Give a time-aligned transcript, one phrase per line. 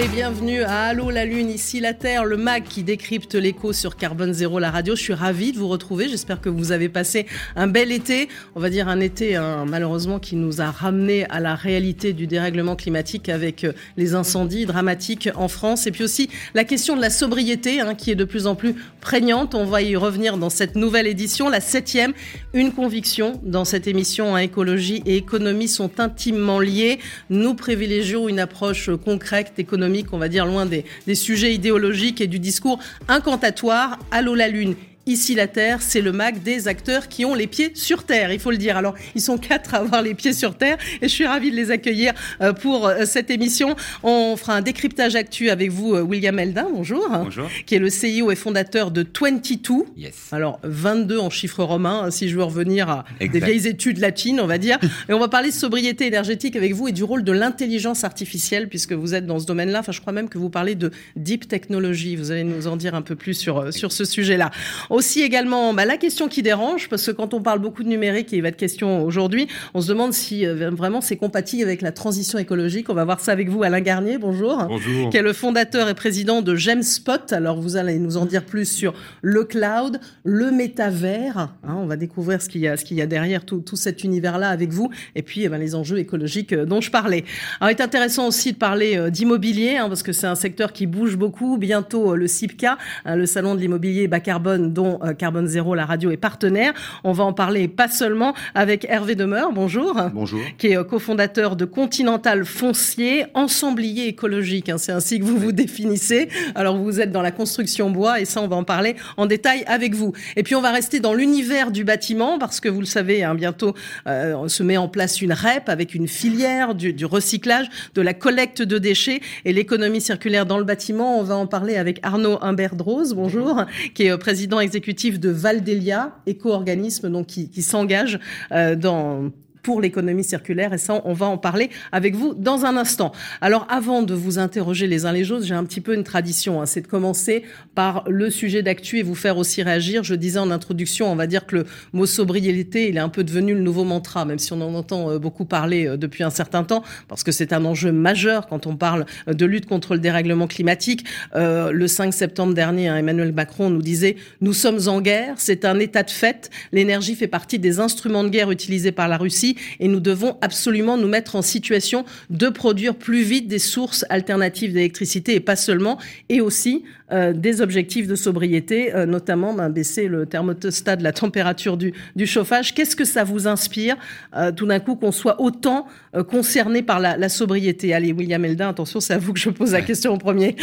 [0.00, 3.96] Et bienvenue à Allô la Lune, ici la Terre, le MAG qui décrypte l'écho sur
[3.96, 4.96] Carbone Zéro, la radio.
[4.96, 6.08] Je suis ravie de vous retrouver.
[6.08, 8.28] J'espère que vous avez passé un bel été.
[8.54, 12.26] On va dire un été, hein, malheureusement, qui nous a ramené à la réalité du
[12.26, 15.86] dérèglement climatique avec euh, les incendies dramatiques en France.
[15.86, 18.76] Et puis aussi la question de la sobriété, hein, qui est de plus en plus
[19.02, 19.54] prégnante.
[19.54, 22.14] On va y revenir dans cette nouvelle édition, la septième.
[22.54, 27.00] Une conviction dans cette émission, hein, écologie et économie sont intimement liées.
[27.28, 32.26] Nous privilégions une approche concrète, économique on va dire, loin des, des sujets idéologiques et
[32.26, 33.98] du discours incantatoire.
[34.10, 34.74] Allô la Lune,
[35.10, 38.38] Ici la Terre, c'est le mag des acteurs qui ont les pieds sur Terre, il
[38.38, 38.76] faut le dire.
[38.76, 41.56] Alors, ils sont quatre à avoir les pieds sur Terre et je suis ravie de
[41.56, 43.74] les accueillir euh, pour euh, cette émission.
[44.04, 47.08] On fera un décryptage actu avec vous, euh, William Eldin, bonjour.
[47.10, 47.48] Bonjour.
[47.66, 49.86] Qui est le CEO et fondateur de 22.
[49.96, 50.14] Yes.
[50.30, 54.38] Alors, 22 en chiffres romains, hein, si je veux revenir à des vieilles études latines,
[54.38, 54.78] on va dire.
[55.08, 58.68] Et on va parler de sobriété énergétique avec vous et du rôle de l'intelligence artificielle,
[58.68, 59.80] puisque vous êtes dans ce domaine-là.
[59.80, 62.14] Enfin, je crois même que vous parlez de deep technology.
[62.14, 64.52] Vous allez nous en dire un peu plus sur, sur ce sujet-là.
[65.00, 68.34] Aussi également bah, la question qui dérange, parce que quand on parle beaucoup de numérique,
[68.34, 71.80] et il va être question aujourd'hui, on se demande si euh, vraiment c'est compatible avec
[71.80, 72.90] la transition écologique.
[72.90, 74.62] On va voir ça avec vous, Alain Garnier, bonjour.
[74.68, 75.08] Bonjour.
[75.08, 77.32] Qui est le fondateur et président de GemSpot.
[77.32, 78.92] Alors vous allez nous en dire plus sur
[79.22, 81.38] le cloud, le métavers.
[81.64, 83.76] Hein, on va découvrir ce qu'il y a, ce qu'il y a derrière tout, tout
[83.76, 87.24] cet univers-là avec vous, et puis eh ben, les enjeux écologiques euh, dont je parlais.
[87.58, 90.74] Alors il est intéressant aussi de parler euh, d'immobilier, hein, parce que c'est un secteur
[90.74, 91.56] qui bouge beaucoup.
[91.56, 92.76] Bientôt le CIPCA,
[93.06, 96.72] hein, le salon de l'immobilier bas carbone, dont Carbone Zéro, la radio est partenaire.
[97.04, 99.96] On va en parler pas seulement avec Hervé Demeure, bonjour.
[100.12, 100.40] Bonjour.
[100.58, 104.68] Qui est euh, cofondateur de Continental Foncier, ensemblier écologique.
[104.68, 106.28] Hein, c'est ainsi que vous vous définissez.
[106.54, 109.64] Alors vous êtes dans la construction bois et ça on va en parler en détail
[109.66, 110.12] avec vous.
[110.36, 113.34] Et puis on va rester dans l'univers du bâtiment parce que vous le savez, hein,
[113.34, 113.74] bientôt
[114.06, 118.02] euh, on se met en place une REP avec une filière du, du recyclage, de
[118.02, 121.18] la collecte de déchets et l'économie circulaire dans le bâtiment.
[121.18, 123.64] On va en parler avec Arnaud Humbert-Drose, bonjour,
[123.94, 128.20] qui est euh, président exécutif de Valdelia, éco-organisme donc qui, s'engage
[128.52, 129.32] euh, dans
[129.62, 133.12] pour l'économie circulaire et ça on va en parler avec vous dans un instant.
[133.40, 136.60] Alors avant de vous interroger les uns les autres, j'ai un petit peu une tradition,
[136.60, 137.44] hein, c'est de commencer
[137.74, 140.04] par le sujet d'actu et vous faire aussi réagir.
[140.04, 143.24] Je disais en introduction, on va dire que le mot sobriété, il est un peu
[143.24, 146.30] devenu le nouveau mantra, même si on en entend euh, beaucoup parler euh, depuis un
[146.30, 149.94] certain temps, parce que c'est un enjeu majeur quand on parle euh, de lutte contre
[149.94, 151.04] le dérèglement climatique.
[151.34, 155.64] Euh, le 5 septembre dernier, hein, Emmanuel Macron nous disait nous sommes en guerre, c'est
[155.64, 156.50] un état de fait.
[156.72, 160.96] L'énergie fait partie des instruments de guerre utilisés par la Russie et nous devons absolument
[160.96, 165.98] nous mettre en situation de produire plus vite des sources alternatives d'électricité et pas seulement,
[166.28, 171.12] et aussi euh, des objectifs de sobriété, euh, notamment ben, baisser le thermostat de la
[171.12, 172.74] température du, du chauffage.
[172.74, 173.96] Qu'est-ce que ça vous inspire
[174.36, 175.86] euh, tout d'un coup qu'on soit autant
[176.28, 177.94] concerné par la, la, sobriété?
[177.94, 180.56] Allez, William Eldin, attention, c'est à vous que je pose la question en premier.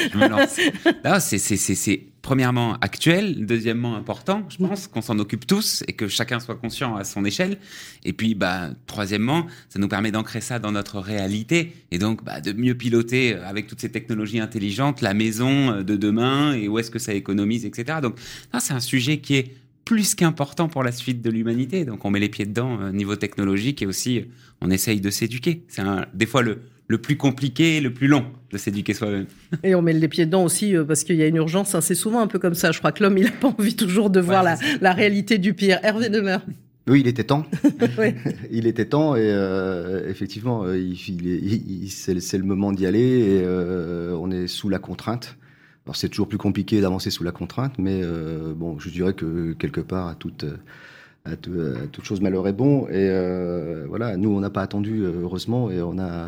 [1.19, 6.55] c'est premièrement actuel, deuxièmement important, je pense, qu'on s'en occupe tous et que chacun soit
[6.55, 7.57] conscient à son échelle.
[8.03, 12.41] Et puis, bah, troisièmement, ça nous permet d'ancrer ça dans notre réalité et donc bah,
[12.41, 16.91] de mieux piloter avec toutes ces technologies intelligentes la maison de demain et où est-ce
[16.91, 17.99] que ça économise, etc.
[18.01, 18.15] Donc,
[18.59, 19.51] c'est un sujet qui est
[19.85, 21.85] plus qu'important pour la suite de l'humanité.
[21.85, 24.25] Donc, on met les pieds dedans, euh, niveau technologique et aussi,
[24.61, 25.63] on essaye de s'éduquer.
[25.69, 25.83] C'est
[26.13, 29.27] des fois le, le plus compliqué, le plus long de s'éduquer soi-même.
[29.63, 31.75] Et on met les pieds dedans aussi euh, parce qu'il y a une urgence.
[31.75, 31.81] Hein.
[31.81, 32.71] C'est souvent un peu comme ça.
[32.71, 35.53] Je crois que l'homme, il n'a pas envie toujours de voir la, la, réalité du
[35.53, 35.79] pire.
[35.83, 36.41] Hervé Demeure.
[36.87, 37.45] Oui, il était temps.
[37.99, 38.13] oui.
[38.51, 42.99] Il était temps et euh, effectivement, euh, il, il, il, c'est le moment d'y aller
[42.99, 45.37] et euh, on est sous la contrainte.
[45.87, 49.53] Alors c'est toujours plus compliqué d'avancer sous la contrainte, mais euh, bon, je dirais que
[49.53, 50.45] quelque part à toute
[51.23, 52.87] à, tout, à toute chose malheur est bon.
[52.87, 56.27] Et euh, voilà, nous, on n'a pas attendu, euh, heureusement, et on a,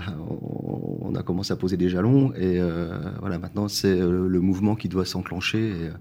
[1.01, 2.31] on a commencé à poser des jalons.
[2.35, 2.89] Et euh,
[3.19, 5.69] voilà, maintenant, c'est euh, le mouvement qui doit s'enclencher.
[5.69, 5.91] Et euh,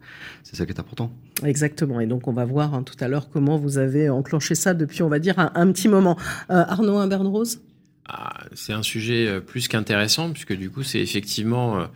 [0.42, 1.10] c'est ça qui est important.
[1.42, 2.00] Exactement.
[2.00, 5.02] Et donc, on va voir hein, tout à l'heure comment vous avez enclenché ça depuis,
[5.02, 6.16] on va dire, un, un petit moment.
[6.48, 7.60] Arnaud Imberne-Rose
[8.08, 11.86] ah, C'est un sujet plus qu'intéressant, puisque du coup, c'est effectivement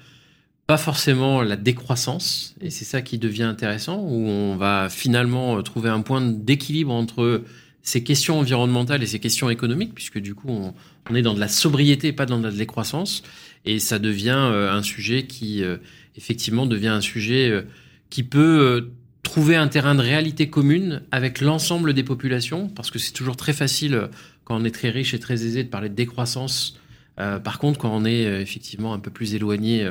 [0.66, 5.90] pas forcément la décroissance, et c'est ça qui devient intéressant, où on va finalement trouver
[5.90, 7.42] un point d'équilibre entre
[7.82, 11.48] ces questions environnementales et ces questions économiques, puisque du coup on, est dans de la
[11.48, 13.22] sobriété, pas dans de la décroissance,
[13.64, 15.76] et ça devient euh, un sujet qui euh,
[16.16, 17.62] effectivement devient un sujet euh,
[18.08, 18.90] qui peut
[19.22, 23.52] trouver un terrain de réalité commune avec l'ensemble des populations, parce que c'est toujours très
[23.52, 24.08] facile
[24.44, 26.78] quand on est très riche et très aisé de parler de décroissance.
[27.16, 29.88] par contre, quand on est effectivement un peu plus éloigné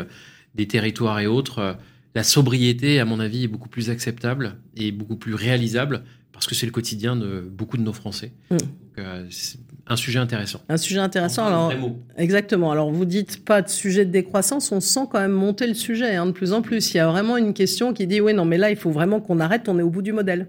[0.55, 1.77] des territoires et autres,
[2.15, 6.03] la sobriété, à mon avis, est beaucoup plus acceptable et beaucoup plus réalisable
[6.33, 8.31] parce que c'est le quotidien de beaucoup de nos Français.
[8.49, 8.57] Mm.
[8.57, 10.61] Donc, euh, c'est un sujet intéressant.
[10.69, 11.45] Un sujet intéressant.
[11.45, 11.99] Alors, vrai mot.
[12.17, 12.71] exactement.
[12.71, 16.15] Alors, vous dites pas de sujet de décroissance, on sent quand même monter le sujet
[16.15, 16.93] hein, de plus en plus.
[16.93, 19.19] Il y a vraiment une question qui dit oui, non, mais là, il faut vraiment
[19.21, 19.69] qu'on arrête.
[19.69, 20.47] On est au bout du modèle.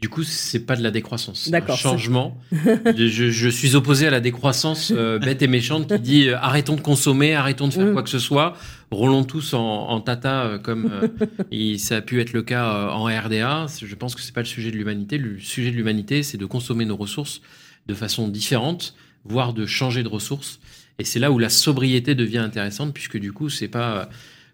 [0.00, 1.42] Du coup, c'est pas de la décroissance.
[1.44, 2.38] c'est D'accord, Un changement.
[2.52, 6.76] je, je suis opposé à la décroissance euh, bête et méchante qui dit euh, arrêtons
[6.76, 7.92] de consommer, arrêtons de faire Mm.
[7.94, 8.56] quoi que ce soit,
[8.92, 10.88] roulons tous en, en tata euh, comme
[11.50, 13.66] il, ça a pu être le cas en RDA.
[13.82, 15.18] Je pense que c'est pas le sujet de l'humanité.
[15.18, 17.40] Le sujet de l'humanité, c'est de consommer nos ressources
[17.88, 20.60] de façon différente, voire de changer de ressources.
[21.00, 24.08] Et c'est là où la sobriété devient intéressante, puisque du coup, c'est pas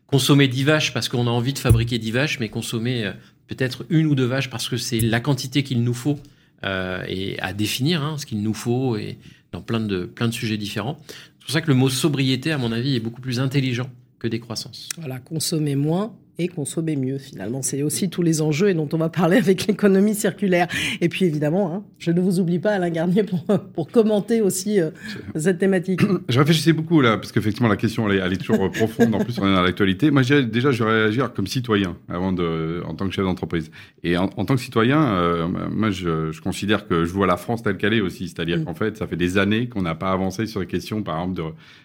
[0.06, 3.10] consommer 10 vaches parce qu'on a envie de fabriquer 10 vaches, mais consommer
[3.46, 6.18] peut-être une ou deux vaches parce que c'est la quantité qu'il nous faut
[6.64, 9.18] euh, et à définir hein, ce qu'il nous faut et
[9.52, 10.98] dans plein de, plein de sujets différents.
[11.08, 14.28] C'est pour ça que le mot sobriété, à mon avis, est beaucoup plus intelligent que
[14.28, 14.88] décroissance.
[14.96, 17.62] Voilà, consommer moins et consommer mieux finalement.
[17.62, 20.66] C'est aussi tous les enjeux et dont on va parler avec l'économie circulaire.
[21.00, 23.44] Et puis évidemment, hein, je ne vous oublie pas Alain Garnier pour,
[23.74, 24.90] pour commenter aussi euh,
[25.36, 26.00] cette thématique.
[26.28, 29.14] Je réfléchissais beaucoup là, parce qu'effectivement la question elle est, elle est toujours profonde.
[29.14, 30.10] En plus, on est dans l'actualité.
[30.10, 33.70] Moi, déjà, je vais réagir comme citoyen avant de, en tant que chef d'entreprise.
[34.02, 37.36] Et en, en tant que citoyen, euh, moi, je, je considère que je vois la
[37.36, 38.28] France telle qu'elle est aussi.
[38.28, 38.64] C'est-à-dire Mm.
[38.64, 41.42] qu'en fait, ça fait des années qu'on n'a pas avancé sur les questions, par exemple,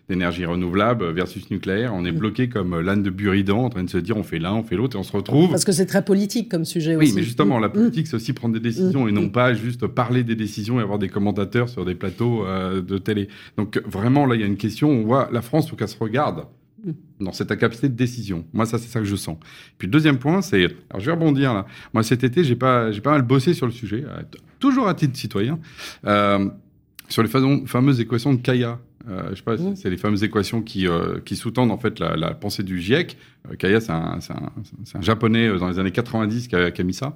[0.07, 1.93] d'énergie renouvelable versus nucléaire.
[1.93, 2.17] On est Mm.
[2.17, 4.75] bloqué comme l'âne de Buridan, en train de se dire on fait l'un, on fait
[4.75, 5.49] l'autre, et on se retrouve.
[5.49, 7.15] Parce que c'est très politique comme sujet Oui, aussi.
[7.15, 7.73] mais justement, la Mm.
[7.73, 9.09] politique, c'est aussi prendre des décisions Mm.
[9.09, 12.81] et non pas juste parler des décisions et avoir des commentateurs sur des plateaux euh,
[12.81, 13.27] de télé.
[13.57, 14.89] Donc vraiment, là, il y a une question.
[14.89, 16.45] On voit la France, faut qu'elle se regarde
[16.85, 16.91] Mm.
[17.25, 18.45] dans cette capacité de décision.
[18.53, 19.35] Moi, ça, c'est ça que je sens.
[19.77, 21.65] Puis le deuxième point, c'est, alors je vais rebondir là.
[21.93, 24.05] Moi, cet été, j'ai pas, j'ai pas mal bossé sur le sujet,
[24.59, 25.59] toujours à titre citoyen,
[26.07, 26.47] euh,
[27.09, 27.29] sur les
[27.65, 28.79] fameuses équations de Kaya.
[29.09, 29.75] Euh, je sais pas, c'est- Mm.
[29.75, 33.17] c'est les fameuses équations qui, euh, qui sous-tendent en fait la, la pensée du GIEC.
[33.49, 34.19] Euh, Kaya, c'est un,
[35.01, 37.15] japonais dans les années 90 qui a, qui a mis ça,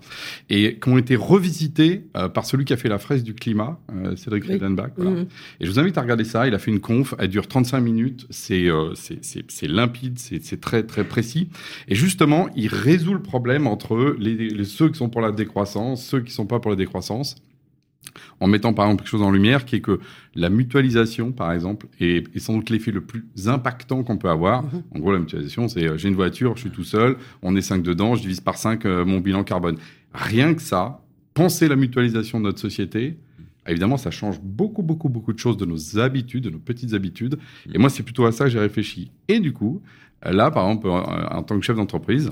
[0.50, 3.80] et qui ont été revisitées euh, par celui qui a fait la fraise du climat,
[4.16, 4.54] Cédric Oui.
[4.54, 4.92] Redenbach.
[4.96, 5.12] Voilà.
[5.12, 5.26] Mhm.
[5.60, 6.48] Et je vous invite à regarder ça.
[6.48, 8.26] Il a fait une conf, elle dure 35 minutes.
[8.30, 8.70] C'est
[9.68, 11.50] limpide, c'est c'est très très précis.
[11.88, 16.04] Et justement, il résout le problème entre les, les- ceux qui sont pour la décroissance,
[16.06, 17.36] ceux qui sont pas pour la décroissance,
[18.40, 20.00] en mettant par exemple quelque chose en lumière, qui est que
[20.36, 24.64] la mutualisation, par exemple, est, est sans doute l'effet le plus impactant qu'on peut avoir.
[24.64, 24.84] Mhm.
[24.96, 27.62] En gros, la mutualisation, c'est euh, j'ai une voiture, je suis tout seul, on est
[27.62, 29.78] cinq dedans, je divise par 5 mon bilan carbone.
[30.14, 31.02] Rien que ça,
[31.34, 33.18] penser la mutualisation de notre société,
[33.68, 37.38] évidemment, ça change beaucoup, beaucoup, beaucoup de choses de nos habitudes, de nos petites habitudes.
[37.74, 39.12] Et moi, c'est plutôt à ça que j'ai réfléchi.
[39.28, 39.82] Et du coup,
[40.24, 42.32] là, par exemple, en tant que chef d'entreprise,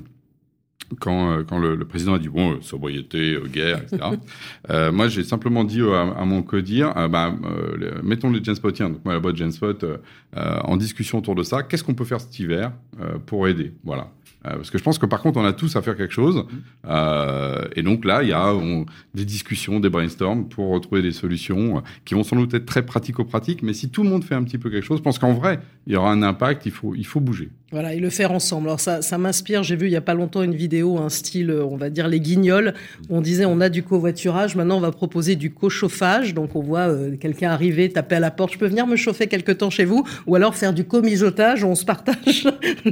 [0.99, 3.97] quand, euh, quand le, le président a dit bon, euh, sobriété, euh, guerre, etc.
[4.69, 8.89] euh, moi, j'ai simplement dit à, à mon codir, euh, bah, euh, mettons le Genspotien,
[8.89, 9.85] donc moi la boîte Genspot,
[10.35, 11.63] en discussion autour de ça.
[11.63, 12.71] Qu'est-ce qu'on peut faire cet hiver
[13.25, 13.73] pour aider?
[13.83, 14.07] Voilà.
[14.47, 16.45] Euh, parce que je pense que par contre, on a tous à faire quelque chose.
[16.87, 21.11] Euh, et donc là, il y a on- des discussions, des brainstorms pour retrouver des
[21.11, 23.61] solutions euh, qui vont sans doute être très pratico-pratiques.
[23.63, 25.59] Mais si tout le monde fait un petit peu quelque chose, je pense qu'en vrai,
[25.87, 26.65] il y aura un impact.
[26.65, 27.49] Il faut, il faut bouger.
[27.71, 28.67] Voilà, et le faire ensemble.
[28.67, 29.63] Alors ça, ça m'inspire.
[29.63, 32.19] J'ai vu il y a pas longtemps une vidéo, un style, on va dire les
[32.19, 32.73] guignols.
[33.09, 36.33] Où on disait on a du covoiturage, maintenant on va proposer du co-chauffage.
[36.33, 38.53] Donc on voit euh, quelqu'un arriver, taper à la porte.
[38.53, 41.67] Je peux venir me chauffer quelque temps chez vous, ou alors faire du co-mijotage où
[41.67, 42.43] on se partage
[42.85, 42.91] le,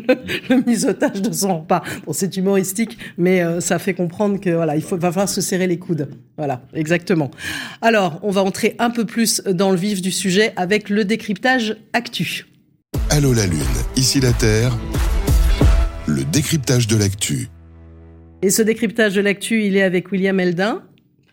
[0.50, 1.32] le mijotage de
[2.06, 5.42] Bon, c'est humoristique, mais euh, ça fait comprendre que voilà, il faut, va falloir se
[5.42, 6.10] serrer les coudes.
[6.38, 7.32] Voilà, exactement.
[7.82, 11.78] Alors, on va entrer un peu plus dans le vif du sujet avec le décryptage
[11.94, 12.48] actu.
[13.10, 13.60] Allô la Lune,
[13.96, 14.76] ici la Terre.
[16.08, 17.50] Le décryptage de l'actu.
[18.42, 20.84] Et ce décryptage de l'actu, il est avec William Eldin.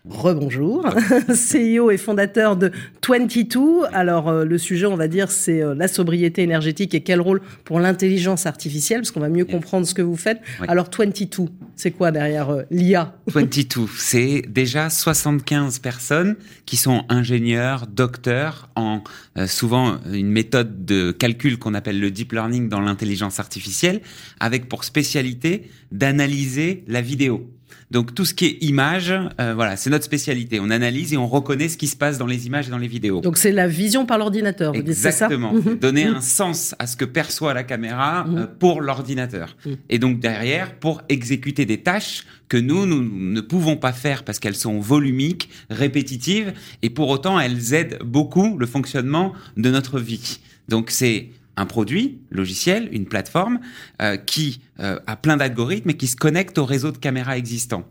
[0.09, 0.85] Rebonjour,
[1.29, 2.71] CEO et fondateur de
[3.07, 3.85] 22.
[3.91, 7.41] Alors euh, le sujet, on va dire, c'est euh, la sobriété énergétique et quel rôle
[7.63, 10.39] pour l'intelligence artificielle, parce qu'on va mieux comprendre ce que vous faites.
[10.59, 10.67] Oui.
[10.69, 16.35] Alors 22, c'est quoi derrière euh, l'IA 22, c'est déjà 75 personnes
[16.65, 19.03] qui sont ingénieurs, docteurs en
[19.37, 24.01] euh, souvent une méthode de calcul qu'on appelle le deep learning dans l'intelligence artificielle,
[24.39, 27.49] avec pour spécialité d'analyser la vidéo.
[27.89, 30.59] Donc tout ce qui est image, euh, voilà, c'est notre spécialité.
[30.59, 32.87] On analyse et on reconnaît ce qui se passe dans les images et dans les
[32.89, 33.21] vidéos.
[33.21, 35.07] Donc c'est la vision par l'ordinateur, vous dites ça?
[35.09, 35.53] Exactement.
[35.53, 35.75] Mhm.
[35.79, 36.15] Donner Mhm.
[36.15, 38.37] un sens à ce que perçoit la caméra Mhm.
[38.37, 39.55] euh, pour l'ordinateur.
[39.65, 39.77] Mhm.
[39.89, 44.39] Et donc derrière, pour exécuter des tâches que nous, nous ne pouvons pas faire parce
[44.39, 50.39] qu'elles sont volumiques, répétitives, et pour autant elles aident beaucoup le fonctionnement de notre vie.
[50.67, 53.59] Donc c'est un produit logiciel, une plateforme
[54.01, 57.83] euh, qui euh, a plein d'algorithmes et qui se connecte au réseau de caméras existant.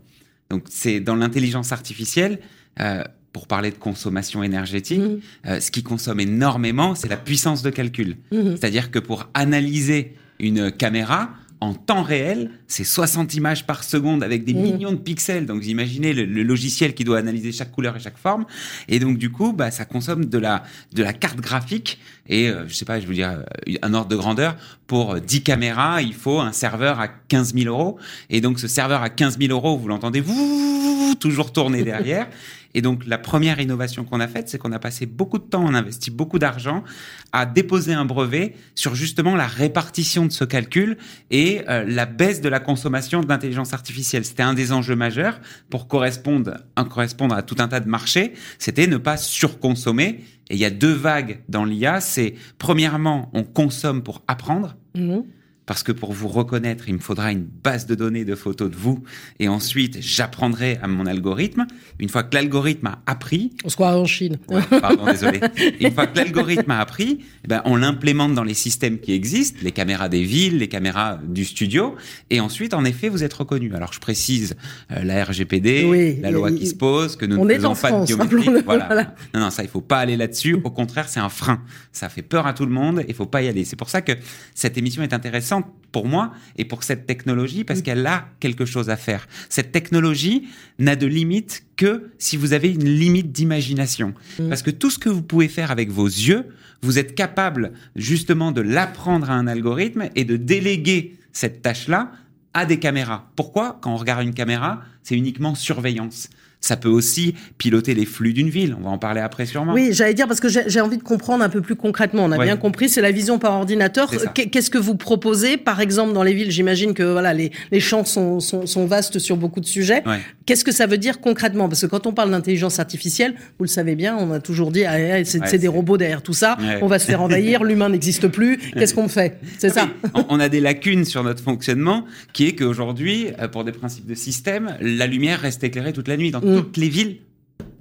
[0.49, 2.39] Donc c'est dans l'intelligence artificielle,
[2.79, 5.19] euh, pour parler de consommation énergétique, Mhm.
[5.47, 8.15] euh, ce qui consomme énormément, c'est la puissance de calcul.
[8.31, 8.57] Mhm.
[8.57, 14.43] C'est-à-dire que pour analyser une caméra, en temps réel, c'est 60 images par seconde avec
[14.43, 14.61] des Mmh.
[14.61, 15.45] millions de pixels.
[15.45, 18.45] Donc vous imaginez le, le logiciel qui doit analyser chaque couleur et chaque forme.
[18.87, 21.99] Et donc du coup, bah, ça consomme de la, de la carte graphique.
[22.27, 25.43] Et euh, je sais pas, je veux dire, euh, un ordre de grandeur, pour 10
[25.43, 27.97] caméras, il faut un serveur à 15 000 euros.
[28.29, 32.27] Et donc ce serveur à 15 000 euros, vous l'entendez, vous, toujours tourner derrière.
[32.73, 35.63] Et donc la première innovation qu'on a faite, c'est qu'on a passé beaucoup de temps,
[35.65, 36.83] on a investi beaucoup d'argent
[37.31, 40.97] à déposer un brevet sur justement la répartition de ce calcul
[41.31, 44.25] et euh, la baisse de la consommation de l'intelligence artificielle.
[44.25, 48.33] C'était un des enjeux majeurs pour correspondre, à tout un tas de marchés.
[48.59, 50.23] C'était ne pas surconsommer.
[50.49, 51.99] Et il y a deux vagues dans l'IA.
[51.99, 54.77] C'est premièrement, on consomme pour apprendre.
[54.95, 55.23] Mhm.
[55.67, 58.75] Parce que pour vous reconnaître, il me faudra une base de données de photos de
[58.75, 59.03] vous.
[59.39, 61.67] Et ensuite, j'apprendrai à mon algorithme.
[61.99, 64.37] Une fois que l'algorithme a appris, On se croirait en Chine.
[64.49, 65.41] Ouais, pardon, désolé.
[65.79, 69.59] Une fois que l'algorithme a appris, eh ben, on l'implémente dans les systèmes qui existent,
[69.61, 71.95] les caméras des villes, les caméras du studio,
[72.29, 73.73] et ensuite, en effet, vous êtes reconnu.
[73.75, 74.55] Alors, je précise
[74.91, 77.69] euh, la RGPD, Oui, la loi qui se pose, que nous on ne est faisons
[77.75, 78.37] pas France, de biométrie.
[78.37, 78.85] rappelons-le, Voilà.
[78.85, 79.15] voilà.
[79.33, 80.53] Non, non, ça, il faut pas aller là-dessus.
[80.63, 81.61] Au contraire, c'est un frein.
[81.91, 83.03] Ça fait peur à tout le monde.
[83.09, 83.65] Il faut pas y aller.
[83.65, 84.13] C'est pour ça que
[84.55, 85.56] cette émission est intéressante
[85.91, 89.27] pour moi et pour cette technologie parce qu'elle a quelque chose à faire.
[89.49, 90.47] Cette technologie
[90.79, 94.13] n'a de limite que si vous avez une limite d'imagination.
[94.49, 96.45] Parce que tout ce que vous pouvez faire avec vos yeux,
[96.81, 102.11] vous êtes capable justement de l'apprendre à un algorithme et de déléguer cette tâche-là
[102.53, 103.31] à des caméras.
[103.35, 103.79] Pourquoi?
[103.81, 106.29] Quand on regarde une caméra, c'est uniquement surveillance.
[106.59, 108.75] Ça peut aussi piloter les flux d'une ville.
[108.79, 109.73] On va en parler après sûrement.
[109.73, 112.25] Oui, j'allais dire parce que j'ai envie de comprendre un peu plus concrètement.
[112.25, 112.45] On a Ouais.
[112.45, 114.11] bien compris, c'est la vision par ordinateur.
[114.33, 118.03] Qu'est-ce que vous proposez, par exemple, dans les villes J'imagine que voilà, les, les champs
[118.05, 120.01] sont, sont, sont vastes sur beaucoup de sujets.
[120.07, 120.19] Ouais.
[120.45, 121.69] Qu'est-ce que ça veut dire concrètement?
[121.69, 124.83] Parce que quand on parle d'intelligence artificielle, vous le savez bien, on a toujours dit
[124.85, 126.57] ah, ah, c'est Ouais, des robots derrière tout ça.
[126.81, 128.57] On va se faire envahir, l'humain n'existe plus.
[128.73, 129.39] Qu'est-ce qu'on fait?
[129.59, 129.87] C'est ça.
[130.15, 134.05] Oui, on- a des lacunes sur notre fonctionnement, qui est qu'aujourd'hui, euh, pour des principes
[134.05, 136.41] de système, la lumière reste éclairée toute la nuit dans.
[136.55, 137.19] Toutes les villes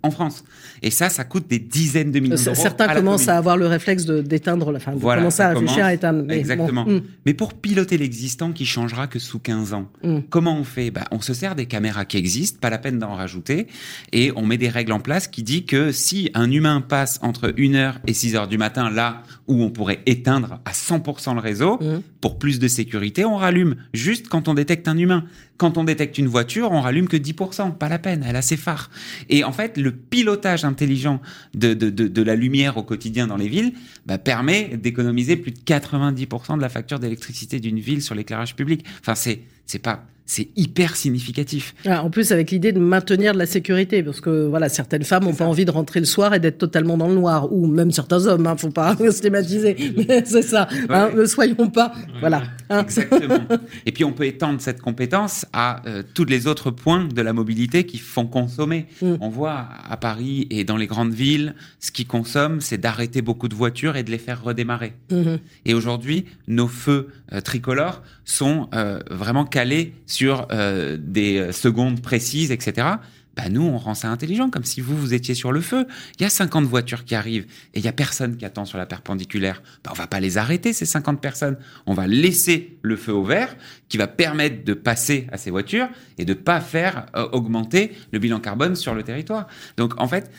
[0.07, 0.45] en France.
[0.83, 2.55] Et ça, ça coûte des dizaines de millions d'euros.
[2.55, 5.89] Certains commencent à avoir le réflexe d'éteindre, enfin, de Voilà, commencer à réfléchir commence.
[5.89, 6.23] à éteindre.
[6.27, 6.83] Mais bon, Exactement.
[6.87, 10.23] hum, Mais pour piloter l'existant qui changera que sous 15 ans, hum.
[10.29, 10.91] comment on fait?
[10.91, 13.67] Bah, On se sert des caméras qui existent, pas la peine d'en rajouter,
[14.13, 17.49] et on met des règles en place qui dit que si un humain passe entre
[17.49, 22.03] 1h et 6h du matin, là où on pourrait éteindre à 100% le réseau, Mhm.
[22.21, 25.25] pour plus de sécurité, on rallume juste quand on détecte un humain.
[25.59, 28.59] Quand on détecte une voiture, on rallume que 10%, pas la peine, elle a ses
[28.59, 28.91] phares.
[29.31, 31.21] Et en fait, le pilotage intelligent
[31.55, 33.73] de, de, la lumière au quotidien dans les villes
[34.07, 38.85] bah, permet d'économiser plus de 90% de la facture d'électricité d'une ville sur l'éclairage public.
[39.01, 41.75] Enfin, c'est c'est pas c'est hyper significatif.
[41.87, 45.23] Ah, en plus, avec l'idée de maintenir de la sécurité, parce que voilà, certaines femmes
[45.25, 47.93] n'ont pas envie de rentrer le soir et d'être totalement dans le noir, ou même
[47.93, 50.67] certains hommes, hein, faut pas stigmatiser, mais c'est ça.
[50.89, 52.43] hein, ne soyons pas, voilà.
[52.71, 52.83] hein.
[52.83, 53.39] Exactement.
[53.87, 57.33] Et puis on peut étendre cette compétence à euh, tous les autres points de la
[57.33, 58.87] mobilité qui font consommer.
[59.01, 59.15] Mm.
[59.21, 63.47] On voit à Paris et dans les grandes villes, ce qui consomme, c'est d'arrêter beaucoup
[63.47, 64.95] de voitures et de les faire redémarrer.
[65.13, 65.39] Mhm.
[65.67, 72.03] Et aujourd'hui, nos feux euh, tricolores sont euh, vraiment calés sur euh, des euh, secondes
[72.03, 72.89] précises, etc.
[73.35, 75.87] Bah nous, on rend ça intelligent, comme si vous, vous étiez sur le feu.
[76.19, 78.77] Il y a 50 voitures qui arrivent et il y a personne qui attend sur
[78.77, 79.63] la perpendiculaire.
[79.83, 81.57] Bah, on va pas les arrêter, ces 50 personnes.
[81.87, 83.57] On va laisser le feu au vert
[83.89, 88.19] qui va permettre de passer à ces voitures et de pas faire euh, augmenter le
[88.19, 89.47] bilan carbone sur le territoire.
[89.79, 90.31] Donc, en fait,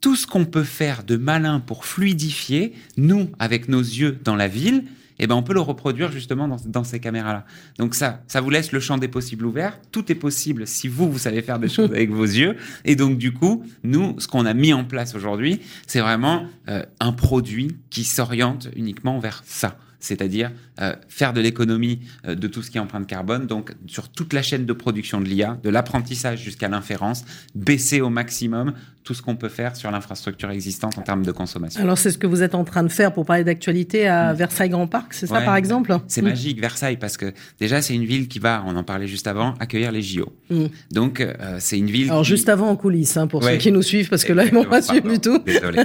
[0.00, 4.48] tout ce qu'on peut faire de malin pour fluidifier, nous, avec nos yeux dans la
[4.48, 4.84] ville,
[5.18, 7.44] eh ben, on peut le reproduire justement dans, dans ces caméras-là.
[7.78, 9.78] Donc ça, ça vous laisse le champ des possibles ouvert.
[9.90, 12.56] Tout est possible si vous, vous savez faire des choses avec vos yeux.
[12.84, 16.84] Et donc, du coup, nous, ce qu'on a mis en place aujourd'hui, c'est vraiment euh,
[17.00, 19.76] un produit qui s'oriente uniquement vers ça.
[20.00, 20.50] C'est-à-dire
[20.82, 24.32] euh, faire de l'économie euh, de tout ce qui est empreinte carbone, donc sur toute
[24.34, 27.24] la chaîne de production de l'IA, de l'apprentissage jusqu'à l'inférence,
[27.54, 28.74] baisser au maximum
[29.04, 31.82] tout ce qu'on peut faire sur l'infrastructure existante en termes de consommation.
[31.82, 34.36] Alors, c'est ce que vous êtes en train de faire pour parler d'actualité à Mm.
[34.36, 35.44] Versailles Grand Parc, c'est ça, Ouais.
[35.44, 36.26] par exemple C'est Mm.
[36.26, 39.54] magique, Versailles, parce que déjà, c'est une ville qui va, on en parlait juste avant,
[39.58, 40.32] accueillir les JO.
[40.50, 40.66] Mm.
[40.92, 42.10] Donc, euh, c'est une ville.
[42.10, 43.54] Alors, qui- juste avant en coulisses, hein, pour Ouais.
[43.54, 45.38] ceux qui nous suivent, parce que là, ils m'ont pas suivi du tout.
[45.44, 45.82] Désolé.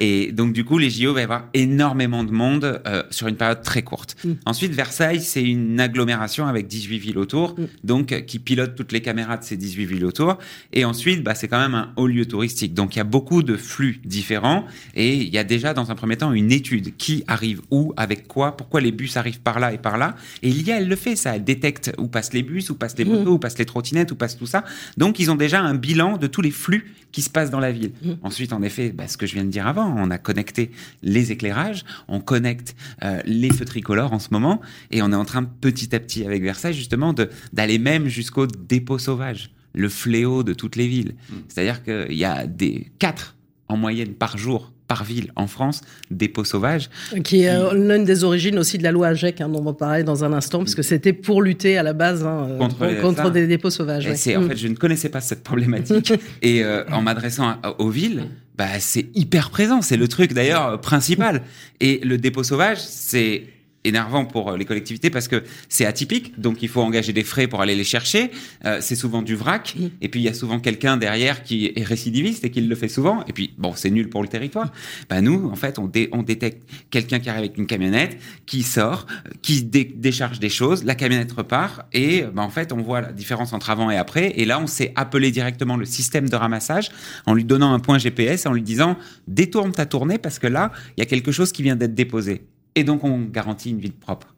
[0.00, 3.36] Et donc, du coup, les JO, va y avoir énormément de monde euh, sur une
[3.36, 4.16] période très courte.
[4.36, 4.40] Mm.
[4.46, 7.64] Ensuite, Versailles, c'est une agglomération avec 18 villes autour, Mm.
[7.84, 10.38] donc euh, qui pilote toutes les caméras de ces 18 villes autour.
[10.72, 12.74] Et ensuite, bah, c'est quand même un haut lieu touristique.
[12.74, 14.64] Donc, il y a beaucoup de flux différents.
[14.94, 16.96] Et il y a déjà, dans un premier temps, une étude.
[16.96, 20.16] Qui arrive où, avec quoi, pourquoi les bus arrivent par là et par là.
[20.42, 21.36] Et l'IA, elle le fait, ça.
[21.36, 23.08] Elle détecte où passent les bus, où passent les Mm.
[23.08, 24.64] motos, où passent les trottinettes, où passe tout ça.
[24.96, 27.72] Donc, ils ont déjà un bilan de tous les flux qui se passent dans la
[27.72, 27.92] ville.
[28.22, 30.70] Ensuite, en effet, bah, ce que je viens de dire avant, on a connecté
[31.02, 35.24] les éclairages, on connecte euh, les feux tricolores en ce moment, et on est en
[35.24, 40.42] train petit à petit avec Versailles justement de d'aller même jusqu'au dépôt sauvage, le fléau
[40.42, 41.14] de toutes les villes.
[41.30, 41.34] Mm.
[41.48, 43.36] C'est-à-dire qu'il y a des quatre
[43.68, 45.80] en moyenne par jour par ville en France,
[46.12, 46.88] dépôts sauvages.
[47.24, 49.72] Qui est euh, l'une des origines aussi de la loi AGEC, hein, dont on va
[49.72, 53.00] parler dans un instant, parce que c'était pour lutter à la base hein, euh, Contre
[53.02, 54.06] contre des dépôts sauvages.
[54.06, 54.16] Et ouais.
[54.16, 54.48] c'est en Mm.
[54.48, 59.06] fait, je ne connaissais pas cette problématique et euh, en m'adressant aux villes, bah c'est
[59.14, 59.82] hyper présent.
[59.82, 61.42] C'est le truc d'ailleurs principal.
[61.80, 63.42] Et le dépôt sauvage, c'est
[63.86, 67.46] énervant pour euh, les collectivités parce que c'est atypique, donc il faut engager des frais
[67.46, 68.30] pour aller les chercher.
[68.64, 71.82] Euh, c'est souvent du vrac, et puis il y a souvent quelqu'un derrière qui est
[71.84, 73.24] récidiviste et qui le fait souvent.
[73.26, 74.72] Et puis bon, c'est nul pour le territoire.
[75.08, 78.62] Bah nous, en fait, on, dé- on détecte quelqu'un qui arrive avec une camionnette, qui
[78.62, 79.06] sort,
[79.42, 83.12] qui dé- décharge des choses, la camionnette repart, et bah, en fait, on voit la
[83.12, 84.32] différence entre avant et après.
[84.36, 86.90] Et là, on sait appeler directement le système de ramassage
[87.26, 88.96] en lui donnant un point GPS, en lui disant
[89.28, 92.42] détourne ta tournée parce que là, il y a quelque chose qui vient d'être déposé.
[92.76, 94.35] Et donc, on garantit une ville propre.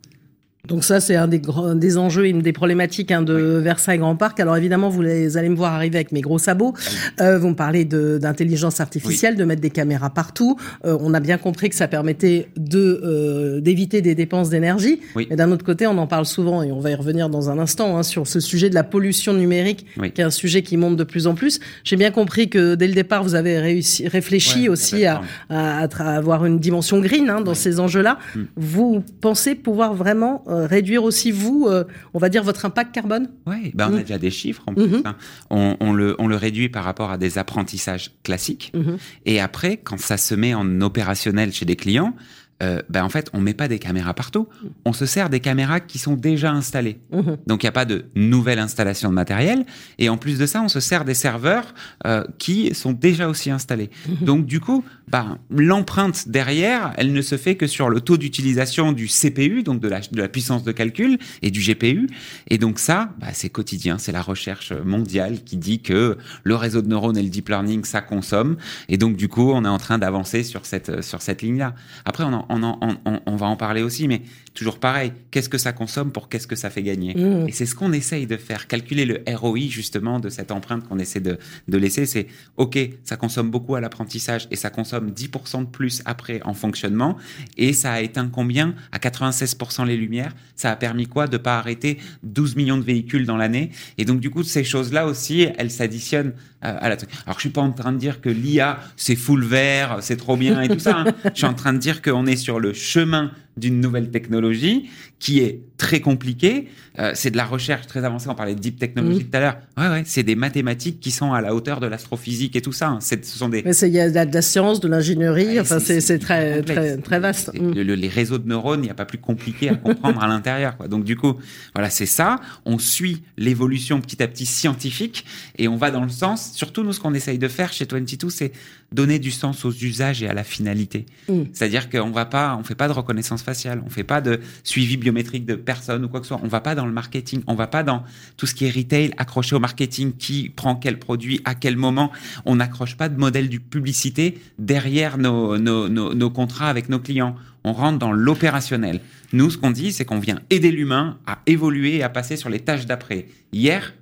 [0.69, 4.17] Donc ça, c'est un des, grands- des enjeux, une des problématiques hein, de Versailles Grand
[4.17, 4.39] Parc.
[4.39, 6.75] Alors évidemment, vous les- allez me voir arriver avec mes gros sabots.
[7.21, 10.57] Euh, vous me parlez d'intelligence artificielle, de mettre des caméras partout.
[10.85, 15.01] Euh, on a bien compris que ça permettait de euh, d'éviter des dépenses d'énergie.
[15.17, 15.27] Oui.
[15.31, 17.59] Mais d'un autre côté, on en parle souvent et on va y revenir dans un
[17.59, 20.13] instant hein, sur ce sujet de la pollution numérique, Oui.
[20.13, 21.61] qui est un sujet qui monte de plus en plus.
[21.85, 25.89] J'ai bien compris que dès le départ, vous avez réussi, réfléchi Ouais, aussi à, à,
[26.17, 28.19] avoir une dimension green hein, dans ces enjeux-là.
[28.35, 28.41] Mm.
[28.57, 31.85] Vous pensez pouvoir vraiment euh, réduire aussi, vous, euh,
[32.15, 33.29] on va dire, votre impact carbone?
[33.47, 34.03] Oui, ben on a Mhm.
[34.03, 34.87] déjà des chiffres en plus.
[34.89, 35.03] Mhm.
[35.05, 35.17] hein.
[35.51, 38.73] On, on le, on le réduit par rapport à des apprentissages classiques.
[38.75, 38.97] Mhm.
[39.27, 42.15] Et après, quand ça se met en opérationnel chez des clients,
[42.61, 44.49] euh, ben en fait, on met pas des caméras partout.
[44.85, 46.99] On se sert des caméras qui sont déjà installées.
[47.47, 49.65] Donc, il n'y a pas de nouvelle installation de matériel.
[49.99, 51.73] Et en plus de ça, on se sert des serveurs
[52.05, 53.91] euh, qui sont déjà aussi installés.
[54.23, 58.93] Donc, du coup, bah, l'empreinte derrière, elle ne se fait que sur le taux d'utilisation
[58.93, 62.09] du CPU, donc de la, de la puissance de calcul, et du GPU.
[62.49, 63.99] Et donc ça, bah, c'est quotidien.
[63.99, 67.85] C'est la recherche mondiale qui dit que le réseau de neurones et le deep learning,
[67.85, 68.57] ça consomme.
[68.89, 71.75] Et donc, du coup, on est en train d'avancer sur cette, sur cette ligne-là.
[72.05, 74.23] Après, on, en- on, en- on, on- va en parler aussi, mais
[74.55, 75.13] toujours pareil.
[75.31, 77.49] Qu'est-ce que ça consomme pour qu'est-ce que ça fait gagner Mhm.
[77.49, 78.67] Et c'est ce qu'on essaye de faire.
[78.67, 82.07] Calculer le ROI, justement, de cette empreinte qu'on essaie de, de laisser.
[82.07, 86.55] C'est, OK, ça consomme beaucoup à l'apprentissage et ça consomme 10% de plus après en
[86.55, 87.17] fonctionnement.
[87.57, 88.75] Et ça a éteint combien?
[88.93, 90.35] À 96% les lumières.
[90.57, 91.27] Ça a permis quoi?
[91.27, 93.71] De pas arrêter 12 millions de véhicules dans l'année.
[93.97, 97.11] Et donc, du coup, ces choses-là aussi, elles s'additionnent truc.
[97.27, 100.37] Alors, je suis pas en train de dire que l'IA, c'est full vert, c'est trop
[100.37, 100.99] bien et tout ça.
[100.99, 101.05] hein.
[101.25, 105.41] Je suis en train de dire qu'on est sur le chemin d'une nouvelle technologie qui
[105.41, 106.69] est très compliquée.
[106.99, 108.29] Euh, c'est de la recherche très avancée.
[108.29, 109.31] On parlait de deep technology Mhm.
[109.31, 109.57] tout à l'heure.
[109.79, 112.89] Ouais, ouais, c'est des mathématiques qui sont à la hauteur de l'astrophysique et tout ça.
[112.89, 112.99] hein.
[113.01, 115.61] C'est- Ce sont des, Il y a de la, de la science, de l'ingénierie, Ouais,
[115.61, 117.51] enfin c'est c'est très, très, très vaste.
[117.55, 117.75] C'est- Mm.
[117.75, 120.27] le- le- les réseaux de neurones, il n'y a pas plus compliqué à comprendre à
[120.27, 120.77] l'intérieur.
[120.77, 120.89] quoi.
[120.89, 121.35] Donc du coup,
[121.75, 122.41] voilà, c'est ça.
[122.65, 125.25] On suit l'évolution petit à petit scientifique
[125.57, 126.53] et on va dans le sens.
[126.55, 128.51] Surtout nous, ce qu'on essaye de faire chez 22, c'est
[128.93, 131.07] donner du sens aux usages et à la finalité.
[131.29, 131.43] Mm.
[131.53, 134.97] C'est-à-dire qu'on va pas, on fait pas de reconnaissance faciale, on fait pas de suivi
[134.97, 136.41] biométrique de personnes ou quoi que ce soit.
[136.43, 138.03] On va pas dans le marketing, on va pas dans
[138.37, 142.11] tout ce qui est retail accroché au marketing, qui prend quel produit à quel moment.
[142.47, 146.99] On n'accroche pas de modèle du publicité derrière nos, nos, nos, nos contrats avec nos
[146.99, 147.37] clients.
[147.65, 149.01] On rentre dans l'opérationnel.
[149.33, 152.49] Nous, ce qu'on dit, c'est qu'on vient aider l'humain à évoluer et à passer sur
[152.49, 153.27] les tâches d'après.
[153.53, 153.93] Hier,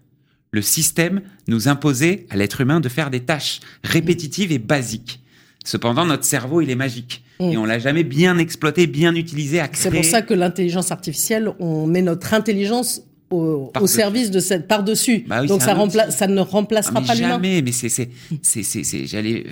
[0.50, 5.20] le système nous imposait à l'être humain de faire des tâches répétitives et basiques.
[5.64, 7.24] Cependant, notre cerveau, il est magique.
[7.40, 7.44] Mm.
[7.44, 9.90] Et on l'a jamais bien exploité, bien utilisé à créer.
[9.90, 15.24] C'est pour ça que l'intelligence artificielle, on met notre intelligence au, service de cette par-dessus.
[15.26, 17.28] Bah oui, Donc ça, rempla- ne Ah, remplacera mais pas l'humain.
[17.30, 19.46] jamais, mais c'est, j'allais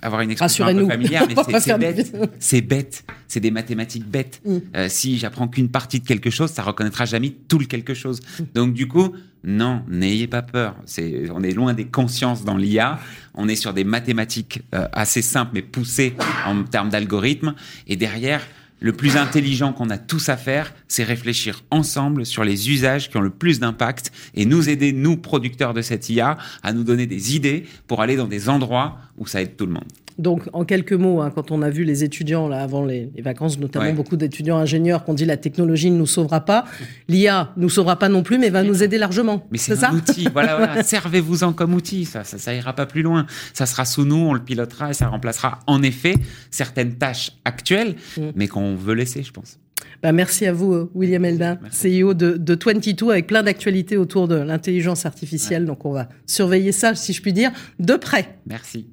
[0.00, 2.12] avoir une expression un peu familière, mais c'est, bête.
[2.38, 3.04] C'est bête.
[3.28, 4.40] C'est des mathématiques bêtes.
[4.44, 4.56] Mm.
[4.76, 8.20] Euh, si j'apprends qu'une partie de quelque chose, ça reconnaîtra jamais tout le quelque chose.
[8.38, 8.42] Mm.
[8.54, 9.12] Donc, du coup,
[9.44, 10.76] non, n'ayez pas peur.
[10.84, 12.98] C'est, on est loin des consciences dans l'IA.
[13.34, 16.14] On est sur des mathématiques euh, assez simples, mais poussées
[16.46, 17.54] en termes d'algorithmes.
[17.86, 18.42] Et derrière,
[18.82, 23.16] le plus intelligent qu'on a tous à faire, c'est réfléchir ensemble sur les usages qui
[23.16, 27.06] ont le plus d'impact et nous aider, nous, producteurs de cette IA, à nous donner
[27.06, 30.01] des idées pour aller dans des endroits où ça aide tout le monde.
[30.18, 33.22] Donc, en quelques mots, hein, quand on a vu les étudiants là avant les, les
[33.22, 33.92] vacances, notamment Ouais.
[33.92, 36.64] beaucoup d'étudiants ingénieurs qui ont dit la technologie ne nous sauvera pas,
[37.08, 39.46] l'IA nous sauvera pas non plus, mais va nous aider largement.
[39.50, 40.82] Mais c'est un ça outil, voilà, voilà.
[40.82, 43.26] servez-vous-en comme outil, ça, ça, ça ira pas plus loin.
[43.54, 46.14] Ça sera sous nous, on le pilotera et ça remplacera en effet
[46.50, 48.22] certaines tâches actuelles, Mm.
[48.34, 49.58] mais qu'on veut laisser, je pense.
[50.02, 52.00] Bah, merci à vous, euh, William Eldin, Merci.
[52.00, 55.64] CEO de, de 22, avec plein d'actualités autour de l'intelligence artificielle.
[55.64, 58.38] Donc, on va surveiller ça, si je puis dire, de près.
[58.46, 58.86] Merci.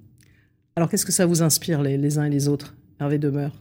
[0.76, 3.52] Alors, qu'est-ce que ça vous inspire, les, les uns et les autres, Hervé Demeure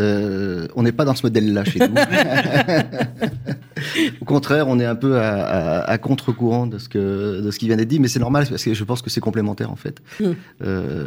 [0.00, 1.94] Euh, on n'est pas dans ce modèle-là chez nous.
[4.20, 7.58] Au contraire, on est un peu à, à, à contre-courant de ce que de ce
[7.58, 9.76] qui vient d'être dit, mais c'est normal parce que je pense que c'est complémentaire en
[9.76, 10.00] fait.
[10.20, 10.24] Mm.
[10.62, 11.06] Euh,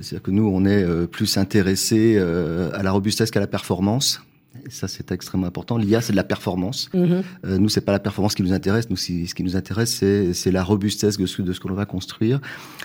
[0.00, 4.22] C'est-à-dire que nous, on est euh, plus intéressé euh, à la robustesse qu'à la performance.
[4.66, 5.76] Et ça, c'est extrêmement important.
[5.76, 6.88] L'IA, c'est de la performance.
[6.94, 7.22] Mhm.
[7.44, 8.90] Euh, nous, c'est pas la performance qui nous intéresse.
[8.90, 11.74] Nous, ce qui nous intéresse, c'est c'est la robustesse de ce, de ce que l'on
[11.74, 12.40] va construire,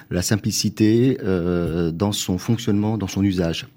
[0.10, 3.68] la simplicité euh, dans son fonctionnement, dans son usage.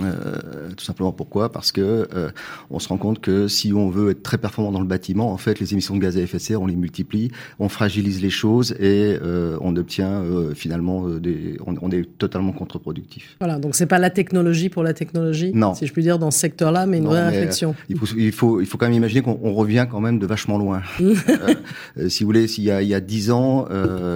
[0.00, 1.50] Euh, tout simplement pourquoi?
[1.50, 2.30] Parce que euh,
[2.70, 5.36] on se rend compte que si on veut être très performant dans le bâtiment, en
[5.36, 8.30] fait, les émissions de gaz à effet de serre, on les multiplie, on fragilise les
[8.30, 10.22] choses et euh, on obtient
[10.54, 13.36] finalement des, on, on est totalement contre-productif.
[13.40, 15.74] Voilà, donc c'est pas la technologie pour la technologie, Non.
[15.74, 17.74] si je puis dire, dans ce secteur-là, mais une Non, vraie mais, réflexion.
[17.88, 20.26] Il faut, il faut, il faut quand même imaginer qu'on on revient quand même de
[20.26, 20.82] vachement loin.
[22.08, 23.66] si vous voulez, s'il y a, il y a dix ans,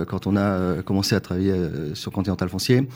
[0.06, 1.54] quand on a commencé à travailler
[1.94, 2.86] sur Continental Foncier,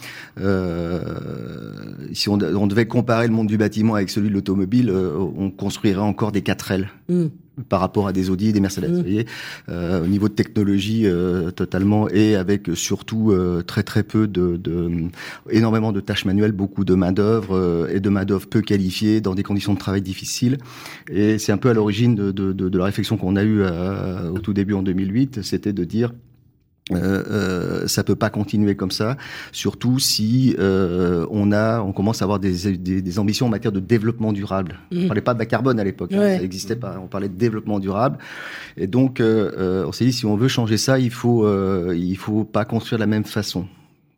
[2.12, 5.50] si on, on devait comparer le monde du bâtiment avec celui de l'automobile, euh, on
[5.50, 7.28] construirait encore des 4L Mm.
[7.68, 8.90] par rapport à des Audi, des Mercedes.
[8.90, 8.94] Mm.
[8.94, 9.26] Vous voyez,
[9.68, 14.56] euh, au niveau de technologie, euh, totalement, et avec surtout euh, très très peu de,
[14.56, 14.90] de
[15.50, 19.34] énormément de tâches manuelles, beaucoup de main d'œuvre et de main d'œuvre peu qualifiée dans
[19.34, 20.58] des conditions de travail difficiles.
[21.10, 23.62] Et c'est un peu à l'origine de, de, de, de la réflexion qu'on a eue
[23.62, 26.12] au tout début en 2008, c'était de dire
[26.92, 29.16] euh, euh, ça peut pas continuer comme ça,
[29.52, 33.72] surtout si euh, on a, on commence à avoir des, des, des ambitions en matière
[33.72, 34.78] de développement durable.
[34.92, 35.04] Mhm.
[35.04, 36.36] On parlait pas de bas carbone à l'époque, hein, Ouais.
[36.36, 36.98] ça n'existait pas.
[37.02, 38.18] On parlait de développement durable,
[38.76, 41.94] et donc euh, euh, on s'est dit si on veut changer ça, il faut, euh,
[41.96, 43.66] il faut pas construire de la même façon.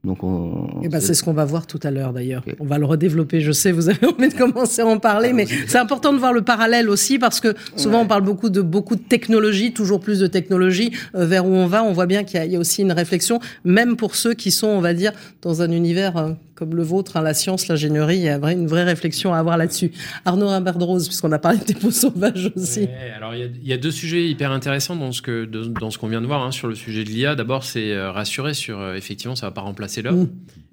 [0.02, 0.80] Donc on.
[0.82, 2.42] Eh ben, c'est ce qu'on va voir tout à l'heure d'ailleurs.
[2.58, 3.42] On va le redévelopper.
[3.42, 6.32] Je sais, vous avez envie de commencer à en parler, mais c'est important de voir
[6.32, 8.04] le parallèle aussi parce que souvent Ouais.
[8.04, 10.92] on parle beaucoup de beaucoup de technologie, toujours plus de technologie.
[11.14, 12.80] Euh, vers où on va, on voit bien qu'il y, a- il y a aussi
[12.80, 16.76] une réflexion, même pour ceux qui sont, on va dire, dans un univers euh, comme
[16.76, 18.18] le vôtre, hein, la science, l'ingénierie.
[18.18, 19.92] Il y a une vraie réflexion à avoir là-dessus.
[20.26, 22.80] Arnaud Rimbert-Rose, puisqu'on a parlé de dépôts sauvages aussi.
[22.80, 25.46] Ouais, alors il y a- il y, a deux sujets hyper intéressants dans ce que
[25.46, 27.34] dans ce qu'on vient de voir hein, sur le sujet de l'IA.
[27.34, 30.24] D'abord, c'est euh, rassurer sur euh, effectivement ça va pas remplacer l'homme.
[30.24, 30.30] Mm.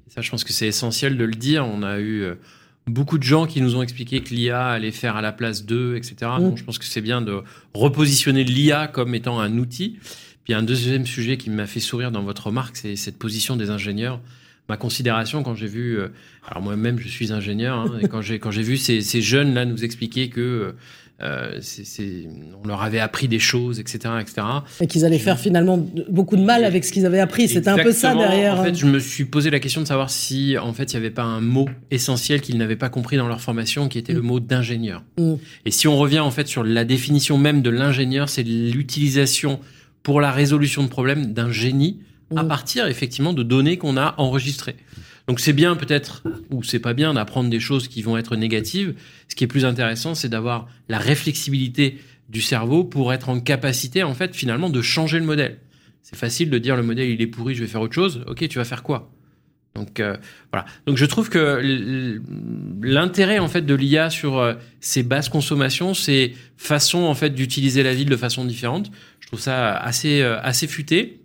[0.09, 1.65] Ça, je pense que c'est essentiel de le dire.
[1.65, 2.35] On a eu euh,
[2.85, 5.95] beaucoup de gens qui nous ont expliqué que l'IA allait faire à la place d'eux,
[5.95, 6.15] etc.
[6.37, 6.43] Mm.
[6.43, 9.99] Donc, je pense que c'est bien de repositionner l'IA comme étant un outil.
[10.43, 13.69] Puis un deuxième sujet qui m'a fait sourire dans votre remarque, c'est cette position des
[13.69, 14.19] ingénieurs.
[14.69, 16.09] Ma considération quand j'ai vu, euh,
[16.45, 19.53] alors moi-même je suis ingénieur, hein, et quand j'ai quand j'ai vu ces, ces jeunes
[19.53, 20.75] là nous expliquer que
[21.19, 21.59] euh,
[22.63, 24.45] on leur avait appris des choses, etc., etc.
[24.81, 25.77] Et qu'ils allaient faire finalement
[26.09, 27.47] beaucoup de mal avec ce qu'ils avaient appris.
[27.47, 28.55] C'était un peu ça derrière.
[28.55, 28.65] En hein.
[28.65, 31.13] fait, je me suis posé la question de savoir si, en fait, il n'y avait
[31.13, 34.25] pas un mot essentiel qu'ils n'avaient pas compris dans leur formation, qui était le Mm.
[34.25, 35.03] mot d'ingénieur.
[35.17, 35.33] Mm.
[35.65, 39.59] Et si on revient en fait sur la définition même de l'ingénieur, c'est l'utilisation
[40.03, 41.99] pour la résolution de problèmes d'un génie
[42.35, 42.47] à Mm.
[42.47, 44.75] partir effectivement de données qu'on a enregistrées.
[45.27, 48.95] Donc c'est bien peut-être, ou c'est pas bien d'apprendre des choses qui vont être négatives.
[49.27, 54.03] Ce qui est plus intéressant, c'est d'avoir la réflexibilité du cerveau pour être en capacité,
[54.03, 55.57] en fait, finalement, de changer le modèle.
[56.01, 58.23] C'est facile de dire le modèle il est pourri, je vais faire autre chose.
[58.27, 59.11] Ok, tu vas faire quoi?
[59.75, 60.17] Donc euh,
[60.51, 60.65] voilà.
[60.85, 61.61] Donc je trouve que
[62.81, 67.83] l'intérêt en fait de l'IA sur euh, ces basses consommations, c'est façon en fait d'utiliser
[67.83, 68.89] la ville de façon différente.
[69.19, 71.16] Je trouve ça assez euh, assez futé.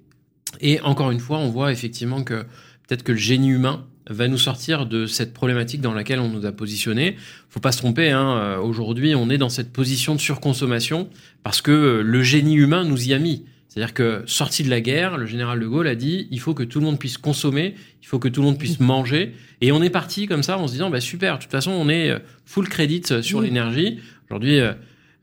[0.63, 2.45] Et encore une fois, on voit effectivement que
[2.87, 6.47] peut-être que le génie humain va nous sortir de cette problématique dans laquelle on nous
[6.47, 7.17] a positionné.
[7.51, 8.11] Faut pas se tromper.
[8.11, 11.09] Hein, euh, Aujourd'hui, on est dans cette position de surconsommation
[11.43, 13.45] parce que euh, le génie humain nous y a mis.
[13.69, 16.63] C'est-à-dire que sorti de la guerre, le général de Gaulle a dit il faut que
[16.63, 19.35] tout le monde puisse consommer, il faut que tout le monde puisse manger.
[19.63, 21.89] Et on est parti comme ça en se disant bah super, de toute façon on
[21.89, 23.45] est euh, full credit sur Mmh.
[23.45, 23.99] l'énergie.
[24.29, 24.61] Aujourd'hui,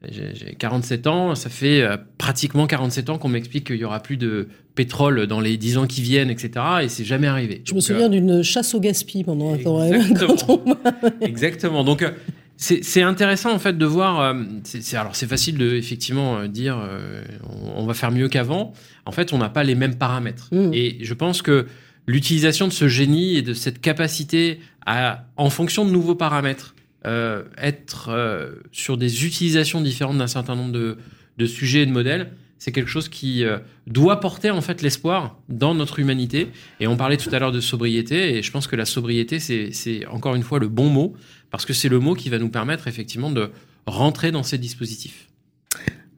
[0.08, 4.00] j'ai j'ai 47 ans, ça fait euh, pratiquement 47 ans qu'on m'explique qu'il y aura
[4.00, 6.52] plus de pétrole dans les 10 ans qui viennent, etc.
[6.84, 7.62] Et c'est jamais arrivé.
[7.66, 9.84] Je me Donc, euh, souviens d'une chasse au gaspille pendant un temps.
[9.84, 10.78] Exactement.
[11.22, 11.84] Exactement.
[11.84, 12.12] Donc euh,
[12.56, 14.20] c'est intéressant en fait de voir.
[14.20, 18.74] alors c'est facile de effectivement dire euh, on, on va faire mieux qu'avant.
[19.06, 20.50] En fait, on n'a pas les mêmes paramètres.
[20.52, 20.72] Mm.
[20.74, 21.68] Et je pense que
[22.06, 27.44] l'utilisation de ce génie et de cette capacité à, en fonction de nouveaux paramètres, euh,
[27.58, 30.98] être euh, sur des utilisations différentes d'un certain nombre de,
[31.38, 33.58] de sujets et de modèles, c'est quelque chose qui euh,
[33.88, 36.50] doit porter en fait l'espoir dans notre humanité.
[36.82, 39.72] Et on parlait tout à l'heure de sobriété, et je pense que la sobriété, c'est
[39.72, 41.16] c'est encore une fois le bon mot,
[41.52, 43.50] parce que c'est le mot qui va nous permettre effectivement de
[43.86, 45.29] rentrer dans ces dispositifs.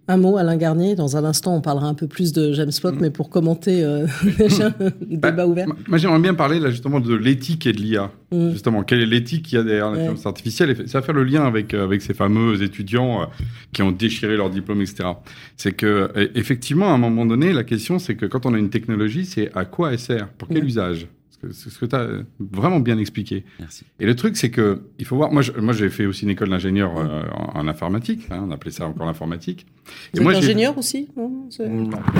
[0.08, 0.96] Un mot, Alain Garnier.
[0.96, 3.00] Dans un instant, on parlera un peu plus de James Watt, Mm.
[3.00, 5.68] mais pour commenter euh, déjà, le Bah, débat ouvert.
[5.88, 8.12] Moi, j'aimerais bien parler là justement de l'éthique et de l'IA.
[8.32, 8.52] Mm.
[8.52, 9.98] Justement, quelle est l'éthique qu'il y a derrière Ouais.
[9.98, 13.26] l'intelligence artificielle Et ça va faire le lien avec euh, avec ces fameux étudiants euh,
[13.74, 15.10] qui ont déchiré leur diplôme, etc.
[15.56, 18.58] C'est que euh, effectivement, à un moment donné, la question c'est que quand on a
[18.58, 20.68] une technologie, c'est à quoi elle sert, pour quel Mm.
[20.68, 21.08] usage?
[21.42, 22.08] Que, ce que tu as
[22.40, 23.44] vraiment bien expliqué.
[23.60, 23.84] Merci.
[24.00, 25.32] Et le truc, c'est que il faut voir.
[25.32, 28.22] Moi, je- moi, j'ai fait aussi une école d'ingénieur euh, en, en informatique.
[28.32, 29.66] hein, on appelait ça encore l'informatique.
[30.14, 31.32] Vous êtes j'ai- ingénieur aussi Non?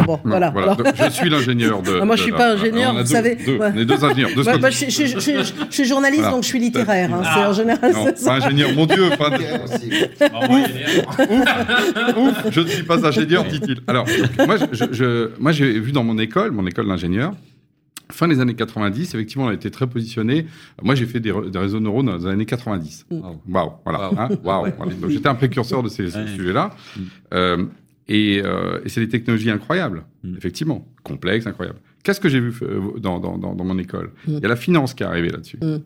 [0.06, 0.48] Bon, Non, voilà.
[0.48, 2.00] Alors- Donc, je suis l'ingénieur de.
[2.02, 3.36] Ah, moi, je de suis pas ingénieur, vous deux- savez.
[3.36, 3.58] deux.
[3.58, 3.72] Ouais.
[3.74, 4.30] On est deux ingénieurs.
[4.36, 4.62] Deux Ouais, secondes.
[4.62, 6.36] bah, je, je- je- je- je suis journaliste, Voilà.
[6.36, 7.14] donc je suis littéraire.
[7.14, 7.34] hein, Ah.
[7.36, 8.30] c'est en général Non, c'est ça.
[8.40, 9.10] pas ingénieur, mon Dieu.
[9.18, 9.30] Pas...
[12.18, 13.82] Ouf, je ne suis pas ingénieur, dit-il.
[13.88, 14.06] Alors,
[15.40, 17.34] moi, j'ai vu dans mon école, mon école d'ingénieur,
[18.12, 20.46] fin des années 90, effectivement, on a été très positionné.
[20.82, 23.08] Moi, j'ai fait des, réseaux neurones dans les années 90.
[23.12, 24.00] Waouh, voilà.
[24.12, 24.20] Waouh.
[24.20, 24.74] hein, voilà.
[25.02, 26.72] Donc, J'étais un précurseur de ces, ces sujets-là.
[26.96, 27.02] Mm.
[27.34, 27.66] Euh,
[28.08, 30.36] et euh, et c'est des technologies incroyables, Mm.
[30.38, 31.80] effectivement, complexes, incroyables.
[32.04, 34.12] Qu'est-ce que j'ai vu euh, dans, dans, dans, dans mon école?
[34.28, 34.32] Mm.
[34.38, 35.58] Il y a la finance qui est arrivée là-dessus.
[35.62, 35.78] Mm.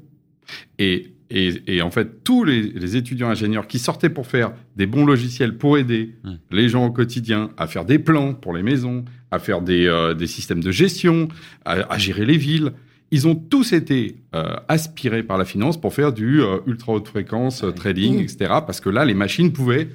[0.79, 4.85] Et, et, et en fait, tous les, les étudiants ingénieurs qui sortaient pour faire des
[4.85, 6.15] bons logiciels pour aider
[6.51, 9.05] les gens au quotidien à faire des plans pour les maisons,
[9.35, 11.27] à faire des, euh, des systèmes de gestion,
[11.65, 12.71] à, à gérer les villes,
[13.11, 17.07] ils ont tous été euh, aspirés par la finance pour faire du euh, ultra haute
[17.07, 18.37] fréquence, euh, trading, etc.
[18.65, 19.87] Parce que là, les machines pouvaient,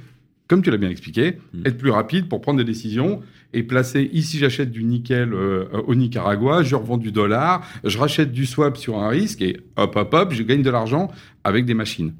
[0.46, 1.62] comme tu l'as bien expliqué, Mm.
[1.66, 3.20] être plus rapides pour prendre des décisions
[3.52, 8.30] et placer ici j'achète du nickel euh, au Nicaragua, je revends du dollar, je rachète
[8.30, 11.10] du swap sur un risque et hop hop hop, je gagne de l'argent
[11.42, 12.12] avec des machines.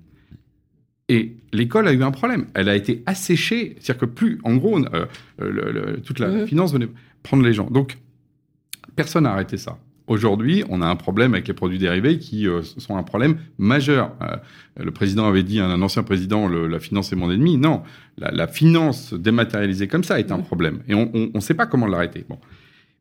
[1.09, 2.47] Et l'école a eu un problème.
[2.55, 3.77] Elle a été asséchée.
[3.81, 5.07] C'est-à-dire que plus, en gros, euh,
[5.41, 6.47] le- le- toute la Mhm.
[6.47, 6.87] finance venait
[7.23, 7.69] prendre les gens.
[7.71, 7.99] Donc,
[8.97, 9.79] personne n'a arrêté ça.
[10.07, 14.13] Aujourd'hui, on a un problème avec les produits dérivés qui euh, sont un problème majeur.
[14.23, 14.37] Euh,
[14.83, 17.57] le président avait dit, un, un ancien président, le- la finance est mon ennemi.
[17.59, 17.83] Non,
[18.19, 20.81] la, la finance dématérialisée comme ça est un problème.
[20.89, 22.25] Et on ne sait pas comment l'arrêter.
[22.29, 22.39] Bon.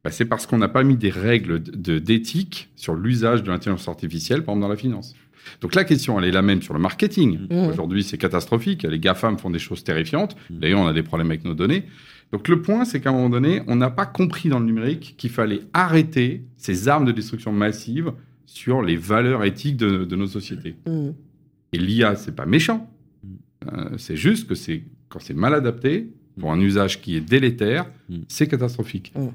[0.04, 3.50] Bah, c'est parce qu'on n'a pas mis des règles de- de- d'éthique sur l'usage de
[3.50, 5.16] l'intelligence artificielle, par exemple, dans la finance.
[5.62, 7.40] Donc la question, elle est la même sur le marketing.
[7.50, 7.70] Mhm.
[7.70, 8.84] Aujourd'hui, c'est catastrophique.
[8.84, 10.36] Les GAFAM font des choses terrifiantes.
[10.52, 10.60] Mhm.
[10.60, 11.86] D'ailleurs, on a des problèmes avec nos données.
[12.32, 15.16] Donc le point, c'est qu'à un moment donné, on n'a pas compris dans le numérique
[15.18, 18.12] qu'il fallait arrêter ces armes de destruction massive
[18.46, 20.76] sur les valeurs éthiques de, de nos sociétés.
[20.86, 21.10] Mm.
[21.74, 22.90] Et l'IA, c'est pas méchant.
[23.72, 27.86] Euh, c'est juste que c'est quand c'est mal adapté pour un usage qui est délétère,
[28.10, 28.18] Mm.
[28.28, 29.12] c'est catastrophique.
[29.16, 29.28] Mm.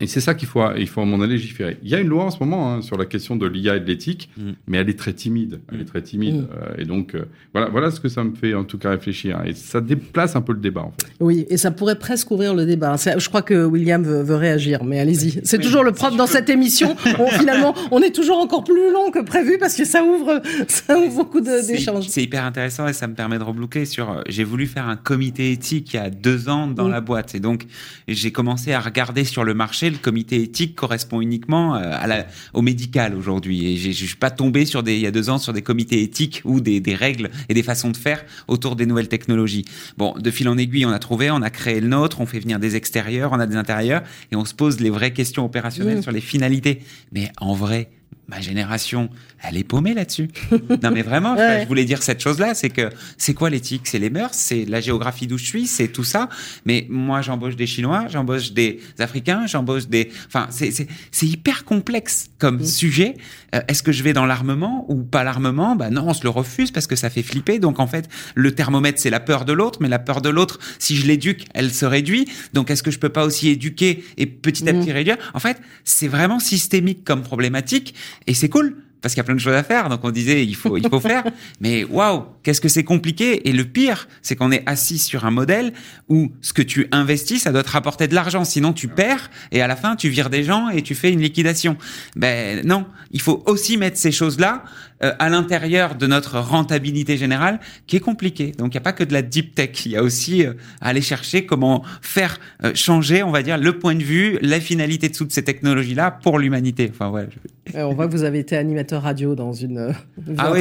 [0.00, 1.76] Et c'est ça qu'il faut, il faut à mon avis légiférer.
[1.82, 3.80] Il y a une loi en ce moment hein, sur la question de l'IA et
[3.80, 4.50] de l'éthique, Mm.
[4.68, 5.58] mais elle est très timide.
[5.72, 5.80] Elle Mm.
[5.80, 6.36] est très timide.
[6.42, 6.48] Mm.
[6.62, 9.40] Euh, et donc, euh, voilà, voilà ce que ça me fait en tout cas réfléchir.
[9.44, 11.10] Et ça déplace un peu le débat, en fait.
[11.18, 12.94] Oui, et ça pourrait presque ouvrir le débat.
[12.96, 15.40] Je crois que William veut, veut réagir, mais allez-y.
[15.42, 16.32] C'est toujours le propre dans peux.
[16.32, 16.94] cette émission.
[17.18, 20.96] On, finalement, on est toujours encore plus long que prévu parce que ça ouvre, ça
[20.96, 22.06] ouvre beaucoup d'échanges.
[22.08, 24.10] C'est hyper intéressant et ça me permet de rebloquer sur.
[24.10, 27.34] euh, J'ai voulu faire un comité éthique il y a deux ans dans la boîte
[27.34, 27.64] et donc
[28.06, 29.87] j'ai commencé à regarder sur le marché.
[29.90, 34.30] Le comité éthique correspond uniquement euh, à la, au médical aujourd'hui et je suis pas
[34.30, 36.94] tombé sur des il y a deux ans sur des comités éthiques ou des, des
[36.94, 39.64] règles et des façons de faire autour des nouvelles technologies.
[39.96, 42.40] Bon, de fil en aiguille, on a trouvé, on a créé le nôtre, on fait
[42.40, 45.98] venir des extérieurs, on a des intérieurs et on se pose les vraies questions opérationnelles
[45.98, 46.02] Mm.
[46.02, 46.80] sur les finalités.
[47.12, 47.90] Mais en vrai.
[48.30, 49.08] Ma génération,
[49.42, 50.28] elle est paumée là-dessus.
[50.82, 53.86] non mais vraiment, je- voulais dire cette chose-là, c'est que c'est quoi l'éthique?
[53.86, 56.28] C'est les mœurs, c'est la géographie d'où je suis, c'est tout ça?
[56.66, 60.10] Mais moi, j'embauche des Chinois, j'embauche des Africains, j'embauche des...
[60.26, 60.86] Enfin, c'est-
[61.22, 62.64] hyper complexe comme Mm.
[62.66, 63.14] sujet.
[63.54, 65.74] Euh, Est-ce que je vais dans l'armement ou pas l'armement?
[65.74, 67.58] Bah non, on se le refuse parce que ça fait flipper.
[67.58, 70.58] Donc en fait, le thermomètre, c'est la peur de l'autre, mais la peur de l'autre,
[70.78, 72.26] si je l'éduque, elle se réduit.
[72.52, 74.80] Donc est-ce que je peux pas aussi éduquer et petit à Mm.
[74.80, 75.16] petit réduire?
[75.32, 77.94] En fait, c'est vraiment systémique comme problématique
[78.26, 79.88] et c'est cool parce qu'il y a plein de choses à faire.
[79.88, 81.24] Donc on disait il faut il faut faire.
[81.60, 85.30] Mais waouh, qu'est-ce que c'est compliqué Et le pire, c'est qu'on est assis sur un
[85.30, 85.72] modèle
[86.08, 88.44] où ce que tu investis, ça doit te rapporter de l'argent.
[88.44, 91.20] Sinon tu perds et à la fin tu vires des gens et tu fais une
[91.20, 91.76] liquidation.
[92.16, 94.64] Ben non, il faut aussi mettre ces choses là
[95.02, 98.52] euh, à l'intérieur de notre rentabilité générale, qui est compliquée.
[98.58, 99.86] Donc il n'y a pas que de la deep tech.
[99.86, 103.58] Il y a aussi euh, à aller chercher comment faire euh, changer, on va dire,
[103.58, 106.88] le point de vue, la finalité de toutes ces technologies là pour l'humanité.
[106.90, 107.28] Enfin voilà.
[107.30, 107.38] je-
[107.78, 110.60] Euh, on voit que vous avez été animateur radio dans une, euh, vie Ah oui,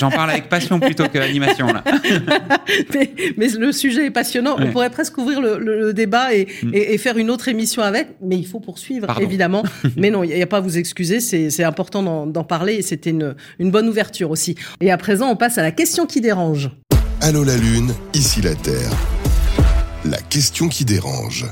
[0.00, 1.84] j'en parle avec passion plutôt que l'animation là.
[2.94, 4.56] mais, mais le sujet est passionnant.
[4.58, 6.70] On pourrait presque ouvrir le, le- le débat et, Mm.
[6.74, 9.22] et- et faire une autre émission avec, mais il faut poursuivre, Pardon.
[9.22, 9.62] évidemment.
[9.96, 13.34] mais non, il n'y a, pas à vous excuser, c'est important d'en parler c'était une,
[13.58, 14.56] une bonne ouverture aussi.
[14.80, 16.70] Et à présent, on passe à la question qui dérange.
[17.20, 18.90] Allô la Lune, ici la Terre.
[20.04, 21.46] La question qui dérange.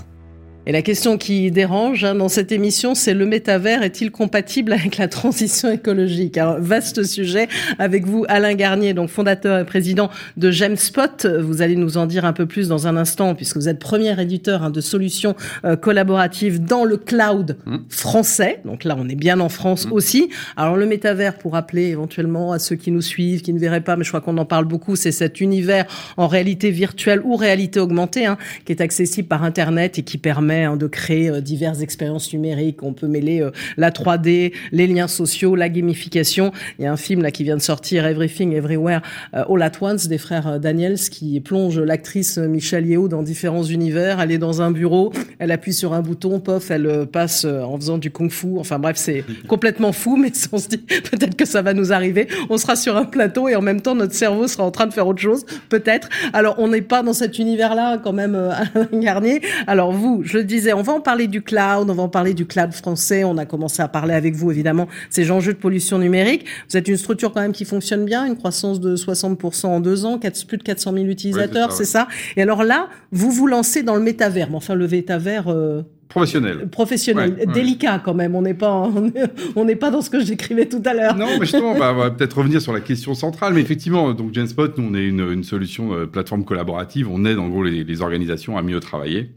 [0.67, 4.97] Et la question qui dérange hein, dans cette émission, c'est le métavers est-il compatible avec
[4.97, 6.39] la transition écologique?
[6.39, 7.49] Alors, vaste sujet
[7.79, 11.27] avec vous, Alain Garnier, donc fondateur et président de Gemspot.
[11.27, 14.19] Vous allez nous en dire un peu plus dans un instant, puisque vous êtes premier
[14.21, 17.77] éditeur hein, de solutions euh, collaboratives dans le cloud Mmh.
[17.89, 18.61] français.
[18.65, 19.93] Donc là, on est bien en France Mmh.
[19.93, 20.31] aussi.
[20.57, 23.97] Alors le métavers, pour rappeler éventuellement à ceux qui nous suivent, qui ne verraient pas,
[23.97, 25.85] mais je crois qu'on en parle beaucoup, c'est cet univers
[26.17, 30.54] en réalité virtuelle ou réalité augmentée, hein, qui est accessible par Internet et qui permet
[30.55, 32.83] permet hein, de créer euh, diverses expériences numériques.
[32.83, 36.53] On peut mêler euh, la 3D, les liens sociaux, la gamification.
[36.79, 39.01] Il y a un film là qui vient de sortir, Everything Everywhere
[39.33, 44.21] All at Once, des frères Daniels, qui plonge l'actrice Michelle Yeoh dans différents univers.
[44.21, 47.99] Elle est dans un bureau, elle appuie sur un bouton, pof, elle passe en faisant
[47.99, 48.59] du kung-fu.
[48.59, 52.29] Enfin bref, c'est complètement fou, mais on se dit peut-être que ça va nous arriver.
[52.51, 54.93] On sera sur un plateau et en même temps notre cerveau sera en train de
[54.93, 56.09] faire autre chose, peut-être.
[56.33, 58.35] Alors on n'est pas dans cet univers-là quand même,
[58.75, 59.41] Alain Garnier.
[59.67, 62.47] Alors vous, je disais, on va en parler du cloud, on va en parler du
[62.47, 63.25] cloud français.
[63.25, 66.45] On a commencé à parler avec vous évidemment ces enjeux de pollution numérique.
[66.71, 70.05] Vous êtes une structure quand même qui fonctionne bien, une croissance de 60% en deux
[70.05, 73.95] ans, plus de 400 000 utilisateurs, c'est ça, Et alors là, vous vous lancez dans
[73.95, 74.49] le métavers.
[74.51, 75.49] Mais enfin, le métavers.
[75.49, 76.69] Euh, Professionnel.
[76.69, 78.37] Professionnel, délicat quand même.
[78.37, 78.89] On n'est pas,
[79.57, 81.17] on n'est pas dans ce que je décrivais tout à l'heure.
[81.17, 83.55] Non, mais justement, on va peut-être revenir sur la question centrale.
[83.55, 87.09] Mais effectivement, donc Genspot, nous, on est une, une solution euh, plateforme collaborative.
[87.11, 89.31] On aide en gros les, les organisations à mieux travailler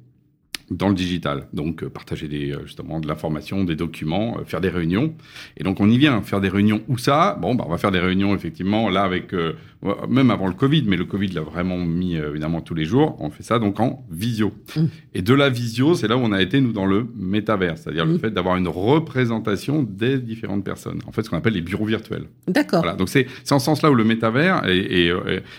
[0.69, 1.47] dans le digital.
[1.53, 5.13] Donc, euh, partager des, euh, justement de l'information, des documents, euh, faire des réunions.
[5.55, 6.21] Et donc, on y vient.
[6.21, 9.33] Faire des réunions où ça Bon, bah, on va faire des réunions, effectivement, là, avec,
[10.09, 13.15] même avant le Covid, mais le Covid l'a vraiment mis, évidemment, tous les jours.
[13.19, 14.53] On fait ça, donc, en visio.
[14.75, 14.81] Mmh.
[15.13, 17.77] Et de la visio, c'est là où on a été, nous, dans le métavers.
[17.77, 18.19] C'est-à-dire le mmh.
[18.19, 20.99] fait d'avoir une représentation des différentes personnes.
[21.07, 22.25] En fait, ce qu'on appelle les bureaux virtuels.
[22.47, 22.81] D'accord.
[22.81, 22.97] Voilà.
[22.97, 25.11] Donc, c'est en ce sens-là où le métavers, et,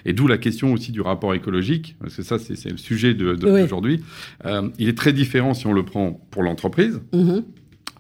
[0.04, 3.98] et, d'où la question aussi du rapport écologique, parce que ça, c'est le sujet d'aujourd'hui,
[4.44, 7.00] de, il est très différent si on le prend pour l'entreprise.
[7.14, 7.44] Mhm.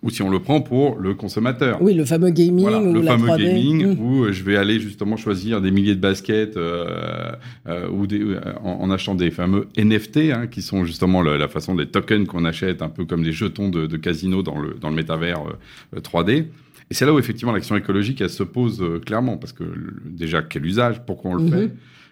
[0.02, 1.82] Ou si on le prend pour le consommateur.
[1.82, 3.44] Oui, le fameux gaming ou le la fameux 3D.
[3.44, 4.00] gaming mhm.
[4.00, 7.32] où euh, je vais aller justement choisir des milliers de baskets euh,
[7.66, 8.22] euh, ou des,
[8.62, 12.80] en, achetant des fameux NFT hein, qui sont justement la, façon des tokens qu'on achète
[12.80, 15.42] un peu comme des jetons de, casino dans le dans le métavers
[15.96, 16.46] 3D.
[16.90, 19.64] Et c'est là où effectivement l'action écologique elle se pose clairement parce que
[20.04, 21.50] déjà quel usage, pourquoi on le mhm.
[21.50, 21.70] fait.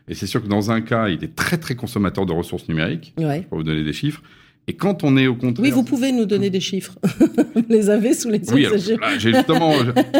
[0.09, 3.15] Et c'est sûr que dans un cas, il est très très consommateur de ressources numériques.
[3.19, 3.25] Ouais.
[3.25, 4.23] Je vais vous donner des chiffres.
[4.69, 5.65] Et quand on est au contraire...
[5.65, 6.99] Oui, vous pouvez nous donner des chiffres.
[7.55, 8.53] vous les avez sous les yeux.
[8.53, 8.67] Oui,
[9.19, 9.73] j'ai justement,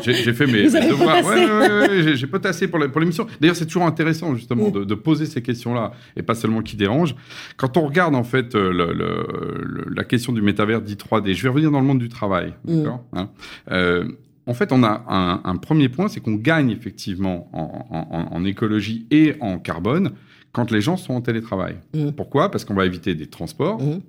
[0.05, 1.25] j'ai fait mes, devoirs.
[1.27, 3.27] Ouais, ouais, j'ai potassé pour l'émission.
[3.41, 7.17] D'ailleurs, c'est toujours intéressant justement de, poser ces questions-là et pas seulement qui dérangent.
[7.57, 11.49] Quand on regarde en fait euh, le, la question du métavers dit 3D, je vais
[11.49, 12.55] revenir dans le monde du travail.
[12.65, 12.77] Mm.
[12.77, 13.29] D'accord hein.
[13.71, 14.05] euh,
[14.47, 18.45] en fait, on a un, un premier point, c'est qu'on gagne effectivement en, en, en,
[18.45, 20.13] écologie et en carbone
[20.53, 21.77] quand les gens sont en télétravail.
[21.95, 22.13] Mm.
[22.13, 22.51] Pourquoi?
[22.51, 23.83] Parce qu'on va éviter des transports.
[23.83, 24.01] Mm.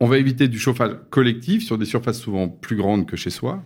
[0.00, 3.62] On va éviter du chauffage collectif sur des surfaces souvent plus grandes que chez soi.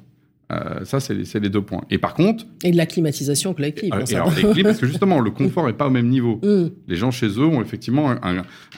[0.53, 1.83] Euh, ça, c'est les, deux points.
[1.91, 2.45] Et par contre...
[2.63, 3.93] Et de la climatisation collective.
[3.93, 6.39] Euh, alors, parce que justement, le confort n'est pas au même niveau.
[6.43, 6.67] Mm.
[6.87, 8.15] Les gens chez eux ont effectivement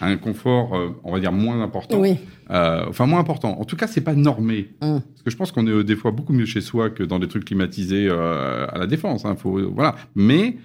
[0.01, 1.99] un, confort, euh, on va dire, moins important.
[1.99, 2.17] Oui.
[2.49, 3.61] enfin, moins important.
[3.61, 4.69] En tout cas, c'est pas normé.
[4.81, 4.99] Mm.
[5.01, 7.29] Parce que je pense qu'on est des fois beaucoup mieux chez soi que dans des
[7.29, 9.25] trucs climatisés à la défense.
[9.25, 9.37] Hein.
[9.37, 9.97] Faut, voilà.
[10.15, 10.57] Mais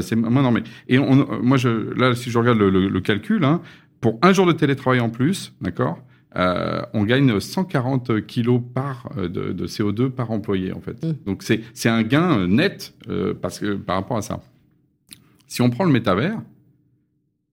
[0.00, 0.62] c'est moins normé.
[0.88, 1.68] Et moi, je,
[1.98, 3.60] là, si je regarde le, calcul, hein,
[4.00, 5.98] pour un jour de télétravail en plus, d'accord
[6.36, 11.02] euh, on gagne 140 kilos par, euh, de, CO2 par employé, en fait.
[11.02, 11.12] Mmh.
[11.24, 12.94] Donc, c'est un gain euh, net
[13.40, 14.40] parce que, par rapport à ça.
[15.46, 16.38] Si on prend le métavers,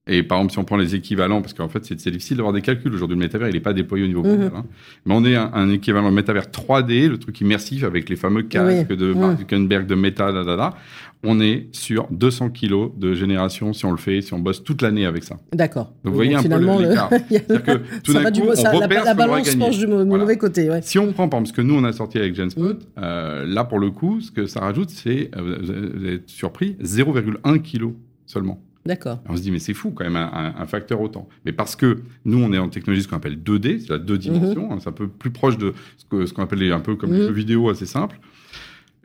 [0.06, 2.62] et par exemple, si on prend les équivalents, parce qu'en fait, c'est difficile d'avoir des
[2.62, 2.94] calculs.
[2.94, 4.52] Aujourd'hui, le métavers, il n'est pas déployé au niveau mondial.
[4.52, 4.56] Mmh.
[4.56, 4.66] Hein.
[5.06, 8.94] Mais on est un, un, équivalent métavers 3D, le truc immersif avec les fameux casques
[8.94, 10.78] de Mark Zuckerberg, de Meta, da, da, da
[11.24, 14.82] on est sur 200 kilos de génération si on le fait, si on bosse toute
[14.82, 15.38] l'année avec ça.
[15.54, 15.94] D'accord.
[16.04, 17.10] Donc, vous voyez un peu l'écart.
[17.30, 20.70] que tout d'un coup, on repère la, balance penche du, mauvais côté.
[20.82, 22.80] Si on prend, par exemple, ce que nous, on a sorti avec Genspot, mm.
[23.00, 27.60] euh, là, pour le coup, ce que ça rajoute, c'est, euh, vous êtes surpris, 0,1
[27.60, 27.94] kg
[28.26, 28.62] seulement.
[28.86, 29.20] D'accord.
[29.30, 31.30] On se dit, mais c'est fou quand même, un, facteur autant.
[31.46, 34.18] Mais parce que nous, on est en technologie ce qu'on appelle 2D, c'est à deux
[34.18, 34.74] dimensions, mm-hmm.
[34.74, 35.74] hein, c'est un peu plus proche de
[36.12, 37.14] ce qu'on appelle un peu comme mm.
[37.14, 38.20] les jeux vidéo assez simple.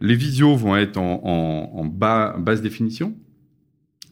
[0.00, 3.14] Les visios vont être en, bas, basse définition.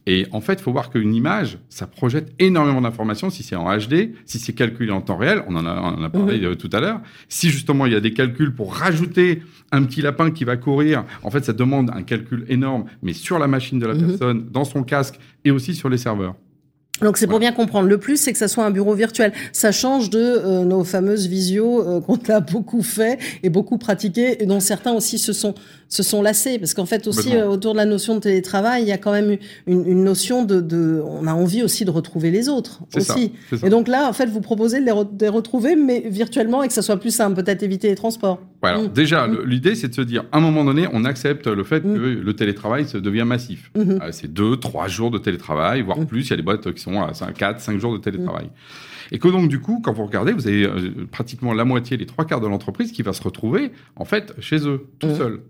[0.09, 3.77] Et en fait, il faut voir qu'une image, ça projette énormément d'informations si c'est en
[3.77, 7.01] HD, si c'est calculé en temps réel, on en a, parlé euh, tout à l'heure.
[7.29, 11.05] Si justement il y a des calculs pour rajouter un petit lapin qui va courir,
[11.25, 14.07] en fait, ça demande un calcul énorme, mais sur la machine de la mhm.
[14.07, 16.37] personne, dans son casque et aussi sur les serveurs.
[17.03, 17.89] Donc c'est pour bien comprendre.
[17.89, 19.33] Le plus, c'est que ça soit un bureau virtuel.
[19.53, 24.43] Ça change de euh, nos fameuses visios euh, qu'on a beaucoup fait et beaucoup pratiqué,
[24.43, 25.55] et dont certains aussi se sont
[25.89, 28.89] se sont lassés, parce qu'en fait aussi euh, autour de la notion de télétravail, il
[28.89, 29.37] y a quand même
[29.67, 33.33] une, une notion de, de, on a envie aussi de retrouver les autres aussi.
[33.51, 36.75] Ça, Et donc là, en fait, vous proposez de les, retrouver, mais virtuellement et que
[36.75, 38.41] ça soit plus simple, peut-être éviter les transports.
[38.63, 38.89] Mmh.
[38.93, 39.39] Déjà, mmh.
[39.47, 41.95] l'idée, c'est de se dire, à un moment donné, on accepte le fait mmh.
[41.95, 43.71] que le télétravail se devient massif.
[44.13, 46.27] c'est deux, trois jours de télétravail, voire plus.
[46.27, 48.51] Il y a des boîtes qui sont à 4, 5 jours de télétravail.
[49.13, 52.07] Et que donc, du coup, quand vous regardez, vous avez euh, pratiquement la moitié, les
[52.07, 55.41] trois quarts de l'entreprise qui va se retrouver, en fait, chez eux, tout seul.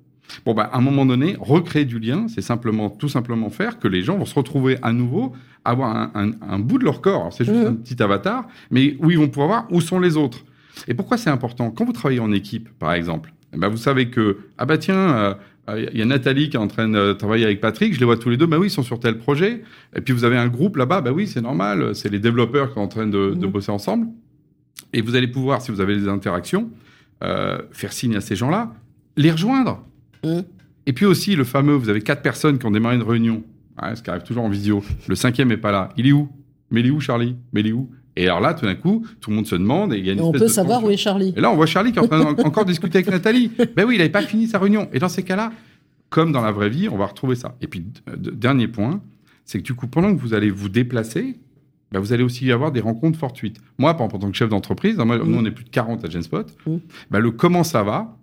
[0.44, 3.88] Bon, bah, à un moment donné, recréer du lien, c'est simplement, tout simplement faire que
[3.88, 5.32] les gens vont se retrouver à nouveau,
[5.64, 7.32] avoir un, un- un bout de leur corps.
[7.32, 10.44] C'est juste un petit avatar, mais où ils vont pouvoir voir où sont les autres.
[10.88, 14.10] Et pourquoi c'est important Quand vous travaillez en équipe, par exemple, eh ben, vous savez
[14.10, 15.34] que, ah bah tiens, euh,
[15.68, 18.04] euh, il y a Nathalie qui est en train de travailler avec Patrick, je les
[18.04, 19.62] vois tous les deux, bah oui, ils sont sur tel projet.
[19.96, 22.74] Et puis vous avez un groupe là-bas, bah oui, c'est normal, c'est les développeurs qui
[22.74, 23.52] sont en train de, de Mhm.
[23.52, 24.06] bosser ensemble.
[24.92, 26.70] Et vous allez pouvoir, si vous avez des interactions,
[27.24, 28.72] euh, faire signe à ces gens-là,
[29.16, 29.82] les rejoindre.
[30.24, 30.44] Mhm.
[30.86, 33.42] Et puis aussi, le fameux, vous avez quatre personnes qui ont démarré une réunion,
[33.82, 34.84] ouais, ce qui arrive toujours en visio.
[35.08, 35.88] Le cinquième est pas là.
[35.96, 36.28] Il est où?
[36.70, 37.34] Mais il est où, Charlie?
[37.52, 37.90] Mais il est où?
[38.16, 40.12] Et alors là, tout d'un coup, tout le monde se demande et il y a
[40.14, 41.34] une On peut savoir où est Charlie.
[41.36, 43.50] Et là, on voit Charlie qui est en train encore discuter avec Nathalie.
[43.76, 44.88] Ben oui, il n'avait pas fini sa réunion.
[44.92, 45.52] Et dans ces cas-là,
[46.08, 47.56] comme dans la vraie vie, on va retrouver ça.
[47.60, 49.02] Et puis, d- dernier point,
[49.44, 51.38] c'est que du coup, pendant que vous allez vous déplacer,
[51.92, 53.58] ben, vous allez aussi avoir des rencontres fortuites.
[53.78, 55.22] Moi, en tant que chef d'entreprise, hein, Mhm.
[55.24, 56.80] nous, on est plus de 40 à Genspot, Mhm.
[57.10, 58.16] ben, le comment ça va,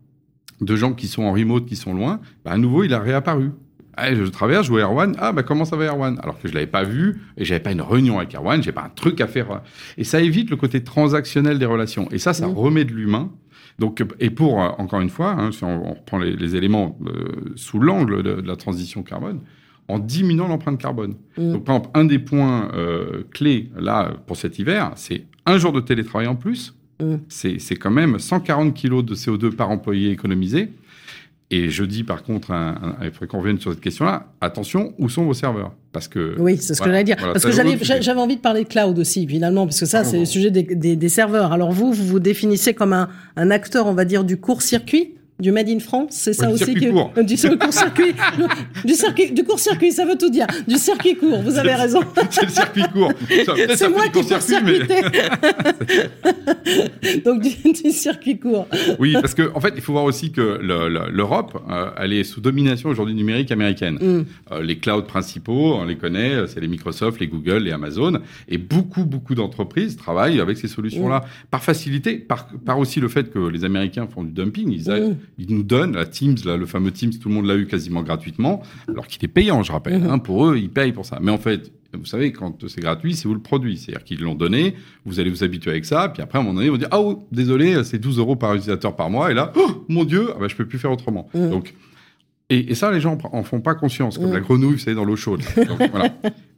[0.62, 3.52] de gens qui sont en remote, qui sont loin, ben, à nouveau, il a réapparu.
[3.96, 5.16] Ah, je traverse, je vois Erwan.
[5.20, 6.20] Ah, bah, comment ça va, Erwan?
[6.24, 8.84] Alors que je l'avais pas vu et j'avais pas une réunion avec Erwan, j'ai pas
[8.84, 9.62] un truc à faire.
[9.98, 12.08] Et ça évite le côté transactionnel des relations.
[12.12, 12.54] Et ça, ça Mhm.
[12.54, 13.32] remet de l'humain.
[13.80, 16.98] Donc, et pour, euh, encore une fois, hein, si on, on reprend les, les éléments
[17.08, 19.40] euh, sous l'angle de, de la transition carbone,
[19.88, 21.16] en diminuant l'empreinte carbone.
[21.38, 21.54] Mhm.
[21.54, 25.72] Donc, par exemple, un des points euh, clés, là, pour cet hiver, c'est un jour
[25.74, 26.76] de télétravail en plus.
[27.02, 27.22] Mhm.
[27.28, 30.70] C'est c'est quand même 140 kilos de CO2 par employé économisé.
[31.56, 34.94] Et je dis par contre, un, un, il faudrait qu'on revienne sur cette question-là, attention,
[34.98, 35.72] où sont vos serveurs?
[35.92, 37.16] Parce que Oui, c'est ce que j'allais dire.
[37.20, 40.18] voilà, parce que j'avais envie de parler de cloud aussi, finalement, parce que ça, c'est
[40.20, 41.52] le sujet des, des- des serveurs.
[41.52, 45.16] Alors vous, vous vous définissez comme un, un acteur, on va dire, du court-circuit?
[45.44, 47.12] Du Made in France, c'est ça aussi circuit que- court.
[47.24, 48.14] du court-circuit,
[48.86, 51.42] du circuit, du court-circuit, ça veut tout dire, du circuit court.
[51.42, 52.00] Vous avez raison.
[52.32, 53.12] c'est le circuit court.
[53.76, 54.96] C'est moi qui court-circuit, court-circuité.
[57.26, 58.68] Donc du, du circuit court.
[59.00, 62.14] Oui, parce qu'en en fait, il faut voir aussi que le- le- l'Europe, euh, elle
[62.14, 63.96] est sous domination aujourd'hui numérique américaine.
[64.00, 64.26] Mm.
[64.54, 68.58] Euh, les clouds principaux, on les connaît, c'est les Microsoft, les Google, les Amazon, et
[68.58, 71.48] beaucoup, beaucoup d'entreprises travaillent avec ces solutions-là Mm.
[71.52, 74.72] par facilité, par, par aussi le fait que les Américains font du dumping.
[74.72, 75.16] Ils, a- Mm.
[75.38, 78.04] Ils nous donnent la Teams, là, le fameux Teams, tout le monde l'a eu quasiment
[78.04, 80.02] gratuitement, alors qu'il est payant, je rappelle.
[80.02, 80.10] Mhm.
[80.10, 81.20] hein, pour eux, ils payent pour ça.
[81.22, 83.78] Mais en fait, vous savez, quand c'est gratuit, c'est vous le produit.
[83.78, 84.76] C'est-à-dire qu'ils l'ont donné,
[85.06, 86.88] vous allez vous habituer avec ça, puis après, à un moment donné, ils vont dire,
[86.92, 90.30] ah, oh, désolé, c'est 12 euros par utilisateur par mois, et là, oh, mon Dieu,
[90.36, 91.30] ah bah, je peux plus faire autrement.
[91.34, 91.50] Mhm.
[91.50, 91.74] Donc,
[92.50, 94.34] et, et ça, les gens en font pas conscience, comme Mhm.
[94.34, 95.42] la grenouille, vous savez, dans l'eau chaude.
[95.56, 96.14] Donc, voilà.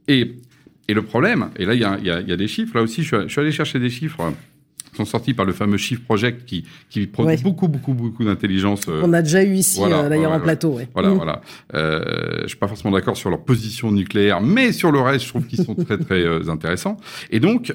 [0.08, 0.36] Et,
[0.88, 3.08] et le problème, et là, il y a, y y des chiffres, là aussi, je
[3.16, 4.34] suis, je suis allé chercher des chiffres
[4.98, 7.42] sont sortis par le fameux Shift Project qui, qui produit Ouais.
[7.42, 8.82] beaucoup, beaucoup, beaucoup d'intelligence.
[8.88, 10.74] euh, On a déjà eu ici, voilà, euh, d'ailleurs, en plateau.
[10.76, 10.88] ouais.
[10.94, 11.14] voilà, Mm.
[11.16, 11.42] voilà.
[11.74, 15.30] Euh, je suis pas forcément d'accord sur leur position nucléaire, mais sur le reste, je
[15.30, 16.98] trouve qu'ils sont très, très euh, intéressants.
[17.32, 17.74] Et donc,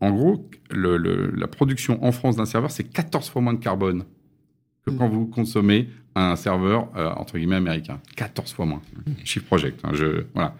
[0.00, 3.58] en gros, le, le- la production en France d'un serveur, c'est 14 fois moins de
[3.62, 4.04] carbone
[4.86, 4.98] que Mm.
[4.98, 6.88] quand vous consommez un serveur
[7.18, 7.98] entre guillemets américain.
[8.16, 8.80] 14 fois moins.
[9.24, 9.80] Shift Project.
[9.82, 10.54] hein, je, voilà.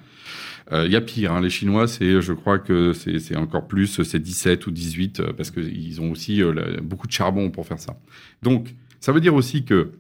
[0.73, 4.19] Il y a pire, hein, les Chinois, c'est, je crois que c'est encore plus, c'est
[4.19, 7.97] 17 ou 18, euh, parce qu'ils ont aussi euh, beaucoup de charbon pour faire ça.
[8.43, 9.91] Donc, ça veut dire aussi que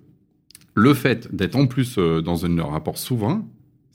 [0.74, 3.44] le fait d'être en plus euh, dans un rapport souverain,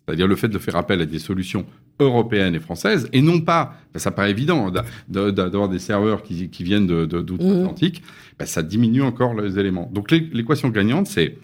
[0.05, 1.65] c'est-à-dire le fait de faire appel à des solutions
[1.99, 6.21] européennes et françaises, et non pas, ben, ça paraît évident, d'a- d'a- d'avoir des serveurs
[6.23, 8.03] qui, qui viennent de, de- d'outre-Atlantique,
[8.37, 9.89] ben, ça diminue encore les éléments.
[9.93, 11.35] Donc l'é- l'équation gagnante, c'est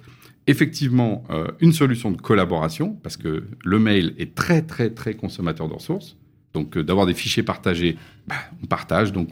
[0.48, 5.68] effectivement euh, une solution de collaboration, parce que le mail est très très très consommateur
[5.68, 6.18] de ressources.
[6.54, 7.98] Donc euh, d'avoir des fichiers partagés,
[8.28, 9.30] bah, on partage, donc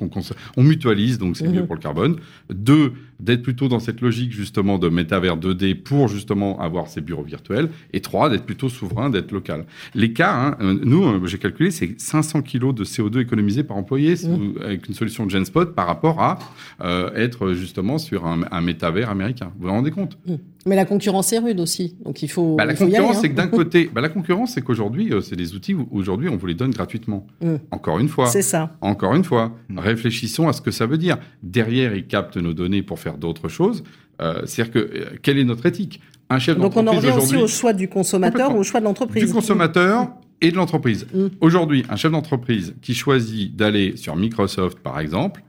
[0.58, 1.56] on, mutualise, donc c'est Mhm.
[1.56, 2.18] mieux pour le carbone.
[2.54, 7.24] Deux, d'être plutôt dans cette logique justement de métavers 2D pour justement avoir ces bureaux
[7.24, 7.70] virtuels.
[7.94, 9.66] Et trois, d'être plutôt souverain, d'être local.
[9.96, 14.16] L'écart, hein, euh, nous, euh, j'ai calculé, c'est 500 kilos de CO2 économisés par employé
[14.16, 14.56] Mhm.
[14.64, 16.38] avec une solution de Genspot par rapport à
[16.82, 19.52] euh, être justement sur un, un métavers américain.
[19.58, 20.18] Vous vous rendez compte?
[20.66, 22.56] Mais la concurrence est rude aussi, donc il faut.
[22.56, 23.20] bah, la il faut y aller, concurrence, hein.
[23.22, 26.30] c'est que d'un côté, bah, la concurrence, c'est qu'aujourd'hui, euh, c'est des outils où aujourd'hui
[26.30, 27.26] on vous les donne gratuitement.
[27.72, 28.76] Encore une fois, C'est ça.
[28.84, 29.80] Encore une fois, Mm.
[29.80, 31.18] réfléchissons à ce que ça veut dire.
[31.42, 33.84] Derrière, ils captent nos données pour faire d'autres choses.
[34.22, 36.02] Euh, C'est-à-dire que euh, quelle est notre éthique?
[36.30, 38.64] Un chef Donc on en d'entreprise revient aussi aujourd'hui au choix du consommateur ou au
[38.64, 39.26] choix de l'entreprise.
[39.26, 40.10] du consommateur
[40.42, 41.06] et de l'entreprise.
[41.14, 41.28] Mm.
[41.42, 45.42] Aujourd'hui, un chef d'entreprise qui choisit d'aller sur Microsoft, par exemple,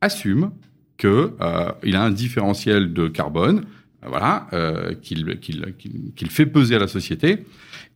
[0.00, 0.50] assume
[0.98, 3.64] que euh, a un différentiel de carbone,
[4.06, 7.44] voilà, euh, qu'il qu'il- qu'il- qu'il fait peser à la société.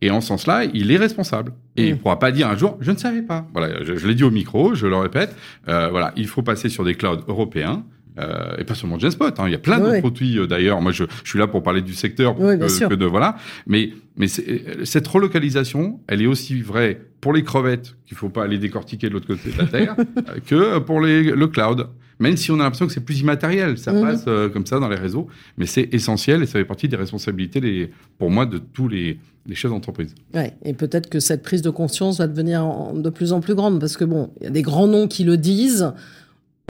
[0.01, 1.53] Et en ce sens-là, il est responsable.
[1.77, 1.95] Et il Mm.
[1.97, 3.45] ne pourra pas dire un jour, je ne savais pas.
[3.53, 5.35] Voilà, je, je l'ai dit au micro, je le répète.
[5.67, 7.83] euh, voilà, il faut passer sur des clouds européens.
[8.19, 10.81] Euh, et pas seulement Genspot, hein, il y a plein d'autres produits euh, d'ailleurs.
[10.81, 13.37] Moi, je, je suis là pour parler du secteur que, que de voilà.
[13.67, 18.57] Mais, euh, cette relocalisation, elle est aussi vraie pour les crevettes qu'il faut pas aller
[18.57, 19.95] décortiquer de l'autre côté de la terre,
[20.29, 21.87] euh, que pour les, le cloud.
[22.19, 24.01] Même si on a l'impression que c'est plus immatériel, ça Mhm.
[24.01, 26.97] passe euh, comme ça dans les réseaux, mais c'est essentiel et ça fait partie des
[26.97, 27.89] responsabilités, les,
[28.19, 30.13] pour moi, de tous les, les chefs d'entreprise.
[30.35, 33.55] Ouais, et peut-être que cette prise de conscience va devenir en- de plus en plus
[33.55, 35.93] grande parce que bon, il y a des grands noms qui le disent.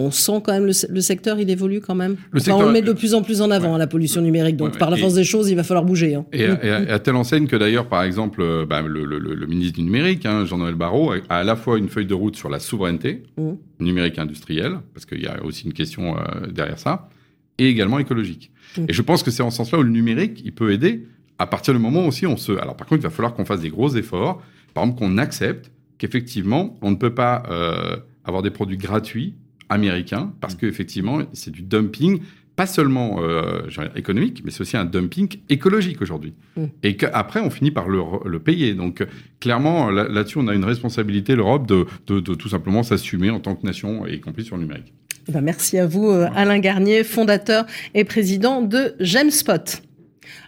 [0.02, 2.16] On sent quand même le, se- le secteur, il évolue quand même.
[2.32, 3.80] Le Enfin, on le met de plus en plus en avant, Ouais.
[3.80, 4.58] la pollution numérique.
[4.58, 6.16] Donc, Ouais, par la et- force des choses, il va falloir bouger.
[6.16, 6.26] hein.
[6.34, 9.46] Et, à- et à, et à telle enseigne que d'ailleurs, par exemple, euh, bah, le,
[9.48, 12.50] ministre du numérique, hein, Jean-Noël Barrot, a, à la fois une feuille de route sur
[12.50, 13.58] la souveraineté Mhm.
[13.80, 17.10] numérique industrielle, parce qu'il y a aussi une question euh, derrière ça,
[17.58, 18.52] et également écologique.
[18.78, 18.86] Mhm.
[18.90, 21.06] Et je pense que c'est en ce sens-là où le numérique, il peut aider
[21.38, 22.52] à partir du moment aussi on se...
[22.54, 24.42] Alors par contre, il va falloir qu'on fasse des gros efforts,
[24.74, 29.36] par exemple qu'on accepte qu'effectivement, on ne peut pas euh, avoir des produits gratuits
[29.72, 32.20] américains, parce qu'effectivement, c'est du dumping,
[32.56, 33.64] pas seulement euh,
[33.96, 36.34] économique, mais c'est aussi un dumping écologique aujourd'hui.
[36.58, 36.66] Mm.
[36.84, 38.74] Et qu'après, on finit par le, payer.
[38.76, 39.06] Donc,
[39.40, 43.40] clairement, là- là-dessus, on a une responsabilité, l'Europe, de, de, de tout simplement s'assumer en
[43.40, 44.94] tant que nation, y compris sur le numérique.
[45.28, 49.82] Eh ben, merci à vous, euh, Alain Garnier, fondateur et président de Gemspot.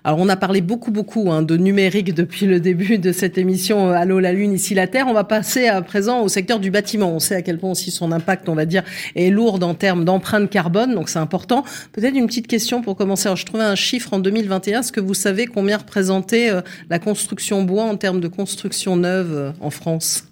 [0.03, 3.89] Alors, on a parlé beaucoup, beaucoup hein, de numérique depuis le début de cette émission
[3.89, 5.07] euh, Allô la Lune, ici la Terre.
[5.07, 7.11] On va passer à présent au secteur du bâtiment.
[7.11, 8.83] On sait à quel point aussi son impact, on va dire,
[9.15, 11.63] est lourd en termes d'empreinte carbone, donc c'est important.
[11.91, 13.27] Peut-être une petite question pour commencer.
[13.27, 14.79] Alors, je trouvais un chiffre en 2021.
[14.79, 19.33] Est-ce que vous savez combien représentait euh, la construction bois en termes de construction neuve
[19.33, 20.27] euh, en France?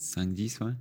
[0.00, 0.72] 5-10, ouais.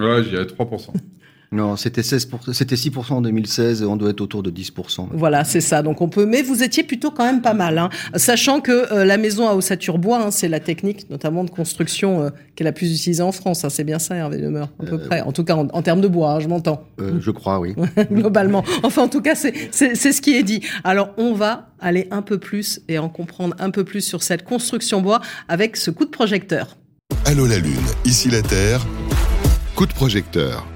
[0.00, 0.90] Ouais, j'y 3%.
[1.52, 5.08] Non, c'était 16 c'était 6% en 2016 et on doit être autour de 10%.
[5.12, 5.82] Voilà, c'est ça.
[5.82, 7.88] Donc on peut, mais vous étiez plutôt quand même pas mal, hein.
[8.16, 12.22] sachant que euh, la maison à ossature bois, hein, c'est la technique notamment de construction
[12.22, 13.64] euh, qui est la plus utilisée en France.
[13.64, 13.68] hein.
[13.70, 15.20] C'est bien ça, Hervé Demeure, à peu près.
[15.20, 17.74] En tout cas, en, en termes de bois, hein, je m'entends Euh, je crois, oui.
[18.12, 18.64] globalement.
[18.82, 20.60] Enfin, en tout cas, c'est c'est c'est ce qui est dit.
[20.84, 24.42] Alors, on va aller un peu plus et en comprendre un peu plus sur cette
[24.44, 26.76] construction bois avec ce coup de projecteur.
[27.24, 27.74] Allô la Lune,
[28.04, 28.84] ici la Terre.
[29.74, 30.66] Coup de projecteur.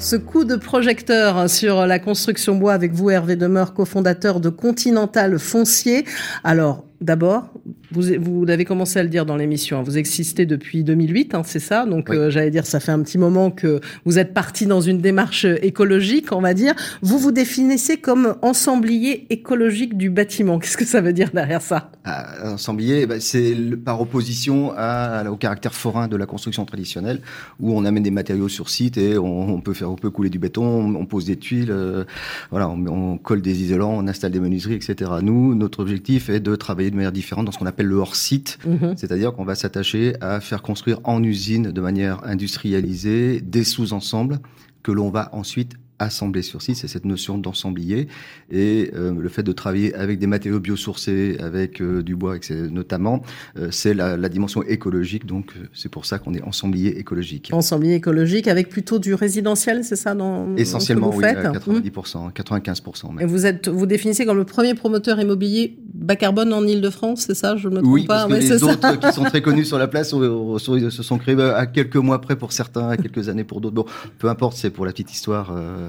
[0.00, 5.38] Ce coup de projecteur sur la construction bois avec vous, Hervé Demeure, cofondateur de Continental
[5.40, 6.04] Foncier.
[6.44, 7.50] Alors, d'abord,
[7.92, 11.42] vous, vous avez commencé à le dire dans l'émission, hein, vous existez depuis 2008, hein,
[11.44, 11.86] c'est ça?
[11.86, 12.16] Donc, Oui.
[12.16, 15.46] euh, j'allais dire, ça fait un petit moment que vous êtes parti dans une démarche
[15.62, 16.74] écologique, on va dire.
[17.02, 20.58] Vous vous définissez comme ensemblier écologique du bâtiment.
[20.58, 21.90] Qu'est-ce que ça veut dire derrière ça?
[22.04, 27.20] Ah, un sanglier, bah, c'est par opposition à, au caractère forain de la construction traditionnelle,
[27.60, 30.30] où on amène des matériaux sur site et on, on peut faire, on peut couler
[30.30, 32.04] du béton, on, on pose des tuiles, euh,
[32.50, 35.10] voilà, on, on colle des isolants, on installe des menuiseries, etc.
[35.22, 38.58] Nous, notre objectif est de travailler de manière différente dans ce qu'on appelle le hors-site,
[38.66, 38.94] Mhm.
[38.96, 44.38] c'est-à-dire qu'on va s'attacher à faire construire en usine de manière industrialisée des sous-ensembles
[44.82, 48.08] que l'on va ensuite assembler sur site, c'est cette notion d'ensemblier
[48.50, 52.68] et euh, le fait de travailler avec des matériaux biosourcés, avec euh, du bois, etc.,
[52.70, 53.22] notamment,
[53.58, 57.50] euh, c'est la, la dimension écologique, donc c'est pour ça qu'on est ensemblier écologique.
[57.52, 61.74] Ensemblier écologique avec plutôt du résidentiel, c'est ça dans, Essentiellement, dans ce oui, que vous
[61.74, 63.26] faites 90%, 95% Et même.
[63.28, 67.56] vous êtes, vous définissez comme le premier promoteur immobilier bas carbone en Ile-de-France, c'est ça?
[67.56, 68.66] Je me trompe Oui, pas parce que les ça.
[68.66, 71.96] autres qui sont très connus sur la place sont- se sont créés euh, à quelques
[71.96, 73.74] mois près pour certains, à quelques années pour d'autres.
[73.74, 73.84] Bon,
[74.18, 75.50] peu importe, c'est pour la petite histoire.
[75.56, 75.87] euh,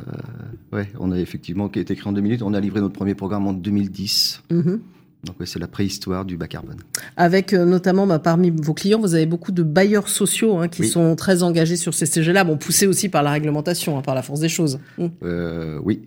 [0.72, 2.42] ouais, on a effectivement qui a été créé en 2008.
[2.44, 4.44] On a livré notre premier programme en 2010.
[4.52, 4.80] Mhm.
[5.26, 6.78] Donc ouais, c'est la préhistoire du bas carbone.
[7.18, 10.84] Avec euh, notamment bah, parmi vos clients, vous avez beaucoup de bailleurs sociaux hein, qui
[10.84, 10.88] Oui.
[10.88, 14.22] sont très engagés sur ces sujets-là, bon poussés aussi par la réglementation, hein, par la
[14.22, 14.80] force des choses.
[15.24, 16.04] Euh, oui.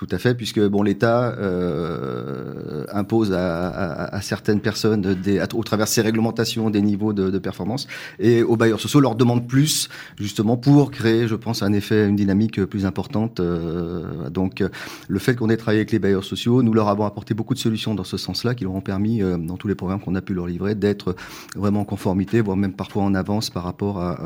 [0.00, 5.14] Tout à fait, puisque bon, l'État euh, impose à, certaines personnes,
[5.52, 7.86] au travers de ses réglementations, des niveaux de, performance,
[8.18, 12.16] et aux bailleurs sociaux leur demande plus, justement, pour créer, je pense, un effet, une
[12.16, 13.40] dynamique plus importante.
[13.40, 14.64] Euh, donc,
[15.06, 17.58] le fait qu'on ait travaillé avec les bailleurs sociaux, nous leur avons apporté beaucoup de
[17.58, 20.22] solutions dans ce sens-là, qui leur ont permis, euh, dans tous les programmes qu'on a
[20.22, 21.14] pu leur livrer, d'être
[21.54, 24.16] vraiment en conformité, voire même parfois en avance par rapport à,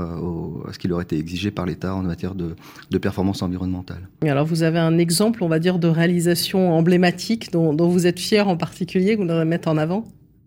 [0.70, 2.54] ce qui leur était exigé par l'État en matière de,
[2.98, 4.08] performance environnementale.
[4.22, 8.20] Alors vous avez un exemple, on va dire, de réalisation emblématique dont, dont vous êtes
[8.20, 10.04] fier en particulier, que vous voudrez mettre en avant?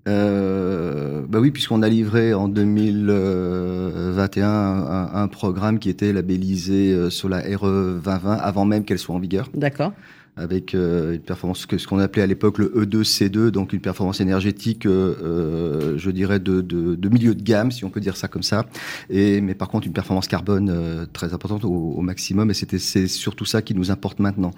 [0.07, 7.28] Euh, bah oui, puisqu'on a livré en 2021 un, un programme qui était labellisé sur
[7.28, 9.91] la RE 2020 avant même qu'elle soit en vigueur, D'accord.
[10.38, 14.22] Avec euh, une performance que ce qu'on appelait à l'époque le E2C2, donc une performance
[14.22, 18.16] énergétique, euh, euh, je dirais de, de, de milieu de gamme, si on peut dire
[18.18, 18.66] ça comme ça.
[19.10, 22.50] Et mais par contre une performance carbone euh, très importante au, au maximum.
[22.52, 24.52] Et c'était c'est surtout ça qui nous importe maintenant.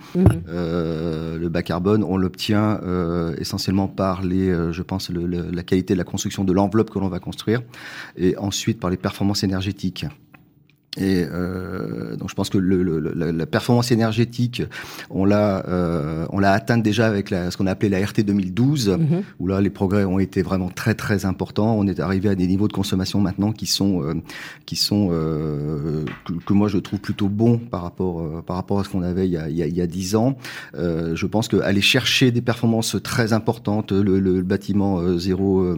[0.49, 5.49] Euh, le bas carbone, on l'obtient euh, essentiellement par les, euh, je pense, le- le-
[5.51, 7.61] la qualité de la construction de l'enveloppe que l'on va construire,
[8.17, 10.05] et ensuite par les performances énergétiques.
[10.97, 14.63] Et euh, donc je pense que le, le, la, la, performance énergétique,
[15.11, 18.21] on l'a euh, on l'a atteinte déjà avec la, ce qu'on a appelé la RT
[18.21, 19.21] 2012, mm -hmm.
[19.39, 21.75] où là les progrès ont été vraiment très très importants.
[21.77, 24.15] On est arrivé à des niveaux de consommation maintenant qui sont euh,
[24.65, 28.79] qui sont euh, que, que, moi je trouve plutôt bons par rapport euh, par rapport
[28.79, 30.37] à ce qu'on avait il y a il y a, il y a 10 ans.
[30.75, 35.75] Euh, je pense qu'aller chercher des performances très importantes, le, le bâtiment euh, zéro,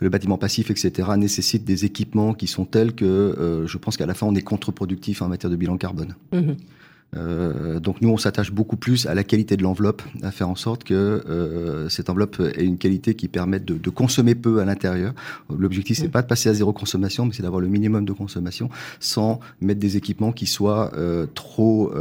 [0.00, 4.14] le bâtiment passif, etc., nécessite des équipements qui sont tels que je pense qu'à la
[4.14, 6.14] fin on est contre-productif en matière de bilan carbone.
[6.32, 6.52] Mmh.
[7.16, 10.54] Euh, donc nous, on s'attache beaucoup plus à la qualité de l'enveloppe, à faire en
[10.54, 14.66] sorte que euh, cette enveloppe ait une qualité qui permette de, de consommer peu à
[14.66, 15.14] l'intérieur.
[15.48, 16.10] L'objectif, c'est mmh.
[16.10, 18.68] pas de passer à zéro consommation, mais c'est d'avoir le minimum de consommation
[19.00, 21.92] sans mettre des équipements qui soient euh, trop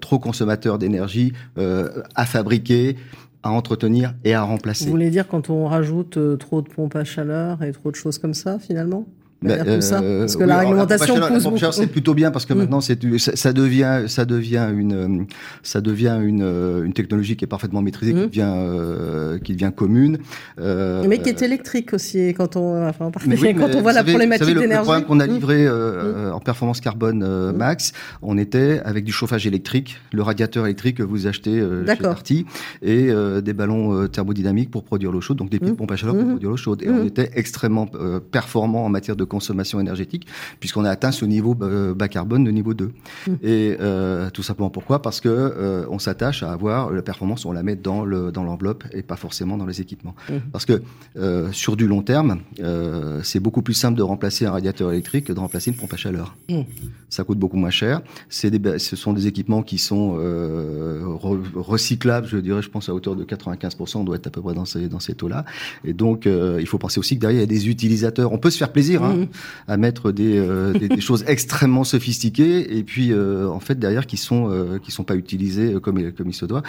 [0.00, 2.96] trop consommateurs d'énergie à fabriquer
[3.42, 4.84] à entretenir et à remplacer.
[4.84, 8.18] Vous voulez dire quand on rajoute trop de pompes à chaleur et trop de choses
[8.18, 9.06] comme ça, finalement?
[9.40, 12.58] Bah, euh, ça parce que oui, la réglementation alors, c'est plutôt bien parce que mmh.
[12.58, 15.26] maintenant c'est ça, devient ça devient une
[15.62, 16.42] ça devient une,
[16.84, 18.22] une technologie qui est parfaitement maîtrisée mmh.
[18.22, 20.18] qui devient euh, qui devient commune
[20.58, 24.12] euh, mais qui est électrique aussi quand on enfin oui, quand on voit la savez,
[24.12, 26.32] problématique d'énergie le programme qu'on a livré mmh.
[26.32, 31.28] en performance carbone max on était avec du chauffage électrique le radiateur électrique que vous
[31.28, 32.44] achetez chez Darty
[32.82, 33.12] et
[33.42, 36.50] des ballons thermodynamiques pour produire l'eau chaude donc des petites pompes à chaleur pour produire
[36.50, 37.86] l'eau chaude et on était extrêmement
[38.32, 40.26] performant en matière de consommation énergétique,
[40.60, 42.86] puisqu'on a atteint ce niveau bas carbone de niveau 2.
[42.86, 43.32] Mmh.
[43.42, 45.02] Et euh, tout simplement pourquoi?
[45.02, 48.44] Parce que euh, on s'attache à avoir la performance, on la met dans le dans
[48.44, 50.14] l'enveloppe et pas forcément dans les équipements.
[50.28, 50.34] Mmh.
[50.52, 50.82] Parce que
[51.16, 55.26] euh, sur du long terme, euh, c'est beaucoup plus simple de remplacer un radiateur électrique
[55.26, 56.36] que de remplacer une pompe à chaleur.
[56.48, 56.62] Mmh.
[57.08, 58.02] Ça coûte beaucoup moins cher.
[58.28, 62.88] C'est des, ce sont des équipements qui sont euh, re, recyclables, je dirais, je pense
[62.88, 65.44] à hauteur de 95%, on doit être à peu près dans ces dans ces taux-là.
[65.84, 68.32] Et donc euh, il faut penser aussi que derrière il y a des utilisateurs.
[68.32, 69.02] On peut se faire plaisir.
[69.02, 69.17] Hein,
[69.66, 74.06] à mettre des, euh, des, des, choses extrêmement sophistiquées et puis euh, en fait derrière
[74.06, 76.62] qui sont euh, qui sont pas utilisées comme comme il se doit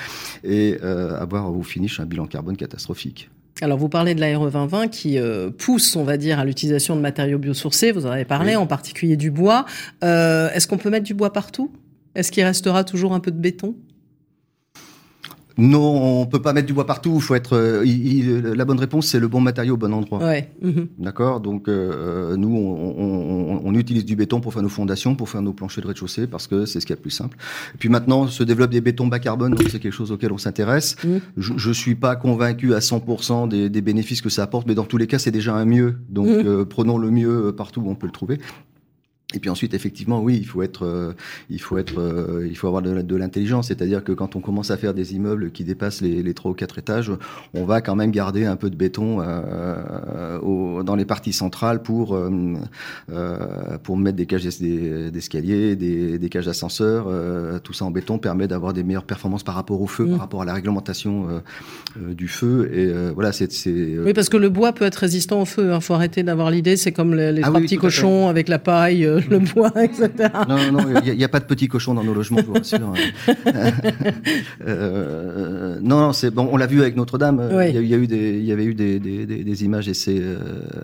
[0.44, 3.30] et avoir au finish un bilan carbone catastrophique.
[3.62, 6.96] Alors vous parlez de la RE 2020 qui euh, pousse, on va dire, à l'utilisation
[6.96, 7.92] de matériaux biosourcés.
[7.92, 8.56] Vous en avez parlé, oui.
[8.56, 9.66] en particulier du bois.
[10.04, 11.72] Euh, Est-ce qu'on peut mettre du bois partout?
[12.16, 13.76] Est-ce qu'il restera toujours un peu de béton?
[15.60, 17.14] Non, on peut pas mettre du bois partout.
[17.16, 17.56] Il faut être.
[17.56, 20.20] Euh, il, il, la bonne réponse, c'est le bon matériau au bon endroit.
[20.20, 20.50] Ouais.
[20.62, 20.72] Mmh.
[20.98, 21.42] D'accord.
[21.42, 25.42] Donc euh, nous, on, on, on, utilise du béton pour faire nos fondations, pour faire
[25.42, 27.38] nos planchers de rez-de-chaussée, parce que c'est ce qu'il y a de plus simple.
[27.76, 30.38] Et puis maintenant, se développe des bétons bas carbone, donc c'est quelque chose auquel on
[30.38, 30.96] s'intéresse.
[31.04, 31.18] Mmh.
[31.38, 34.86] Je, je suis pas convaincu à 100% des, des, bénéfices que ça apporte, mais dans
[34.86, 35.98] tous les cas, c'est déjà un mieux.
[36.10, 36.48] Donc mmh.
[36.48, 38.40] euh, prenons le mieux partout où on peut le trouver.
[39.36, 41.14] Et puis ensuite, effectivement, oui, il faut être, euh,
[41.52, 43.68] il faut être, euh, il faut avoir de, de l'intelligence.
[43.68, 46.54] C'est-à-dire que quand on commence à faire des immeubles qui dépassent les, les 3 ou
[46.56, 47.12] 4 étages,
[47.54, 51.84] on va quand même garder un peu de béton euh, au, dans les parties centrales
[51.84, 52.20] pour,
[53.84, 57.08] pour mettre des cages d'escalier, des, des, cages d'ascenseur.
[57.62, 60.12] Tout ça en béton permet d'avoir des meilleures performances par rapport au feu, mmh.
[60.12, 61.42] par rapport à la réglementation
[61.98, 62.72] du feu.
[62.74, 63.50] Et voilà, c'est.
[63.68, 65.68] Oui, parce que le bois peut être résistant au feu.
[65.68, 65.82] Il hein.
[65.82, 66.78] faut arrêter d'avoir l'idée.
[66.78, 70.30] C'est comme les, les ah, trois oui, petits cochons avec la paille le bois, etc.
[70.48, 72.54] Non, non, il n'y a, a, pas de petits cochons dans nos logements, je vous
[72.54, 72.80] rassure.
[74.66, 76.50] euh, non, non, c'est bon.
[76.52, 77.50] On l'a vu avec Notre-Dame.
[77.52, 77.70] Oui.
[77.70, 80.20] Il, y, a eu des, il y avait eu des, des, des, des images assez,
[80.20, 80.38] euh,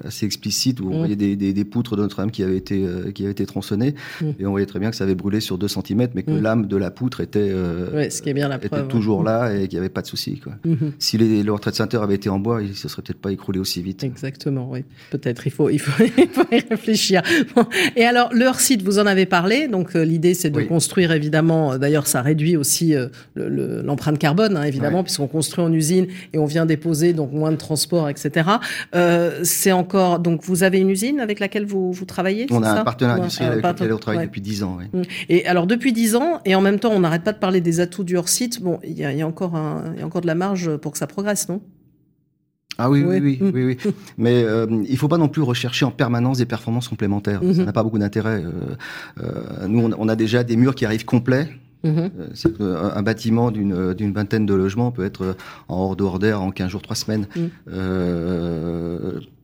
[0.03, 0.97] assez explicites où on mm.
[0.97, 4.25] voyait des, poutres de Notre-Dame qui avaient été, euh, qui avaient été tronçonnées mm.
[4.39, 6.41] et on voyait très bien que ça avait brûlé sur 2 cm, mais que mm.
[6.41, 7.53] l'âme de la poutre était,
[7.93, 10.01] ouais, ce qui est bien la était preuve, toujours là et qu'il n'y avait pas
[10.01, 10.39] de souci.
[10.39, 10.53] Quoi.
[10.65, 10.91] -hmm.
[10.99, 13.31] Si les, le retrait de Saint-Heure avait été en bois, il se serait peut-être pas
[13.31, 14.03] écroulé aussi vite.
[14.03, 14.83] Exactement, oui.
[15.11, 15.47] Peut-être.
[15.47, 17.21] Il faut, il faut, il faut y réfléchir.
[17.55, 17.65] Bon.
[17.95, 19.67] Et alors, leur site, vous en avez parlé.
[19.67, 20.67] Donc, euh, l'idée, c'est de oui.
[20.67, 21.73] construire, évidemment.
[21.73, 25.03] Euh, d'ailleurs, ça réduit aussi euh, l'empreinte le, carbone, hein, évidemment, ouais.
[25.03, 28.49] puisqu'on construit en usine et on vient déposer, donc moins de transport, etc.
[28.95, 30.19] Euh, c'est encore.
[30.19, 33.15] Donc, vous avez une usine avec laquelle vous, vous travaillez On a ça un partenaire
[33.15, 34.27] industriel avec lequel on travaille ouais.
[34.27, 34.77] depuis 10 ans.
[34.93, 35.01] Oui.
[35.29, 37.79] Et alors, depuis 10 ans, et en même temps, on n'arrête pas de parler des
[37.79, 38.61] atouts du hors-site.
[38.61, 40.91] Bon, il y, y, a encore un, il y a encore de la marge pour
[40.91, 41.61] que ça progresse, non?
[42.77, 43.93] Ah oui, oui, oui, oui, oui, oui.
[44.17, 47.41] Mais euh, il faut pas non plus rechercher en permanence des performances complémentaires.
[47.43, 47.55] Mm -hmm.
[47.55, 48.43] Ça n'a pas beaucoup d'intérêt.
[48.43, 48.51] Euh,
[49.21, 51.47] euh, nous, on, on, a déjà des murs qui arrivent complets.
[51.83, 52.09] Mm -hmm.
[52.59, 55.23] un, un, bâtiment d'une vingtaine de logements peut être
[55.67, 57.25] en hors d'ordre en 15 jours, 3 semaines.
[57.35, 59.35] Mm -hmm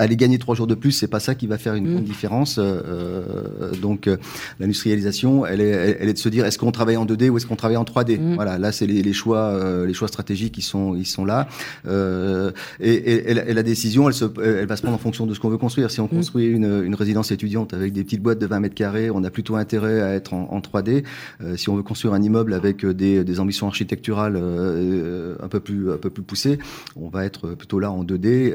[0.00, 1.92] aller gagner trois jours de plus, c'est pas ça qui va faire une mmh.
[1.92, 2.56] grande différence.
[2.58, 4.16] Euh, donc euh,
[4.58, 7.46] l'industrialisation, elle est, elle est de se dire est-ce qu'on travaille en 2D ou est-ce
[7.46, 8.18] qu'on travaille en 3D.
[8.18, 8.34] Mmh.
[8.34, 11.48] Voilà, là c'est les, les, choix, euh, les choix stratégiques qui sont, ils sont là.
[11.86, 15.34] Euh, et, et, et, la décision, elle, se, elle va se prendre en fonction de
[15.34, 15.90] ce qu'on veut construire.
[15.90, 16.08] Si on mmh.
[16.08, 19.30] construit une, une, résidence étudiante avec des petites boîtes de 20 mètres carrés, on a
[19.30, 21.04] plutôt intérêt à être en, en 3D.
[21.42, 25.92] Euh, si on veut construire un immeuble avec des, des ambitions architecturales un peu plus,
[25.92, 26.58] un peu plus poussées,
[26.96, 28.54] on va être plutôt là en 2D.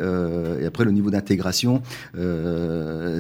[0.62, 1.82] et après le niveau d'intégration l'intégration.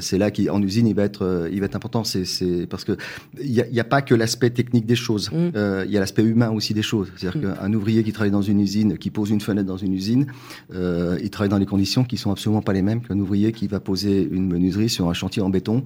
[0.01, 2.03] c'est là qu'en usine, il va être, il va être important.
[2.03, 2.97] C'est parce que
[3.41, 5.32] il n'y a, a, pas que l'aspect technique des choses.
[5.32, 5.84] Mm.
[5.86, 7.11] Il y a l'aspect humain aussi des choses.
[7.16, 7.55] C'est-à-dire mm.
[7.55, 10.28] qu'un ouvrier qui travaille dans une usine, qui pose une fenêtre dans une usine,
[10.72, 13.80] il travaille dans les conditions qui sont absolument pas les mêmes qu'un ouvrier qui va
[13.80, 15.84] poser une menuiserie sur un chantier en béton.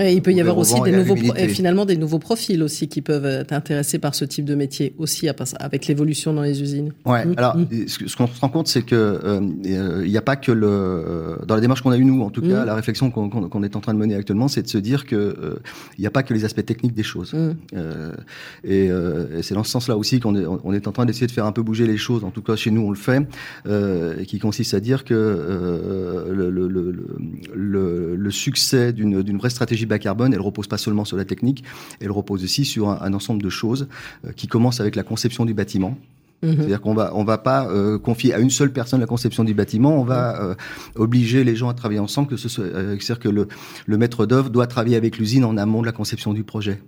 [0.00, 3.02] et il peut y avoir aussi des nouveaux, et finalement des nouveaux profils aussi qui
[3.02, 5.28] peuvent être intéressés par ce type de métier aussi
[5.60, 6.92] avec l'évolution dans les usines.
[7.04, 7.24] Ouais.
[7.24, 7.34] Mm.
[7.36, 7.56] Alors,
[7.86, 9.40] ce qu'on se rend compte, c'est que euh,
[10.04, 12.40] il n'y a pas que le dans la démarche qu'on a eu nous, en tout
[12.40, 12.66] cas, mm.
[12.66, 15.56] la réflexion qu'on est en train de mener actuellement, c'est de se dire que euh,
[15.98, 17.34] il n'y a pas que les aspects techniques des choses.
[17.34, 17.56] Mm.
[17.74, 18.12] Euh,
[18.62, 21.32] et, et c'est dans ce sens-là aussi qu'on est on est en train d'essayer de
[21.32, 22.22] faire un peu bouger les choses.
[22.22, 23.26] En tout cas, chez nous, on le fait,
[24.26, 27.06] qui consiste à dire que le, le, le,
[27.54, 31.64] le, le succès d'une vraie stratégie bas carbone, elle repose pas seulement sur la technique,
[32.00, 33.88] elle repose aussi sur un, un ensemble de choses
[34.36, 35.98] qui commencent avec la conception du bâtiment.
[36.42, 36.54] Mhm.
[36.56, 39.54] C'est-à-dire qu'on va on va pas euh, confier à une seule personne la conception du
[39.54, 40.54] bâtiment, on va euh,
[40.94, 43.48] obliger les gens à travailler ensemble, que ce soit, euh, c'est-à-dire que le,
[43.86, 46.80] le maître d'œuvre doit travailler avec l'usine en amont de la conception du projet.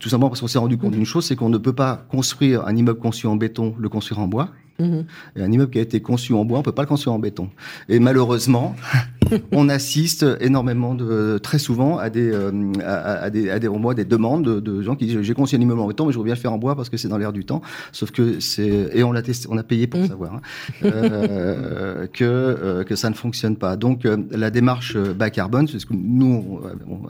[0.00, 0.98] Tout simplement parce qu'on s'est rendu compte mhm.
[0.98, 4.20] d'une chose, c'est qu'on ne peut pas construire un immeuble conçu en béton, le construire
[4.20, 4.50] en bois.
[4.78, 5.06] Mhm.
[5.36, 7.18] Et un immeuble qui a été conçu en bois, on peut pas le construire en
[7.18, 7.50] béton.
[7.88, 8.76] Et malheureusement,
[9.52, 14.04] on assiste énormément de, très souvent à des, euh, à, à, des, à des, des
[14.04, 16.34] demandes de, gens qui disent j'ai conçu un immeuble en béton, mais je voudrais bien
[16.34, 17.62] le faire en bois parce que c'est dans l'air du temps.
[17.92, 20.08] Sauf que c'est et on l'a testé, on a payé pour mmh.
[20.08, 20.40] savoir hein,
[20.84, 23.76] euh, que euh, que ça ne fonctionne pas.
[23.76, 26.60] Donc euh, la démarche bas carbone, c'est ce que nous,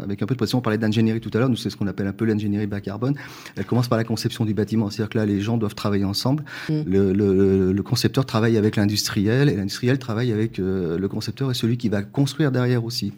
[0.03, 1.49] avec un peu de pression, on parlait d'ingénierie tout à l'heure.
[1.49, 3.15] Nous c'est ce qu'on appelle un peu l'ingénierie bas carbone.
[3.57, 6.45] Elle commence par la conception du bâtiment, c'est-à-dire que là les gens doivent travailler ensemble.
[6.69, 6.75] Mmh.
[6.87, 11.77] Le, le, le, concepteur travaille avec l'industriel et l'industriel travaille avec le concepteur et celui
[11.77, 13.13] qui va construire derrière aussi.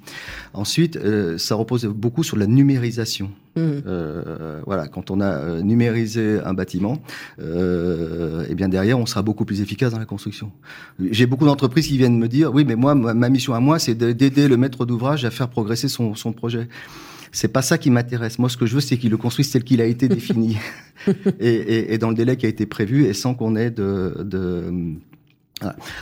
[0.55, 3.31] Ensuite, euh, ça repose beaucoup sur la numérisation.
[3.57, 3.61] Mmh.
[3.87, 6.99] Euh, voilà, quand on a euh, numérisé un bâtiment,
[7.41, 10.53] euh, et eh bien derrière, on sera beaucoup plus efficace dans la construction.
[11.11, 13.95] J'ai beaucoup d'entreprises qui viennent me dire, oui, mais moi, ma mission à moi, c'est
[13.95, 16.69] d'aider le maître d'ouvrage à faire progresser son, son projet
[17.31, 18.39] c'est pas ça qui m'intéresse.
[18.39, 20.57] Moi, ce que je veux, c'est qu'il le construise tel qu'il a été défini
[21.07, 24.17] et, et, et, dans le délai qui a été prévu et sans qu'on ait de,
[24.25, 24.73] de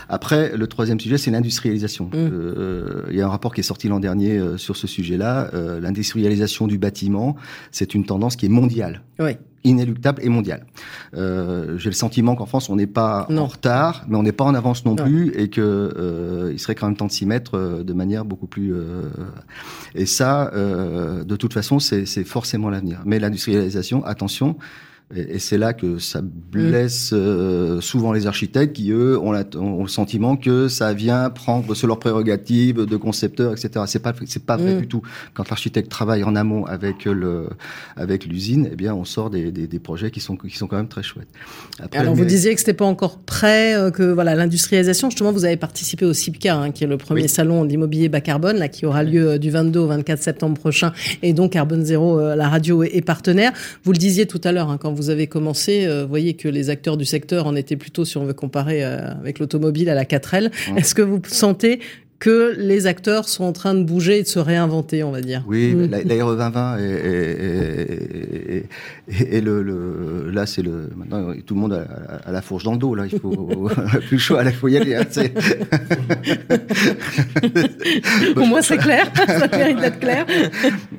[0.08, 2.06] après, le troisième sujet, c'est l'industrialisation.
[2.06, 2.12] Mmh.
[2.14, 5.50] Euh, il y a un rapport qui est sorti l'an dernier euh, sur ce sujet-là.
[5.54, 7.36] Euh, l'industrialisation du bâtiment,
[7.70, 9.02] c'est une tendance qui est mondiale.
[9.18, 9.32] Oui.
[9.64, 10.64] Inéluctable et mondiale.
[11.12, 14.54] J'ai le sentiment qu'en France, on n'est pas en retard, mais on n'est pas en
[14.54, 18.24] avance non, plus, et que il serait quand même temps de s'y mettre de manière
[18.24, 18.72] beaucoup plus.
[19.96, 23.02] Et ça, de toute façon, c'est forcément l'avenir.
[23.06, 24.56] Mais l'industrialisation, attention,
[25.14, 30.36] et, c'est là que ça blesse euh, souvent les architectes qui, eux, ont, le sentiment
[30.36, 33.84] que ça vient prendre sur leurs prérogatives de concepteurs, etc.
[33.86, 34.80] C'est pas, c'est pas vrai mm.
[34.80, 35.02] du tout.
[35.32, 37.48] Quand l'architecte travaille en amont avec le,
[37.96, 40.76] avec l'usine, eh bien, on sort des, des, des, projets qui sont, qui sont quand
[40.76, 41.28] même très chouettes.
[41.80, 45.10] Après, Alors, vous disiez que c'était pas encore prêt, euh, que voilà, l'industrialisation.
[45.10, 48.56] Justement, vous avez participé au CIPCA, hein, qui est le premier salon d'immobilier bas carbone,
[48.56, 50.92] là, qui aura lieu euh, du 22 au 24 septembre prochain.
[51.22, 53.52] Et donc, Carbone Zéro, la radio est, partenaire.
[53.84, 56.48] Vous le disiez tout à l'heure, hein, quand vous avez commencé, euh, vous voyez que
[56.48, 59.94] les acteurs du secteur en étaient plutôt, si on veut comparer euh, avec l'automobile, à
[59.94, 60.50] la 4L.
[60.76, 61.80] Est-ce que vous sentez
[62.18, 65.44] que les acteurs sont en train de bouger et de se réinventer, on va dire.
[65.46, 65.90] Oui, mmh.
[65.90, 68.64] la, 2020 et,
[69.08, 72.78] et, le, le, là c'est le maintenant tout le monde a, la fourche dans le
[72.78, 73.68] dos là, il faut
[74.06, 74.94] plus le choix, il faut y aller.
[74.94, 75.04] Hein,
[78.36, 80.26] Au moins c'est clair, ça mérite d'être clair.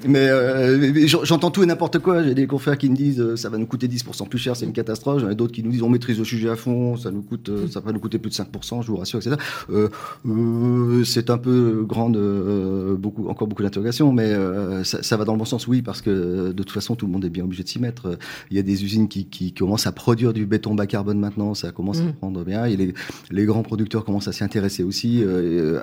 [0.07, 2.23] Mais euh, j'entends tout et n'importe quoi.
[2.23, 4.65] J'ai des confrères qui me disent euh, ça va nous coûter 10% plus cher, c'est
[4.65, 5.21] une catastrophe.
[5.21, 7.49] J'en ai d'autres qui nous disent on maîtrise le sujet à fond, ça nous coûte,
[7.49, 9.35] euh, ça va nous coûter plus de 5%, je vous rassure, etc.
[9.69, 9.89] Euh,
[10.25, 15.25] euh, c'est un peu grande, euh, beaucoup, encore beaucoup d'interrogations, mais euh, ça, ça, va
[15.25, 17.43] dans le bon sens, oui, parce que de toute façon, tout le monde est bien
[17.43, 18.17] obligé de s'y mettre.
[18.51, 21.53] Il y a des usines qui, qui, commencent à produire du béton bas carbone maintenant,
[21.53, 22.13] ça commence à mmh.
[22.13, 22.65] prendre bien.
[22.65, 22.93] Et les,
[23.31, 25.23] les grands producteurs commencent à s'y intéresser aussi.
[25.23, 25.81] Euh,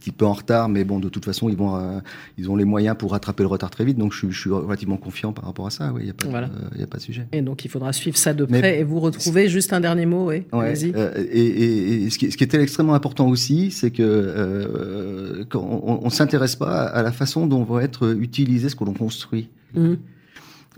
[0.00, 2.00] petit peu en retard, mais bon, de toute façon, ils vont, euh,
[2.38, 3.98] ils ont les moyens pour rattraper le retard très vite.
[3.98, 5.92] Donc, je, je suis relativement confiant par rapport à ça.
[5.98, 7.26] Il n'y a, pas de, y a pas de sujet.
[7.32, 9.48] Et donc, il faudra suivre ça de près et vous retrouver.
[9.48, 10.42] Juste un dernier mot, oui.
[10.52, 14.02] Ouais, euh, et, et, et, ce, qui, ce qui était extrêmement important aussi, c'est que
[14.02, 18.94] euh, on, on s'intéresse pas à la façon dont va être utilisé ce que l'on
[18.94, 19.48] construit.
[19.74, 19.94] Mmh.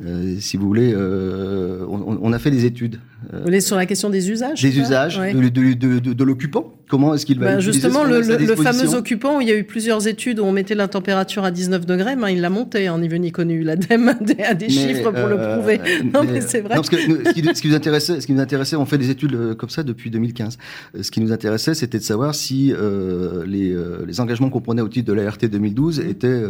[0.00, 3.00] Euh, si vous voulez, euh, on, on, a fait des études.
[3.32, 6.74] Euh, vous voulez sur la question des usages Des usages de, de, de, de l'occupant
[6.92, 10.06] Comment est-ce qu'il va ben Justement, le, le, fameux occupant, il y a eu plusieurs
[10.06, 13.08] études où on mettait la température à 19 degrés, ben, il l'a monté, en ni
[13.08, 13.62] vu ni connu.
[13.62, 14.14] L'ADEME
[14.44, 15.80] a des, chiffres pour le euh, prouver.
[16.12, 16.74] Non, mais, c'est vrai.
[16.74, 18.98] Non, parce que, ce, qui, ce, qui, nous intéressait, ce qui nous intéressait, on fait
[18.98, 20.58] des études comme ça depuis 2015.
[21.00, 23.74] Ce qui nous intéressait, c'était de savoir si euh, les,
[24.06, 26.42] les, engagements qu'on prenait au titre de l'ART 2012 étaient,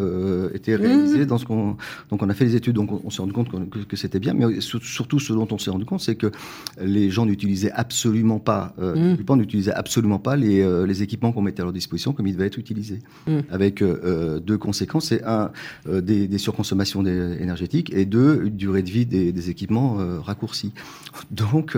[0.55, 1.27] étaient réalisés mmh.
[1.27, 1.77] dans ce qu'on.
[2.11, 4.19] Donc, on a fait des études, donc on, on s'est rendu compte que, que c'était
[4.19, 6.33] bien, mais surtout ce dont on s'est rendu compte, c'est que
[6.81, 9.37] les gens n'utilisaient absolument pas, euh, mmh.
[9.37, 12.47] n'utilisaient absolument pas pas les, les équipements qu'on mettait à leur disposition comme ils devaient
[12.47, 13.01] être utilisés.
[13.27, 13.39] Mm.
[13.51, 15.51] Avec deux conséquences, c'est un,
[15.87, 20.73] des, des, surconsommations énergétiques et deux, une durée de vie des, des équipements raccourcie.
[21.33, 21.77] Donc,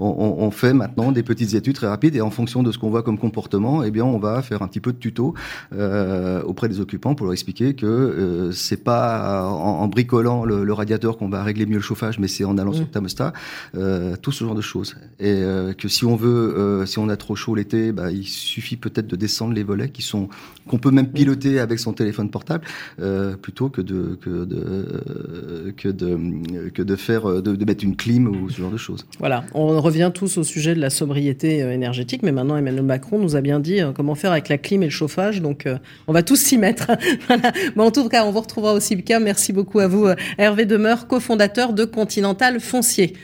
[0.00, 2.90] on, on, fait maintenant des petites études très rapides et en fonction de ce qu'on
[2.90, 5.34] voit comme comportement, eh bien, on va faire un petit peu de tuto
[6.44, 11.18] auprès des occupants pour leur expliquer que c'est pas en, en bricolant le, le radiateur
[11.18, 13.32] qu'on va régler mieux le chauffage, mais c'est en allant sur le thermostat,
[13.76, 14.96] euh, tout ce genre de choses.
[15.18, 18.26] Et euh, que si on veut, euh, si on a trop chaud l'été, bah, il
[18.26, 20.28] suffit peut-être de descendre les volets qui sont
[20.68, 22.64] qu'on peut même piloter avec son téléphone portable,
[23.00, 28.60] euh, plutôt que de que de que de faire de, mettre une clim ou ce
[28.60, 29.06] genre de choses.
[29.20, 33.36] Voilà, on revient tous au sujet de la sobriété énergétique, mais maintenant Emmanuel Macron nous
[33.36, 35.68] a bien dit comment faire avec la clim et le chauffage, donc
[36.08, 36.90] on va tous s'y mettre.
[37.28, 37.52] voilà.
[37.76, 39.20] En tout cas, on vous retrouvera aussi cas.
[39.20, 40.08] Merci beaucoup à vous,
[40.38, 43.14] Hervé Demeure, cofondateur de Continental Foncier.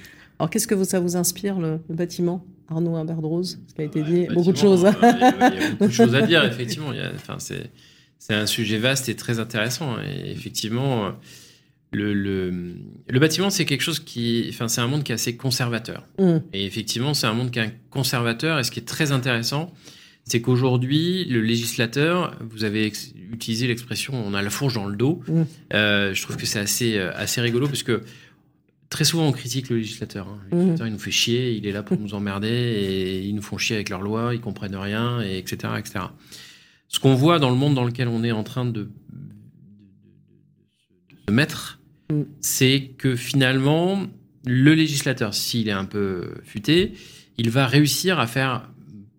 [0.43, 4.03] Alors, qu'est-ce que ça vous inspire, le, le bâtiment Arnaud Imbert-Rose, ce qui a été
[4.03, 4.81] dit, beaucoup de choses.
[4.81, 6.91] Il y, a, il y a beaucoup de choses à dire, effectivement.
[7.15, 9.99] Enfin, c'est, un sujet vaste et très intéressant.
[10.01, 11.13] Et effectivement,
[11.93, 12.75] le, le,
[13.09, 14.47] le bâtiment, c'est quelque chose qui.
[14.49, 16.09] Enfin, c'est un monde qui est assez conservateur.
[16.19, 16.39] Mm.
[16.53, 18.59] Et effectivement, c'est un monde qui est conservateur.
[18.59, 19.73] Et ce qui est très intéressant,
[20.25, 22.93] c'est qu'aujourd'hui, le législateur, vous avez
[23.31, 25.23] utilisé l'expression on a la fourche dans le dos.
[25.29, 25.43] Mm.
[25.75, 28.03] Euh, je trouve que c'est assez, assez rigolo parce que
[28.93, 30.29] très souvent on critique le législateur.
[30.29, 30.39] Hein.
[30.51, 30.91] Le législateur, Mm.
[30.91, 33.75] il nous fait chier, il est là pour nous emmerder et ils nous font chier
[33.75, 36.05] avec leurs lois, ils comprennent rien, et etc., etc.
[36.89, 38.91] Ce qu'on voit dans le monde dans lequel on est en train de,
[41.27, 41.81] se mettre,
[42.11, 42.23] Mm.
[42.41, 44.03] c'est que finalement,
[44.45, 46.93] le législateur, s'il est un peu futé,
[47.39, 48.69] il va réussir à faire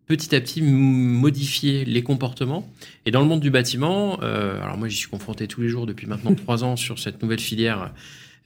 [0.05, 2.69] petit à petit modifier les comportements.
[3.07, 5.87] Et dans le monde du bâtiment, euh, alors moi j'y suis confronté tous les jours
[5.87, 7.91] depuis maintenant trois ans sur cette nouvelle filière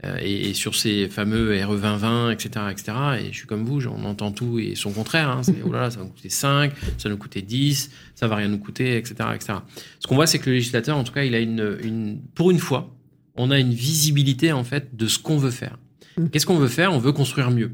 [0.04, 2.98] et, et, sur ces fameux RE 2020, etc., etc.
[3.20, 5.30] Et je suis comme vous, on entend tout et son contraire.
[5.30, 8.28] Hein, oh là là, ça va nous coûter 5, ça va nous coûter 10, ça
[8.28, 9.54] va rien nous coûter, etc., etc.
[10.00, 12.52] Ce qu'on voit, c'est que le législateur, en tout cas, il a une, une, pour
[12.52, 12.96] une fois,
[13.36, 15.78] on a une visibilité en fait de ce qu'on veut faire.
[16.18, 16.28] Mmh.
[16.30, 16.94] Qu'est-ce qu'on veut faire?
[16.94, 17.72] On veut construire mieux.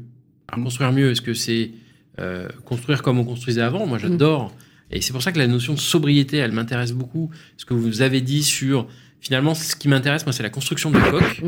[0.48, 1.72] Alors construire mieux, est-ce que c'est
[2.20, 3.86] euh, construire comme on construisait avant?
[3.86, 4.46] Moi, j'adore.
[4.46, 4.52] Mmh.
[4.92, 7.30] Et c'est pour ça que la notion de sobriété, elle m'intéresse beaucoup.
[7.56, 8.86] Ce que vous avez dit sur,
[9.20, 11.42] finalement, ce qui m'intéresse, moi, c'est la construction de la coque.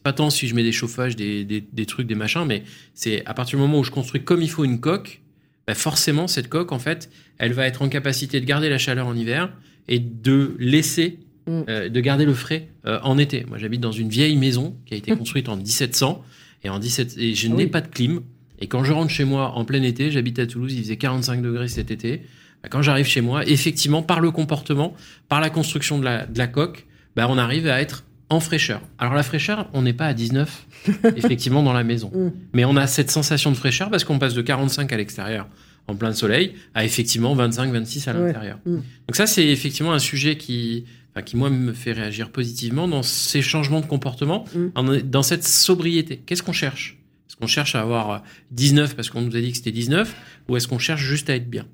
[0.00, 2.62] C'est pas tant si je mets des chauffages, des, des, des trucs, des machins, mais
[2.94, 5.20] c'est à partir du moment où je construis comme il faut une coque,
[5.66, 9.06] bah forcément, cette coque, en fait, elle va être en capacité de garder la chaleur
[9.06, 9.52] en hiver
[9.88, 11.60] et de laisser, mmh.
[11.68, 13.44] euh, de garder le frais euh, en été.
[13.46, 16.24] Moi, j'habite dans une vieille maison qui a été construite en 1700
[16.64, 18.22] et en 17 et je ah n'ai pas de clim.
[18.58, 21.42] Et quand je rentre chez moi en plein été, j'habite à Toulouse, il faisait 45
[21.42, 22.22] degrés cet été.
[22.70, 24.94] Quand j'arrive chez moi, effectivement, par le comportement,
[25.28, 26.86] par la construction de la, de la coque,
[27.16, 28.80] bah, on arrive à être en fraîcheur.
[28.98, 30.66] Alors la fraîcheur, on n'est pas à 19,
[31.16, 32.10] effectivement, dans la maison.
[32.14, 32.30] Mm.
[32.54, 35.48] Mais on a cette sensation de fraîcheur parce qu'on passe de 45 à l'extérieur,
[35.88, 38.58] en plein soleil, à effectivement 25, 26 à l'intérieur.
[38.64, 38.72] Ouais.
[38.72, 38.76] Mm.
[38.76, 43.02] Donc ça, c'est effectivement un sujet qui, enfin, qui, moi, me fait réagir positivement dans
[43.02, 45.00] ces changements de comportement, Mm.
[45.02, 46.22] dans cette sobriété.
[46.24, 46.98] Qu'est-ce qu'on cherche?
[47.28, 48.22] Est-ce qu'on cherche à avoir
[48.52, 50.14] 19 parce qu'on nous a dit que c'était 19
[50.48, 51.66] ou est-ce qu'on cherche juste à être bien?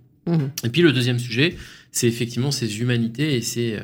[0.65, 1.57] Et puis le deuxième sujet,
[1.93, 3.83] c'est effectivement ces humanités et c'est euh,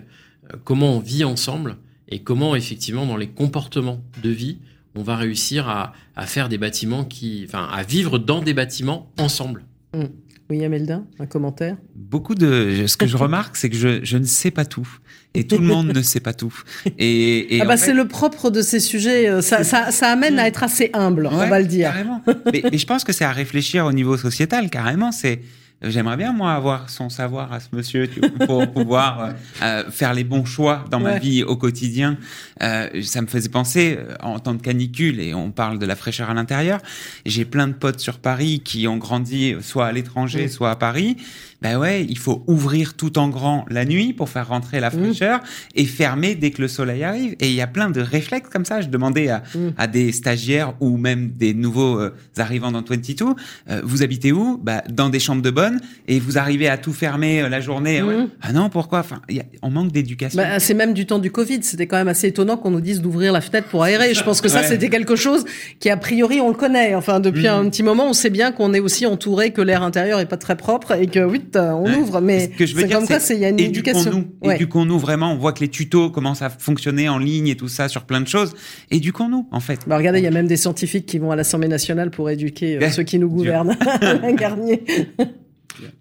[0.64, 1.77] comment on vit ensemble
[2.13, 4.59] et comment effectivement dans les comportements de vie,
[4.95, 9.11] on va réussir à, à faire des bâtiments qui, enfin, à vivre dans des bâtiments
[9.19, 9.65] ensemble.
[9.95, 10.05] Mmh.
[10.51, 11.79] William Eldin, un commentaire?
[11.95, 12.85] Beaucoup de.
[12.87, 14.87] Ce que je remarque, c'est que je, je, ne sais pas tout.
[15.33, 16.55] Et tout le monde ne sait pas tout.
[16.99, 19.29] Et, et ah bah c'est le propre de ces sujets.
[19.31, 21.89] euh, Ça, ça, ça amène à être assez humble, ouais, on va le dire.
[21.89, 22.21] Carrément.
[22.53, 25.11] mais, mais, je pense que c'est à réfléchir au niveau sociétal, carrément.
[25.11, 25.41] C'est.
[25.85, 29.30] J'aimerais bien, moi, avoir son savoir à ce monsieur tu, pour pouvoir
[29.62, 32.16] euh, faire les bons choix dans ma vie au quotidien.
[32.62, 35.97] Euh, ça me faisait penser, euh, en temps de canicule, et on parle de la
[35.97, 36.80] fraîcheur à l'intérieur,
[37.26, 41.16] j'ai plein de potes sur Paris qui ont grandi soit à l'étranger, soit à Paris.
[41.63, 45.39] Ben ouais, il faut ouvrir tout en grand la nuit pour faire rentrer la fraîcheur
[45.39, 45.43] mmh.
[45.77, 47.37] et fermer dès que le soleil arrive.
[47.39, 48.81] Et il y a plein de réflexes comme ça.
[48.81, 49.59] Je demandais à, mmh.
[49.79, 53.25] à des stagiaires ou même des nouveaux euh, arrivants dans 22,
[53.71, 54.59] euh, vous habitez où?
[54.63, 58.03] Bah, Dans des chambres de bonne et vous arrivez à tout fermer euh, la journée.
[58.03, 58.27] Ouais.
[58.41, 59.01] Ah non, pourquoi?
[59.01, 60.43] Enfin, y a, On manque d'éducation.
[60.43, 61.63] Bah, c'est même du temps du Covid.
[61.63, 64.15] C'était quand même assez étonnant qu'on nous dise d'ouvrir la fenêtre pour aérer.
[64.15, 64.67] Je pense que ça, ouais.
[64.67, 65.45] c'était quelque chose
[65.79, 66.97] qui, a priori, on le connaît.
[66.97, 70.19] Enfin, depuis un petit moment, on sait bien qu'on est aussi entouré, que l'air intérieur
[70.19, 71.96] est pas très propre et que oui, on ouais.
[71.96, 74.28] ouvre, mais ce que je veux dire, comme ça, il y a une éducation.
[74.42, 74.57] Ouais.
[74.57, 75.32] Éduquons-nous vraiment.
[75.32, 78.20] On voit que les tutos commencent à fonctionner en ligne et tout ça sur plein
[78.20, 78.55] de choses.
[78.90, 79.80] Éduquons-nous, en fait.
[79.86, 82.82] Bah, regardez, il y a même des scientifiques qui vont à l'Assemblée nationale pour éduquer
[82.82, 83.76] euh, ceux qui nous gouvernent.
[84.36, 84.82] Garnier.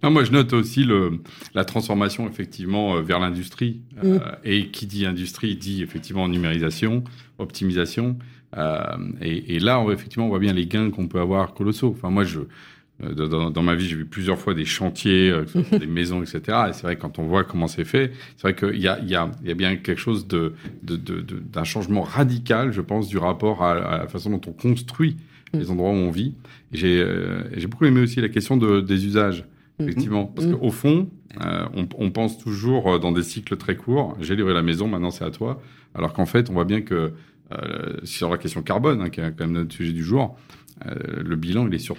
[0.02, 1.20] Non, moi, je note aussi le,
[1.54, 3.80] la transformation effectivement euh, vers l'industrie.
[3.96, 4.06] Mm.
[4.06, 7.04] Euh, et qui dit industrie dit effectivement numérisation,
[7.38, 8.18] optimisation.
[8.56, 8.80] Euh,
[9.20, 11.94] et, et, là, on, effectivement, on voit bien les gains qu'on peut avoir colossaux.
[11.96, 15.44] Enfin, moi, je, Euh, Dans, dans ma vie, j'ai vu plusieurs fois des chantiers, euh,
[15.78, 16.40] des maisons, etc.
[16.68, 19.48] Et c'est vrai quand on voit comment c'est fait, c'est vrai qu'il y a, y,
[19.50, 23.62] y bien quelque chose de, de, de, de- d'un changement radical, je pense, du rapport
[23.64, 25.16] à, à la façon dont on construit
[25.52, 26.34] les endroits où on vit.
[26.72, 29.44] J'ai, euh, j'ai beaucoup aimé aussi la question de, des usages,
[29.80, 30.58] effectivement, parce Mhm.
[30.58, 31.10] qu'au fond,
[31.44, 34.16] euh, on, on pense toujours euh, dans des cycles très courts.
[34.20, 35.60] J'ai livré la maison, maintenant c'est à toi.
[35.94, 37.12] Alors qu'en fait, on voit bien que
[37.52, 40.38] euh, sur la question carbone, hein, qui est quand même notre sujet du jour,
[40.86, 41.96] euh, le bilan, il est sur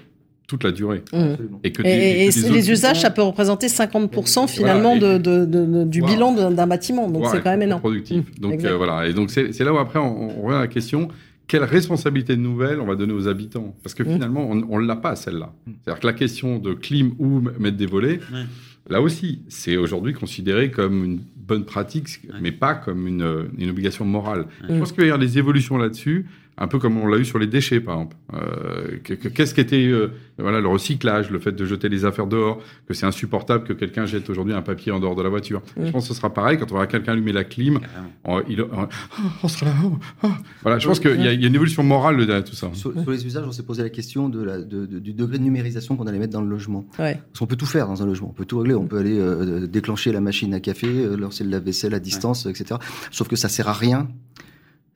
[0.54, 1.04] toute la durée.
[1.12, 1.18] Mmh.
[1.64, 5.20] Et, que Et, et- et que les usages, ça peut représenter 50% finalement Voilà, et-
[5.20, 6.14] de, de- de- de- du Voilà.
[6.16, 7.10] bilan d'un d'un bâtiment.
[7.10, 7.82] Donc c'est quand même énorme.
[7.82, 8.20] productif.
[8.20, 9.08] Mmh, Donc euh, voilà.
[9.08, 11.08] Et donc c'est c'est là où après on, on revient à la question
[11.48, 13.76] quelle responsabilité nouvelle on va donner aux habitants?
[13.84, 14.14] Parce que Mmh.
[14.14, 15.54] finalement on on l'a pas celle-là.
[15.66, 18.46] C'est-à-dire que la question de clim ou mettre des volets, Ouais.
[18.90, 24.06] là aussi c'est aujourd'hui considéré comme une bonne pratique, mais pas comme une, une obligation
[24.06, 24.46] morale.
[24.70, 26.26] Je pense qu'il va y avoir des évolutions là-dessus.
[26.58, 28.16] Un peu comme on l'a eu sur les déchets, par exemple.
[28.34, 32.28] Euh, que- que- Qu'est-ce qu'était euh, voilà, le recyclage, le fait de jeter les affaires
[32.28, 35.62] dehors, que c'est insupportable que quelqu'un jette aujourd'hui un papier en dehors de la voiture.
[35.78, 35.86] Mmh.
[35.88, 37.80] Je pense que ce sera pareil quand on verra quelqu'un allumer la clim.
[38.24, 38.88] On, il, on, oh,
[39.44, 39.76] on sera là.
[39.84, 39.94] oh,
[40.24, 40.28] oh.
[40.62, 42.70] Voilà, je pense qu'il y, a- il y a une évolution morale derrière tout ça.
[42.74, 45.40] Sur, sur les usages, on s'est posé la question de la, de- de- du degré
[45.40, 46.86] de numérisation qu'on allait mettre dans le logement.
[47.00, 47.16] Ouais.
[47.32, 48.30] Parce qu'on peut tout faire dans un logement.
[48.30, 48.76] On peut tout régler.
[48.76, 50.88] On peut aller euh, déclencher la machine à café,
[51.18, 52.76] lancer le lave-vaisselle à distance, etc.
[53.12, 54.08] Sauf que ça sert à rien.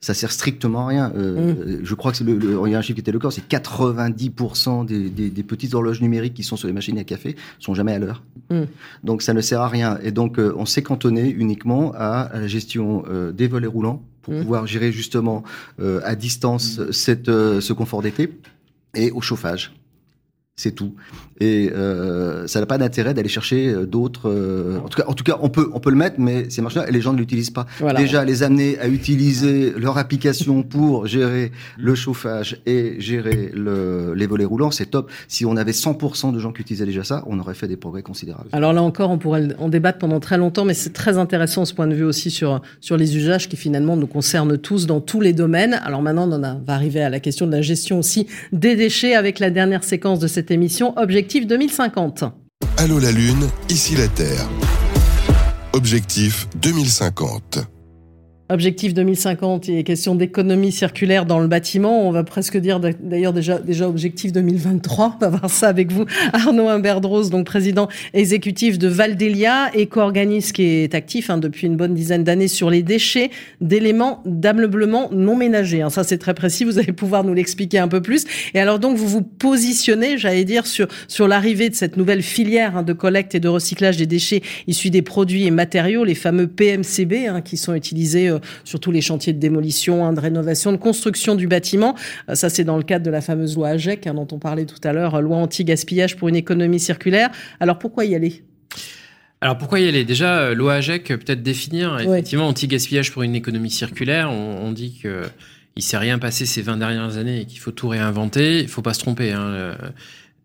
[0.00, 1.12] Ça sert strictement à rien.
[1.16, 3.10] Euh, euh, Je crois que c'est le, le- il y a un chiffre qui était
[3.12, 6.98] le corps, c'est 90% des, des, des petites horloges numériques qui sont sur les machines
[6.98, 8.22] à café sont jamais à l'heure.
[8.50, 8.62] Mm.
[9.04, 9.98] Donc ça ne sert à rien.
[10.02, 14.02] Et donc euh, on s'est cantonné uniquement à, à la gestion euh, des volets roulants
[14.22, 14.40] pour Mm.
[14.42, 15.42] pouvoir gérer justement
[16.04, 18.30] à distance cette, ce confort d'été
[18.94, 19.72] et au chauffage.
[20.60, 20.92] C'est tout.
[21.40, 24.28] Et euh, ça n'a pas d'intérêt d'aller chercher euh, d'autres.
[24.28, 26.60] euh, en tout cas, en tout cas, on peut, on peut le mettre, mais ces
[26.60, 27.64] et les gens ne l'utilisent pas.
[27.78, 28.00] Voilà.
[28.00, 34.26] Déjà, les amener à utiliser leur application pour gérer le chauffage et gérer le, les
[34.26, 35.12] volets roulants, c'est top.
[35.28, 38.02] Si on avait 100% de gens qui utilisaient déjà ça, on aurait fait des progrès
[38.02, 38.48] considérables.
[38.50, 41.72] Alors là encore, on pourrait en débattre pendant très longtemps, mais c'est très intéressant ce
[41.72, 45.20] point de vue aussi sur, sur les usages qui finalement nous concernent tous dans tous
[45.20, 45.74] les domaines.
[45.84, 48.74] Alors maintenant, on en a- va arriver à la question de la gestion aussi des
[48.74, 52.24] déchets avec la dernière séquence de cette émission, Objectif 2050.
[52.76, 54.48] Allô la Lune, ici la Terre.
[55.72, 57.77] Objectif 2050.
[58.50, 62.08] Objectif 2050, il est question d'économie circulaire dans le bâtiment.
[62.08, 65.16] On va presque dire d'ailleurs déjà, déjà objectif 2023.
[65.16, 66.06] On va voir ça avec vous.
[66.32, 71.92] Arnaud Imberdros, donc président exécutif de Valdelia, éco-organisme qui est actif hein, depuis une bonne
[71.92, 73.28] dizaine d'années sur les déchets
[73.60, 75.82] d'éléments d'ameublement non ménagers.
[75.82, 75.90] hein.
[75.90, 76.64] Ça, c'est très précis.
[76.64, 78.24] Vous allez pouvoir nous l'expliquer un peu plus.
[78.54, 82.78] Et alors donc, vous vous positionnez, j'allais dire, sur, sur l'arrivée de cette nouvelle filière
[82.78, 86.46] hein, de collecte et de recyclage des déchets issus des produits et matériaux, les fameux
[86.46, 90.72] PMCB, hein, qui sont utilisés euh, sur tous les chantiers de démolition, hein, de rénovation,
[90.72, 91.94] de construction du bâtiment.
[92.28, 94.66] Euh, ça, c'est dans le cadre de la fameuse loi AGEC, hein, dont on parlait
[94.66, 97.30] tout à l'heure, euh, loi anti-gaspillage pour une économie circulaire.
[97.60, 98.42] Alors, pourquoi y aller?
[99.40, 100.04] Alors pourquoi y aller?
[100.04, 102.04] Déjà, euh, l'OAGEC, peut-être définir, Ouais.
[102.18, 104.30] effectivement, anti-gaspillage pour une économie circulaire.
[104.32, 105.22] On, on dit que
[105.76, 108.58] il s'est rien passé ces 20 dernières années et qu'il faut tout réinventer.
[108.62, 109.30] Il faut pas se tromper.
[109.30, 109.76] Hein.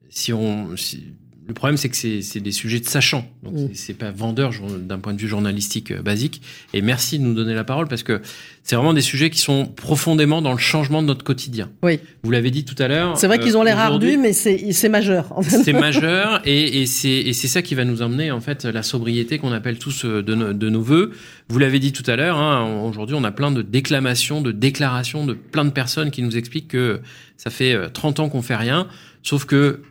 [0.10, 1.06] Si on, si-
[1.48, 3.26] le problème, c'est que c'est des sujets de sachants.
[3.44, 3.70] Donc, Mm.
[3.74, 6.42] c'est- pas vendeur d'un point de vue journalistique euh, basique.
[6.74, 8.22] Et merci de nous donner la parole parce que
[8.64, 11.70] c'est vraiment des sujets qui sont profondément dans le changement de notre quotidien.
[11.84, 12.00] Oui.
[12.24, 13.18] Vous l'avez dit tout à l'heure.
[13.18, 15.38] C'est vrai euh, qu'ils ont l'air aujourd'hui- ardus, mais c'est majeur.
[15.38, 15.64] en fait.
[15.64, 19.52] c'est majeur et, et c'est ça qui va nous emmener en fait la sobriété qu'on
[19.52, 21.12] appelle tous euh, de, nos- de nos voeux.
[21.50, 22.38] Vous l'avez dit tout à l'heure.
[22.38, 26.38] Hein, Aujourd'hui, on a plein de déclamations, de déclarations de plein de personnes qui nous
[26.38, 27.02] expliquent que
[27.38, 28.88] ça fait euh, 30 ans qu'on fait rien,
[29.24, 29.82] sauf que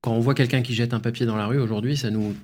[0.00, 2.34] quand on voit quelqu'un qui jette un papier dans la rue aujourd'hui, ça nous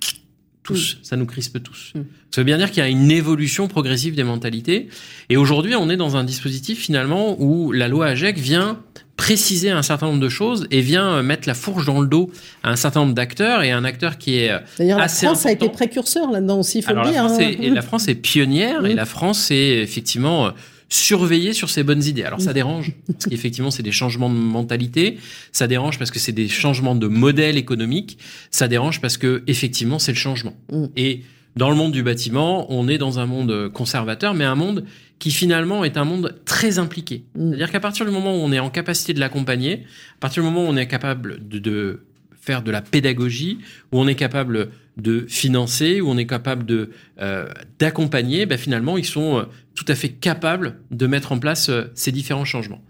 [0.62, 1.92] tous, ça nous crispe tous.
[1.94, 2.00] Mm.
[2.32, 4.88] Ça veut bien dire qu'il y a une évolution progressive des mentalités.
[5.30, 8.80] Et aujourd'hui, on est dans un dispositif finalement où la loi AGEC vient
[9.16, 12.30] préciser un certain nombre de choses et vient euh, mettre la fourche dans le dos
[12.62, 15.46] à un certain nombre d'acteurs et un acteur qui est euh, D'ailleurs, la assez France
[15.46, 17.24] a été précurseur là-dedans aussi, il faut alors le la dire.
[17.24, 17.48] France, hein.
[17.48, 18.96] est, et la France est pionnière et Mm.
[18.96, 20.52] la France est effectivement
[20.89, 22.22] surveillée sur ses bonnes idées.
[22.22, 25.18] Alors ça dérange parce qu'effectivement c'est des changements de mentalité,
[25.53, 28.18] ça dérange parce que c'est des changements de modèle économique,
[28.51, 30.55] ça dérange parce que effectivement c'est le changement.
[30.70, 30.84] Mm.
[30.97, 31.22] Et
[31.57, 34.84] dans le monde du bâtiment, on est dans un monde conservateur, mais un monde
[35.18, 37.24] qui finalement est un monde très impliqué.
[37.34, 37.49] Mm.
[37.49, 39.84] C'est-à-dire qu'à partir du moment où on est en capacité de l'accompagner,
[40.16, 42.01] à partir du moment où on est capable de, de
[42.41, 43.59] faire de la pédagogie,
[43.91, 46.90] où on est capable de financer, où on est capable de
[47.20, 49.42] euh, d'accompagner, ben finalement ils sont euh,
[49.74, 52.82] tout à fait capables de mettre en place euh, ces différents changements.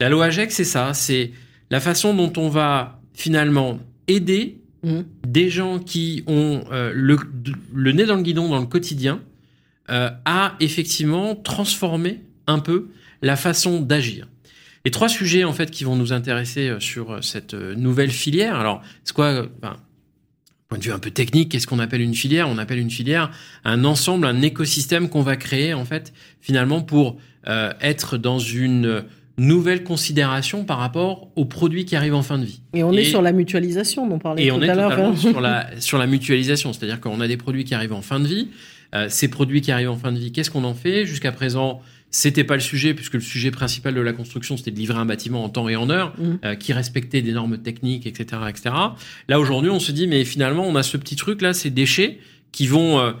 [0.00, 1.32] La loi AGEC, c'est ça, c'est
[1.70, 5.06] la façon dont on va finalement aider Mhm.
[5.26, 7.16] des gens qui ont euh, le,
[7.72, 9.22] le nez dans le guidon dans le quotidien
[9.86, 12.88] à effectivement transformer un peu
[13.20, 14.28] la façon d'agir.
[14.86, 18.56] Les trois sujets en fait qui vont nous intéresser sur cette nouvelle filière.
[18.56, 19.76] Alors, c'est quoi enfin,
[20.74, 22.48] Point de vue un peu technique, qu'est-ce qu'on appelle une filière?
[22.48, 23.30] On appelle une filière
[23.64, 27.16] un ensemble, un écosystème qu'on va créer en fait finalement pour
[27.46, 29.04] euh, être dans une
[29.38, 32.60] nouvelle considération par rapport aux produits qui arrivent en fin de vie.
[32.72, 34.90] Et on est sur la mutualisation dont on parlait et tout on est à l'heure.
[34.90, 38.18] totalement sur la sur la mutualisation, c'est-à-dire qu'on a des produits qui arrivent en fin
[38.18, 38.48] de vie.
[38.96, 41.06] Euh, ces produits qui arrivent en fin de vie, qu'est-ce qu'on en fait?
[41.06, 41.82] Jusqu'à présent,
[42.16, 45.04] c'était pas le sujet puisque le sujet principal de la construction c'était de livrer un
[45.04, 46.38] bâtiment en temps et en heure Mhm.
[46.44, 48.74] euh, qui respectait des normes techniques, etc., etc.
[49.28, 52.18] Là aujourd'hui, on se dit mais finalement on a ce petit truc là, ces déchets
[52.52, 53.12] qui vont euh,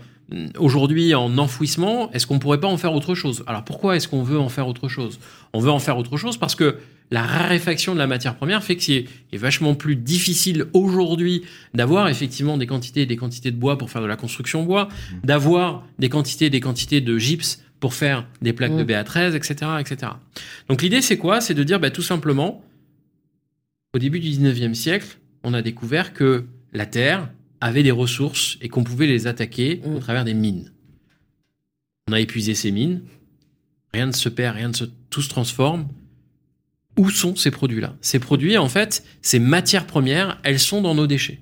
[0.58, 2.10] aujourd'hui en enfouissement.
[2.12, 3.42] Est-ce qu'on pourrait pas en faire autre chose?
[3.48, 5.18] Alors pourquoi est-ce qu'on veut en faire autre chose?
[5.52, 6.76] On veut en faire autre chose parce que
[7.10, 11.42] la raréfaction de la matière première fait que c'est est vachement plus difficile aujourd'hui
[11.74, 14.88] d'avoir effectivement des quantités et des quantités de bois pour faire de la construction bois,
[15.24, 18.86] d'avoir des quantités et des quantités de gypse pour faire des plaques de Mm.
[18.86, 20.12] BA13, etc., etc.
[20.70, 21.42] Donc l'idée c'est quoi?
[21.42, 22.64] C'est de dire bah, tout simplement,
[23.92, 27.28] au début du 19e siècle, on a découvert que la Terre
[27.60, 29.96] avait des ressources et qu'on pouvait les attaquer Mm.
[29.96, 30.72] au travers des mines.
[32.08, 33.02] On a épuisé ces mines,
[33.92, 35.86] rien ne se perd, rien ne se, tout se transforme.
[36.96, 37.96] Où sont ces produits-là?
[38.00, 41.40] Ces produits, en fait, ces matières premières, elles sont dans nos déchets.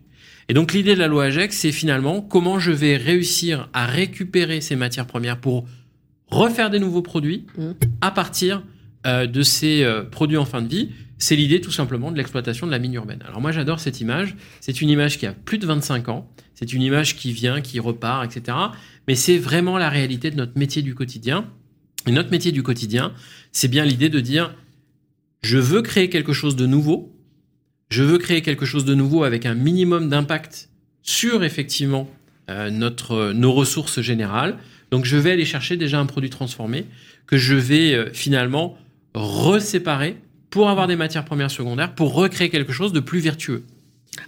[0.48, 4.60] Et donc l'idée de la loi AGEC, c'est finalement comment je vais réussir à récupérer
[4.60, 5.68] ces matières premières pour
[6.32, 7.72] refaire des nouveaux produits Mm.
[8.00, 8.62] à partir
[9.06, 10.90] euh, de ces euh, produits en fin de vie.
[11.18, 13.22] C'est l'idée tout simplement de l'exploitation de la mine urbaine.
[13.26, 14.34] Alors moi j'adore cette image.
[14.60, 16.28] C'est une image qui a plus de 25 ans.
[16.54, 18.56] C'est une image qui vient, qui repart, etc.
[19.08, 21.46] Mais c'est vraiment la réalité de notre métier du quotidien.
[22.06, 23.12] Et notre métier du quotidien,
[23.52, 24.54] c'est bien l'idée de dire
[25.42, 27.12] je veux créer quelque chose de nouveau.
[27.90, 30.70] Je veux créer quelque chose de nouveau avec un minimum d'impact
[31.02, 32.08] sur effectivement
[32.50, 34.58] euh, notre, nos ressources générales.
[34.92, 36.84] Donc je vais aller chercher déjà un produit transformé
[37.26, 38.76] que je vais euh, finalement
[39.14, 40.16] reséparer
[40.50, 43.64] pour avoir des matières premières secondaires, pour recréer quelque chose de plus vertueux.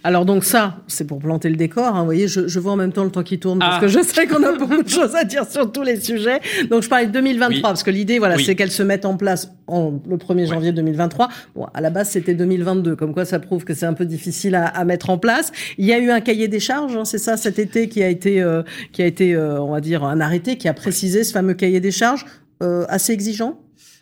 [0.02, 1.84] Alors donc ça, c'est pour planter le décor.
[1.94, 3.80] hein, vous voyez, je, je vois en même temps le temps qui tourne parce Ah.
[3.80, 6.40] que je sais qu'on a beaucoup de choses à dire sur tous les sujets.
[6.70, 7.60] Donc je parlais de 2023 Oui.
[7.62, 8.44] parce que l'idée, voilà, Oui.
[8.44, 11.28] c'est qu'elle se mette en place en, le 1er janvier 2023.
[11.54, 14.54] Bon, à la base, c'était 2022, comme quoi ça prouve que c'est un peu difficile
[14.54, 15.52] à, à mettre en place.
[15.76, 18.08] Il y a eu un cahier des charges, hein, c'est ça, cet été, qui a
[18.08, 18.62] été, euh,
[18.92, 21.80] qui a été, euh, on va dire, un arrêté qui a précisé ce fameux cahier
[21.80, 22.24] des charges
[22.62, 23.58] euh, assez exigeant?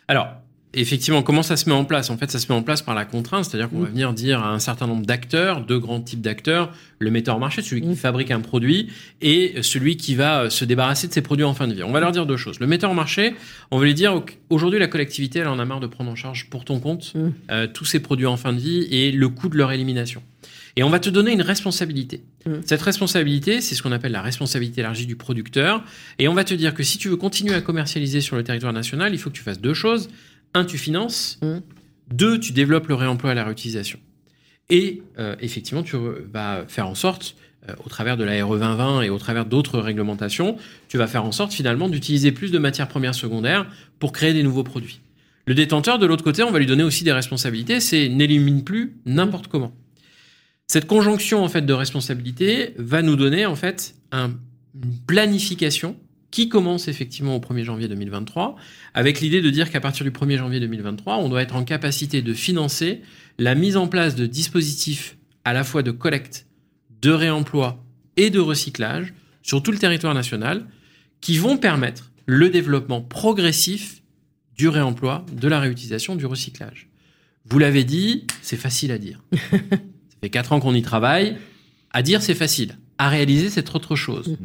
[0.07, 0.27] Alors,
[0.73, 2.09] effectivement, comment ça se met en place?
[2.09, 3.83] En fait, ça se met en place par la contrainte, c'est-à-dire qu'on Mm.
[3.83, 7.39] va venir dire à un certain nombre d'acteurs, deux grands types d'acteurs, le metteur en
[7.39, 7.95] marché, celui qui Mm.
[7.95, 8.89] fabrique un produit,
[9.21, 11.83] et celui qui va euh, se débarrasser de ses produits en fin de vie.
[11.83, 12.59] On va leur dire deux choses.
[12.59, 13.35] Le metteur en marché,
[13.71, 16.49] on va lui dire, aujourd'hui, la collectivité, elle en a marre de prendre en charge
[16.49, 17.29] pour ton compte Mm.
[17.51, 20.21] euh, tous ces produits en fin de vie et le coût de leur élimination.
[20.75, 22.23] Et on va te donner une responsabilité.
[22.65, 25.83] Cette responsabilité, c'est ce qu'on appelle la responsabilité élargie du producteur.
[26.17, 28.73] Et on va te dire que si tu veux continuer à commercialiser sur le territoire
[28.73, 30.09] national, il faut que tu fasses deux choses.
[30.53, 31.39] Un, tu finances.
[31.41, 31.57] Mm.
[32.11, 33.99] Deux, tu développes le réemploi et la réutilisation.
[34.69, 35.97] Et euh, effectivement, tu
[36.31, 37.35] vas faire en sorte,
[37.69, 40.57] euh, au travers de la RE 2020 et au travers d'autres réglementations,
[40.89, 43.65] tu vas faire en sorte finalement d'utiliser plus de matières premières secondaires
[43.99, 45.01] pour créer des nouveaux produits.
[45.45, 48.95] Le détenteur, de l'autre côté, on va lui donner aussi des responsabilités, c'est n'élimine plus
[49.05, 49.73] n'importe comment.
[50.67, 54.31] Cette conjonction en fait de responsabilités va nous donner en fait un-
[54.81, 55.97] une planification
[56.33, 58.55] qui commence effectivement au 1er janvier 2023
[58.95, 62.23] avec l'idée de dire qu'à partir du 1er janvier 2023, on doit être en capacité
[62.23, 63.01] de financer
[63.37, 65.15] la mise en place de dispositifs
[65.45, 66.47] à la fois de collecte,
[67.03, 67.85] de réemploi
[68.17, 69.13] et de recyclage
[69.43, 70.65] sur tout le territoire national
[71.21, 74.01] qui vont permettre le développement progressif
[74.57, 76.89] du réemploi, de la réutilisation, du recyclage.
[77.45, 79.21] Vous l'avez dit, c'est facile à dire.
[79.51, 81.37] Ça fait quatre ans qu'on y travaille.
[81.91, 82.79] À dire, c'est facile.
[82.97, 84.35] À réaliser, c'est autre chose.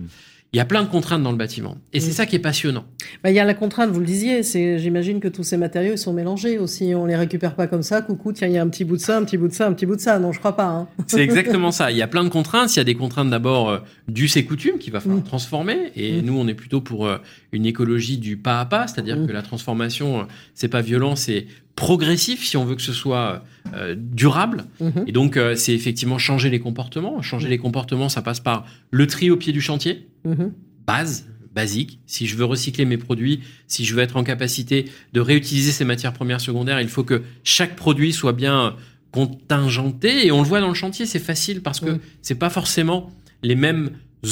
[0.54, 1.76] Il y a plein de contraintes dans le bâtiment.
[1.92, 2.14] Et c'est Mm.
[2.14, 2.84] ça qui est passionnant.
[3.22, 5.92] Bah, il y a la contrainte, vous le disiez, c'est, j'imagine que tous ces matériaux
[5.92, 6.94] ils sont mélangés aussi.
[6.94, 8.00] On les récupère pas comme ça.
[8.00, 9.66] Coucou, tiens, il y a un petit bout de ça, un petit bout de ça,
[9.66, 10.18] un petit bout de ça.
[10.18, 10.64] Non, je crois pas.
[10.68, 10.88] Hein.
[11.06, 11.90] C'est exactement ça.
[11.90, 12.74] Il y a plein de contraintes.
[12.74, 13.78] Il y a des contraintes d'abord euh,
[14.08, 15.24] du c'est coutume qu'il va falloir Mm.
[15.24, 15.92] transformer.
[15.96, 16.24] Et Mm.
[16.24, 17.18] nous, on est plutôt pour euh,
[17.52, 20.22] une écologie du pas à pas, c'est-à-dire que la transformation, euh,
[20.54, 21.46] c'est pas violent, c'est
[21.78, 24.64] progressif si on veut que ce soit euh, durable.
[24.80, 25.04] Mhm.
[25.06, 27.22] Et donc, euh, c'est effectivement changer les comportements.
[27.22, 30.52] Changer les comportements, ça passe par le tri au pied du chantier Mhm.
[30.88, 32.00] base, basique.
[32.06, 35.84] Si je veux recycler mes produits, si je veux être en capacité de réutiliser ces
[35.84, 38.74] matières premières secondaires, il faut que chaque produit soit bien
[39.12, 40.26] contingenté.
[40.26, 43.10] Et on le voit dans le chantier, c'est facile parce que c'est pas forcément
[43.44, 43.90] les mêmes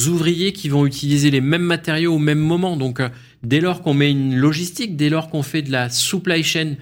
[0.08, 2.76] ouvriers qui vont utiliser les mêmes matériaux au même moment.
[2.76, 3.08] Donc, euh,
[3.44, 6.74] dès lors qu'on met une logistique, dès lors qu'on fait de la supply chain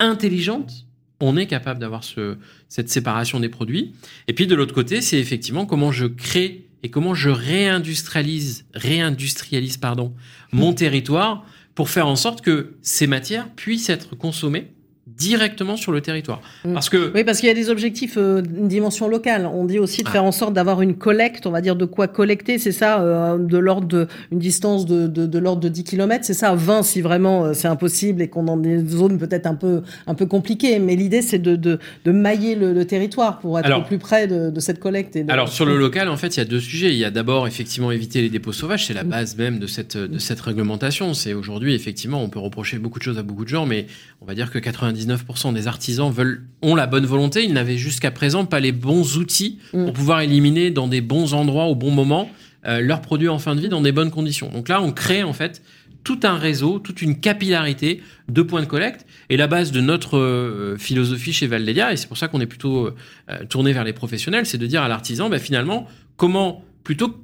[0.00, 0.86] intelligente,
[1.20, 2.36] on est capable d'avoir ce,
[2.68, 3.92] cette séparation des produits.
[4.28, 9.78] Et puis de l'autre côté, c'est effectivement comment je crée et comment je réindustrialise, réindustrialise
[9.78, 10.14] pardon,
[10.52, 11.44] mon territoire
[11.74, 14.72] pour faire en sorte que ces matières puissent être consommées
[15.18, 16.40] directement sur le territoire.
[16.64, 16.72] Mm.
[16.74, 19.46] Parce que Oui, parce qu'il y a des objectifs, euh, une dimension locale.
[19.52, 20.12] On dit aussi de Ah.
[20.12, 23.36] faire en sorte d'avoir une collecte, on va dire de quoi collecter, c'est ça, euh,
[23.38, 26.82] de l'ordre de, une distance de, de, de l'ordre de 10 km, c'est ça, 20
[26.84, 30.14] si vraiment euh, c'est impossible et qu'on est dans des zones peut-être un peu, un
[30.14, 30.78] peu compliquées.
[30.78, 33.98] Mais l'idée, c'est de, de, de mailler le, le territoire pour être Alors- au plus
[33.98, 35.16] près de, de cette collecte.
[35.16, 36.92] Et Alors sur le local, en fait, il y a deux sujets.
[36.92, 39.08] Il y a d'abord effectivement éviter les dépôts sauvages, c'est la Mm.
[39.08, 41.12] base même de cette de cette réglementation.
[41.14, 43.86] C'est aujourd'hui effectivement, on peut reprocher beaucoup de choses à beaucoup de gens, mais
[44.20, 45.07] on va dire que 99%
[45.52, 47.44] des artisans veulent ont la bonne volonté.
[47.44, 49.84] Ils n'avaient jusqu'à présent pas les bons outils Mm.
[49.84, 52.30] pour pouvoir éliminer dans des bons endroits au bon moment
[52.66, 54.50] euh, leurs produits en fin de vie dans des bonnes conditions.
[54.50, 55.62] Donc là, on crée en fait
[56.04, 59.06] tout un réseau, toute une capillarité de points de collecte.
[59.30, 62.46] Et la base de notre euh, philosophie chez Valdelia, et c'est pour ça qu'on est
[62.46, 65.86] plutôt euh, tourné vers les professionnels, c'est de dire à l'artisan, bah, finalement,
[66.16, 67.14] comment, plutôt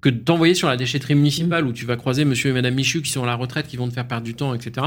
[0.00, 3.02] que de t'envoyer sur la déchetterie municipale où tu vas croiser monsieur et madame Michu
[3.02, 4.86] qui sont à la retraite, qui vont te faire perdre du temps, etc.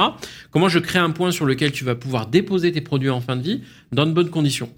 [0.51, 3.35] Comment je crée un point sur lequel tu vas pouvoir déposer tes produits en fin
[3.35, 3.61] de vie
[3.91, 4.69] dans de bonnes conditions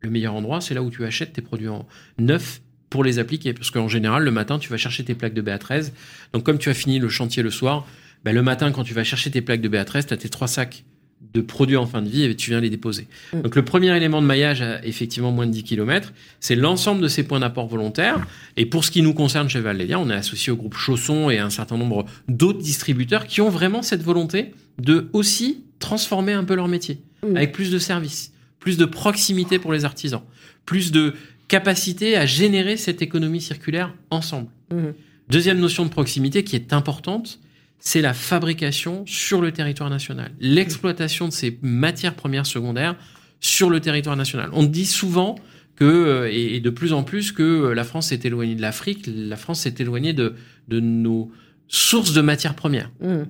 [0.00, 1.86] Le meilleur endroit, c'est là où tu achètes tes produits en
[2.18, 2.60] neuf
[2.90, 3.52] pour les appliquer.
[3.52, 5.92] Parce qu'en général, le matin, tu vas chercher tes plaques de BA13.
[6.32, 7.86] Donc, comme tu as fini le chantier le soir,
[8.24, 10.48] ben, le matin, quand tu vas chercher tes plaques de BA13, tu as tes trois
[10.48, 10.84] sacs
[11.32, 13.08] de produits en fin de vie et tu viens les déposer.
[13.32, 13.42] Mm.
[13.42, 17.08] Donc le premier élément de maillage à effectivement moins de 10 km, c'est l'ensemble de
[17.08, 18.24] ces points d'apport volontaires.
[18.56, 21.38] Et pour ce qui nous concerne chez Valéria, on est associé au groupe Chausson et
[21.38, 26.44] à un certain nombre d'autres distributeurs qui ont vraiment cette volonté de aussi transformer un
[26.44, 27.36] peu leur métier Mm.
[27.36, 30.22] avec plus de services, plus de proximité pour les artisans,
[30.66, 31.14] plus de
[31.48, 34.48] capacité à générer cette économie circulaire ensemble.
[34.72, 34.94] Mhm.
[35.28, 37.38] Deuxième notion de proximité qui est importante,
[37.78, 42.96] c'est la fabrication sur le territoire national, l'exploitation de ces matières premières secondaires
[43.40, 44.48] sur le territoire national.
[44.52, 45.36] On dit souvent
[45.76, 49.08] que, euh, et de plus en plus, que euh, la France s'est éloignée de l'Afrique,
[49.08, 50.34] la France s'est éloignée de,
[50.68, 51.30] de nos
[51.68, 52.90] sources de matières premières.
[53.00, 53.24] Mmh.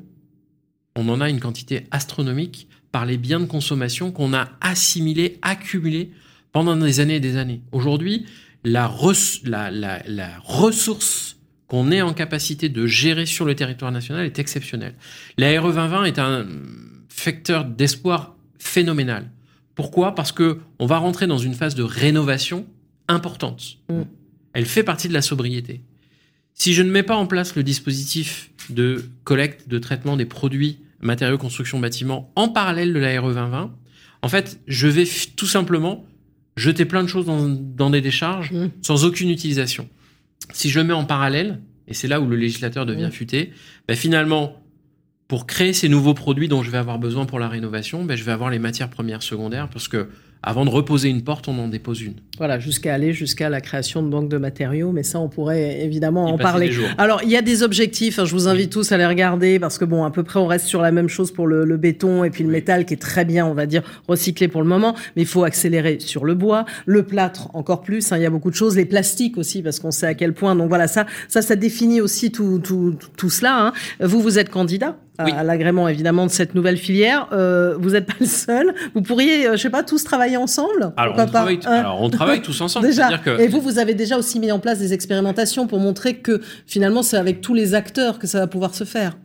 [0.96, 6.12] On en a une quantité astronomique par les biens de consommation qu'on a assimilés, accumulés
[6.52, 7.62] pendant des années et des années.
[7.72, 8.26] Aujourd'hui,
[8.62, 11.38] la, res- la, la, la ressource
[11.68, 14.94] qu'on est en capacité de gérer sur le territoire national est exceptionnelle.
[15.38, 16.46] La RE 2020 est un
[17.08, 19.30] facteur d'espoir phénoménal.
[19.74, 20.14] Pourquoi?
[20.14, 22.66] Parce que on va rentrer dans une phase de rénovation
[23.08, 23.78] importante.
[23.88, 24.02] Mm.
[24.52, 25.82] Elle fait partie de la sobriété.
[26.54, 30.78] Si je ne mets pas en place le dispositif de collecte, de traitement des produits
[31.00, 33.74] matériaux construction bâtiment en parallèle de la RE 2020,
[34.22, 35.04] en fait, je vais
[35.36, 36.06] tout simplement
[36.56, 38.70] jeter plein de choses dans, dans des décharges Mm.
[38.82, 39.88] sans aucune utilisation.
[40.52, 43.52] Si je le mets en parallèle, et c'est là où le législateur devient futé,
[43.88, 44.62] ben finalement,
[45.28, 48.24] pour créer ces nouveaux produits dont je vais avoir besoin pour la rénovation, ben je
[48.24, 50.08] vais avoir les matières premières secondaires parce que
[50.46, 52.14] avant de reposer une porte, on en dépose une.
[52.38, 56.28] Voilà, jusqu'à aller jusqu'à la création de banques de matériaux, mais ça, on pourrait évidemment
[56.28, 56.70] Y en parler.
[56.98, 59.78] Alors, il y a des objectifs, hein, je vous invite tous à les regarder, parce
[59.78, 62.24] que bon, à peu près, on reste sur la même chose pour le, le béton
[62.24, 62.54] et puis le Oui.
[62.56, 65.44] métal, qui est très bien, on va dire, recyclé pour le moment, mais il faut
[65.44, 68.76] accélérer sur le bois, le plâtre encore plus, hein, il y a beaucoup de choses,
[68.76, 72.00] les plastiques aussi, parce qu'on sait à quel point, donc voilà, ça, ça, ça définit
[72.00, 73.66] aussi tout, tout, tout, tout cela.
[73.66, 73.72] hein.
[74.00, 74.96] Vous, vous êtes candidat?
[75.18, 75.32] À, Oui.
[75.32, 77.28] à l'agrément, évidemment, de cette nouvelle filière.
[77.32, 78.74] Euh, vous n'êtes pas le seul.
[78.94, 82.10] Vous pourriez, euh, je sais pas, tous travailler ensemble Alors, on travaille, hein alors, on
[82.10, 82.86] travaille tous ensemble.
[82.88, 83.18] Déjà.
[83.18, 86.40] Que Et vous, vous avez déjà aussi mis en place des expérimentations pour montrer que
[86.66, 89.16] finalement, c'est avec tous les acteurs que ça va pouvoir se faire.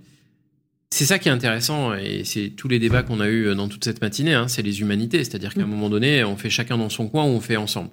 [0.91, 3.83] C'est ça qui est intéressant, et c'est tous les débats qu'on a eu dans toute
[3.85, 5.23] cette matinée, hein, c'est les humanités.
[5.23, 5.69] C'est-à-dire qu'à un Mm.
[5.69, 7.89] moment donné, on fait chacun dans son coin ou on fait ensemble.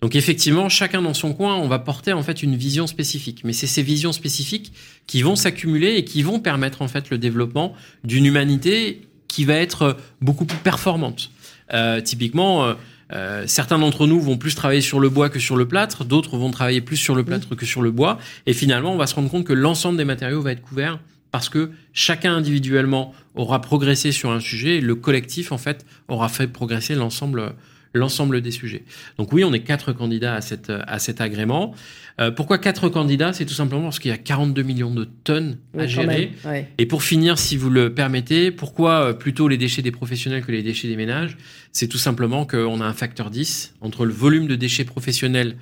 [0.00, 3.42] Donc effectivement, chacun dans son coin, on va porter en fait une vision spécifique.
[3.44, 4.72] Mais c'est ces visions spécifiques
[5.06, 7.74] qui vont s'accumuler et qui vont permettre en fait le développement
[8.04, 11.30] d'une humanité qui va être beaucoup plus performante.
[11.72, 12.74] Euh, typiquement, euh,
[13.12, 16.36] euh, certains d'entre nous vont plus travailler sur le bois que sur le plâtre, d'autres
[16.36, 18.18] vont travailler plus sur le plâtre que sur le bois.
[18.46, 20.98] Et finalement, on va se rendre compte que l'ensemble des matériaux va être couvert
[21.30, 26.28] parce que chacun individuellement aura progressé sur un sujet et le collectif, en fait, aura
[26.28, 27.54] fait progresser l'ensemble
[27.94, 28.84] l'ensemble des sujets.
[29.18, 31.74] Donc oui, on est quatre candidats à, cette, à cet agrément.
[32.20, 33.32] Euh, pourquoi quatre candidats?
[33.32, 36.06] C'est tout simplement parce qu'il y a 42 millions de tonnes à Oui, gérer.
[36.06, 36.52] même.
[36.52, 36.68] Ouais.
[36.78, 40.52] Et pour finir, si vous le permettez, pourquoi euh, plutôt les déchets des professionnels que
[40.52, 41.36] les déchets des ménages?
[41.72, 45.56] C'est tout simplement qu'on a un facteur 10 entre le volume de déchets professionnels,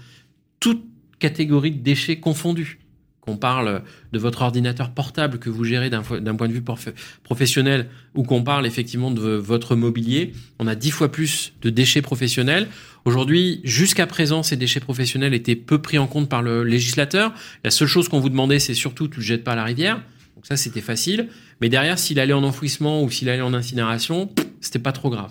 [0.59, 0.85] toute
[1.19, 2.79] catégorie de déchets confondus.
[3.31, 3.83] Qu'on parle
[4.13, 6.65] de votre ordinateur portable que vous gérez d'un point de vue
[7.23, 12.03] professionnel ou qu'on parle effectivement de votre mobilier, on a dix fois plus de déchets
[12.03, 12.67] professionnels.
[13.05, 17.33] Aujourd'hui, jusqu'à présent, ces déchets professionnels étaient peu pris en compte par le législateur.
[17.63, 20.03] La seule chose qu'on vous demandait, c'est surtout tu le jettes pas à la rivière.
[20.35, 21.29] Donc ça, c'était facile.
[21.61, 24.29] Mais derrière, s'il allait en enfouissement ou s'il allait en incinération,
[24.61, 25.31] c'était pas trop grave.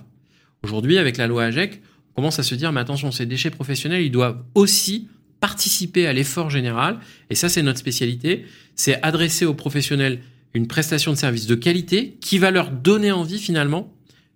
[0.64, 1.82] Aujourd'hui, avec la loi AGEC,
[2.14, 5.10] on commence à se dire, mais attention, ces déchets professionnels, ils doivent aussi
[5.40, 7.00] participer à l'effort général.
[7.30, 8.46] Et ça, c'est notre spécialité.
[8.76, 10.20] C'est adresser aux professionnels
[10.54, 13.94] une prestation de service de qualité qui va leur donner envie, finalement,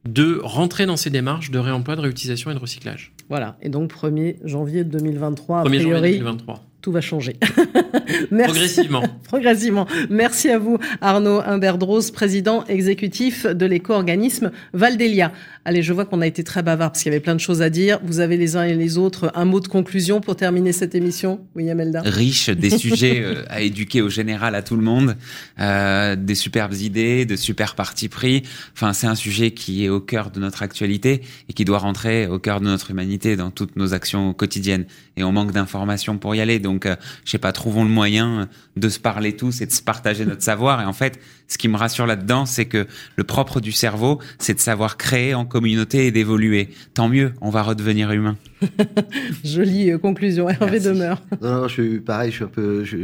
[0.08, 3.14] de rentrer dans ces démarches de réemploi, de réutilisation et de recyclage.
[3.30, 3.58] Voilà.
[3.62, 6.64] Et donc, 1er janvier 2023, a 1er janvier priori, 2023.
[6.82, 7.38] tout va changer.
[8.32, 8.52] Merci.
[8.52, 9.04] Progressivement.
[9.24, 9.88] Progressivement.
[10.10, 15.32] Merci à vous, Arnaud Humbert-Drose, président exécutif de l'éco-organisme Valdélia.
[15.66, 17.62] Allez, je vois qu'on a été très bavard parce qu'il y avait plein de choses
[17.62, 18.00] à dire.
[18.04, 21.40] Vous avez les uns et les autres un mot de conclusion pour terminer cette émission,
[21.56, 25.16] William Elda Riche des sujets euh, à éduquer au général à tout le monde,
[25.60, 28.44] euh, des superbes idées, de super partis pris.
[28.74, 32.28] Enfin, c'est un sujet qui est au cœur de notre actualité et qui doit rentrer
[32.28, 34.86] au cœur de notre humanité dans toutes nos actions quotidiennes.
[35.16, 36.60] Et on manque d'informations pour y aller.
[36.60, 39.82] Donc, euh, je sais pas, trouvons le moyen de se parler tous et de se
[39.82, 40.82] partager notre savoir.
[40.82, 44.54] Et en fait, ce qui me rassure là-dedans, c'est que le propre du cerveau, c'est
[44.54, 46.70] de savoir créer en communauté et d'évoluer.
[46.94, 48.38] Tant mieux, on va redevenir humain.
[49.44, 50.88] Jolie euh, conclusion, Hervé Merci.
[50.88, 51.22] demeure.
[51.42, 52.98] Non, non, je suis pareil, je suis un peu, je,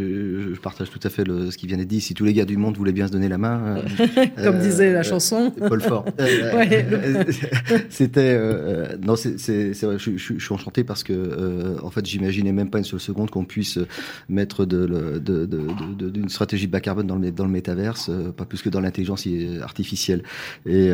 [0.53, 2.02] je partage tout à fait le, ce qui vient d'être dit.
[2.02, 4.06] Si tous les gars du monde voulaient bien se donner la main, euh,
[4.44, 5.52] Comme euh, disait la euh, chanson.
[5.52, 6.06] Paul Fort.
[6.19, 6.86] Ouais,
[7.90, 8.38] C'était,
[9.06, 12.77] non, c'est, vrai, je, je- je suis enchanté parce que, en fait, j'imaginais même pas
[12.80, 13.80] une seule seconde qu'on puisse
[14.30, 18.69] mettre de, de, d'une stratégie bas carbone dans le, dans le métaverse, pas plus que
[18.69, 19.27] dans l'intelligence
[19.61, 20.23] artificielle.
[20.65, 20.90] Et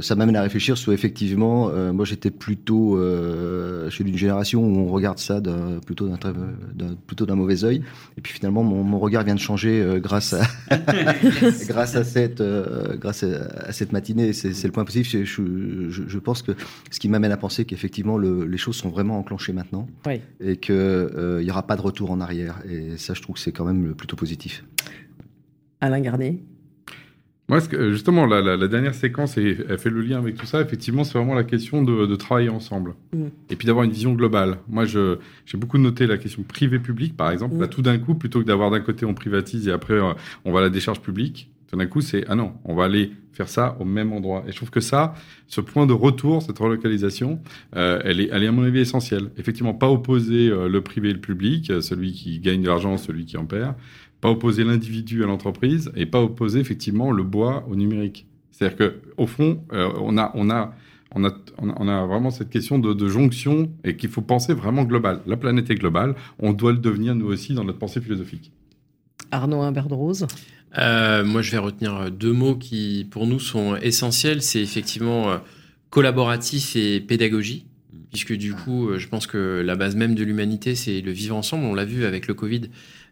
[0.00, 4.76] ça m'amène à réfléchir sur effectivement, moi j'étais plutôt, euh, je suis d'une génération où
[4.78, 5.40] on regarde ça
[5.84, 6.16] plutôt d'un,
[7.06, 7.82] plutôt d'un mauvais œil.
[8.16, 10.42] Et puis finalement, mon, mon regard vient de changer euh, grâce à
[11.68, 14.32] grâce à cette euh, grâce à, à cette matinée.
[14.32, 15.10] C'est, le point positif.
[15.10, 16.52] Je, je, je- je pense que
[16.90, 20.20] ce qui m'amène à penser qu'effectivement le- les choses sont vraiment enclenchées maintenant Oui.
[20.40, 22.60] et que euh, il y aura pas de retour en arrière.
[22.68, 24.64] Et ça, je trouve que c'est quand même plutôt positif.
[25.80, 26.42] Alain Garnier.
[27.48, 30.46] Moi, que- justement, la, la- la dernière séquence, et elle fait le lien avec tout
[30.46, 30.60] ça.
[30.62, 32.94] Effectivement, c'est vraiment la question de, de travailler ensemble.
[33.12, 33.24] Mm.
[33.50, 34.58] Et puis d'avoir une vision globale.
[34.68, 35.18] Moi, j'ai
[35.58, 37.56] beaucoup noté la question privé-public, par exemple.
[37.56, 37.60] Mm.
[37.60, 40.12] Là, tout d'un coup, plutôt que d'avoir d'un côté, on privatise et après, euh,
[40.46, 41.50] on va à la décharge publique.
[41.70, 44.44] Tout d'un coup, c'est, ah non, on va aller faire ça au même endroit.
[44.46, 45.14] Et je trouve que ça,
[45.48, 47.40] ce point de retour, cette relocalisation,
[47.74, 49.30] euh, elle, est, elle est, à mon avis, essentielle.
[49.38, 52.96] Effectivement, pas opposer euh, le privé et le public, euh, celui qui gagne de l'argent,
[52.96, 53.74] celui qui en perd
[54.24, 58.26] pas opposer l'individu à l'entreprise et pas opposer effectivement le bois au numérique.
[58.50, 60.74] C'est-à-dire que au fond, euh, on a on a
[61.14, 64.84] on a, on a- vraiment cette question de, de jonction et qu'il faut penser vraiment
[64.84, 65.20] global.
[65.26, 68.50] La planète est globale, on doit le devenir nous aussi dans notre pensée philosophique.
[69.30, 70.26] Arnaud Humbert-Drose.
[70.78, 74.40] Euh, moi, je vais retenir deux mots qui, pour nous, sont essentiels.
[74.40, 75.38] C'est effectivement euh,
[75.90, 77.66] collaboratif et pédagogie.
[78.10, 81.36] Puisque du coup, euh, je pense que la base même de l'humanité, c'est le vivre
[81.36, 81.64] ensemble.
[81.64, 82.62] On l'a vu avec le Covid.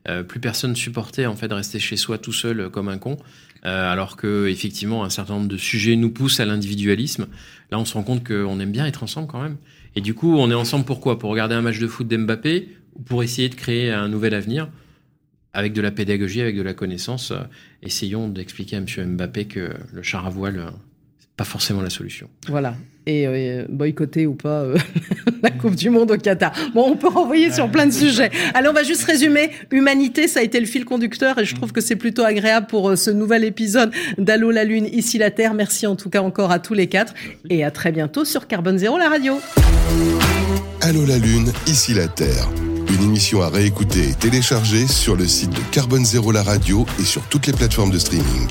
[0.09, 2.99] Euh, plus personne supportait en fait de rester chez soi tout seul euh, comme un
[2.99, 3.19] con.
[3.65, 7.29] Euh, alors que effectivement, un certain nombre de sujets nous poussent à l'individualisme.
[7.71, 9.57] Là, on se rend compte qu'on aime bien être ensemble quand même.
[9.95, 13.03] Et du coup, on est ensemble pourquoi Pour regarder un match de foot d'Mbappé ou
[13.03, 14.69] pour essayer de créer un nouvel avenir?
[15.55, 17.33] Avec de la pédagogie, avec de la connaissance.
[17.83, 18.87] essayons d'expliquer à M.
[19.17, 20.73] Mbappé que le char à voile,
[21.21, 22.31] c'est pas forcément la solution.
[22.49, 22.75] Voilà.
[23.07, 24.77] Et euh, boycotter ou pas euh,
[25.43, 26.53] la Coupe du Monde au Qatar.
[26.73, 28.31] Bon, on peut renvoyer sur plein de sujets.
[28.55, 29.51] Allez, on va juste résumer.
[29.73, 32.91] Humanité, ça a été le fil conducteur et je trouve que c'est plutôt agréable pour
[32.91, 35.55] euh, ce nouvel épisode d'Allô la Lune, ici la Terre.
[35.55, 37.15] Merci en tout cas encore à tous les quatre
[37.51, 39.41] et à très bientôt sur Carbone Zéro, la radio.
[40.81, 42.49] Allô la Lune, ici la Terre.
[42.89, 47.05] Une émission à réécouter et télécharger sur le site de Carbone Zéro la radio et
[47.05, 48.49] sur toutes les plateformes de streaming.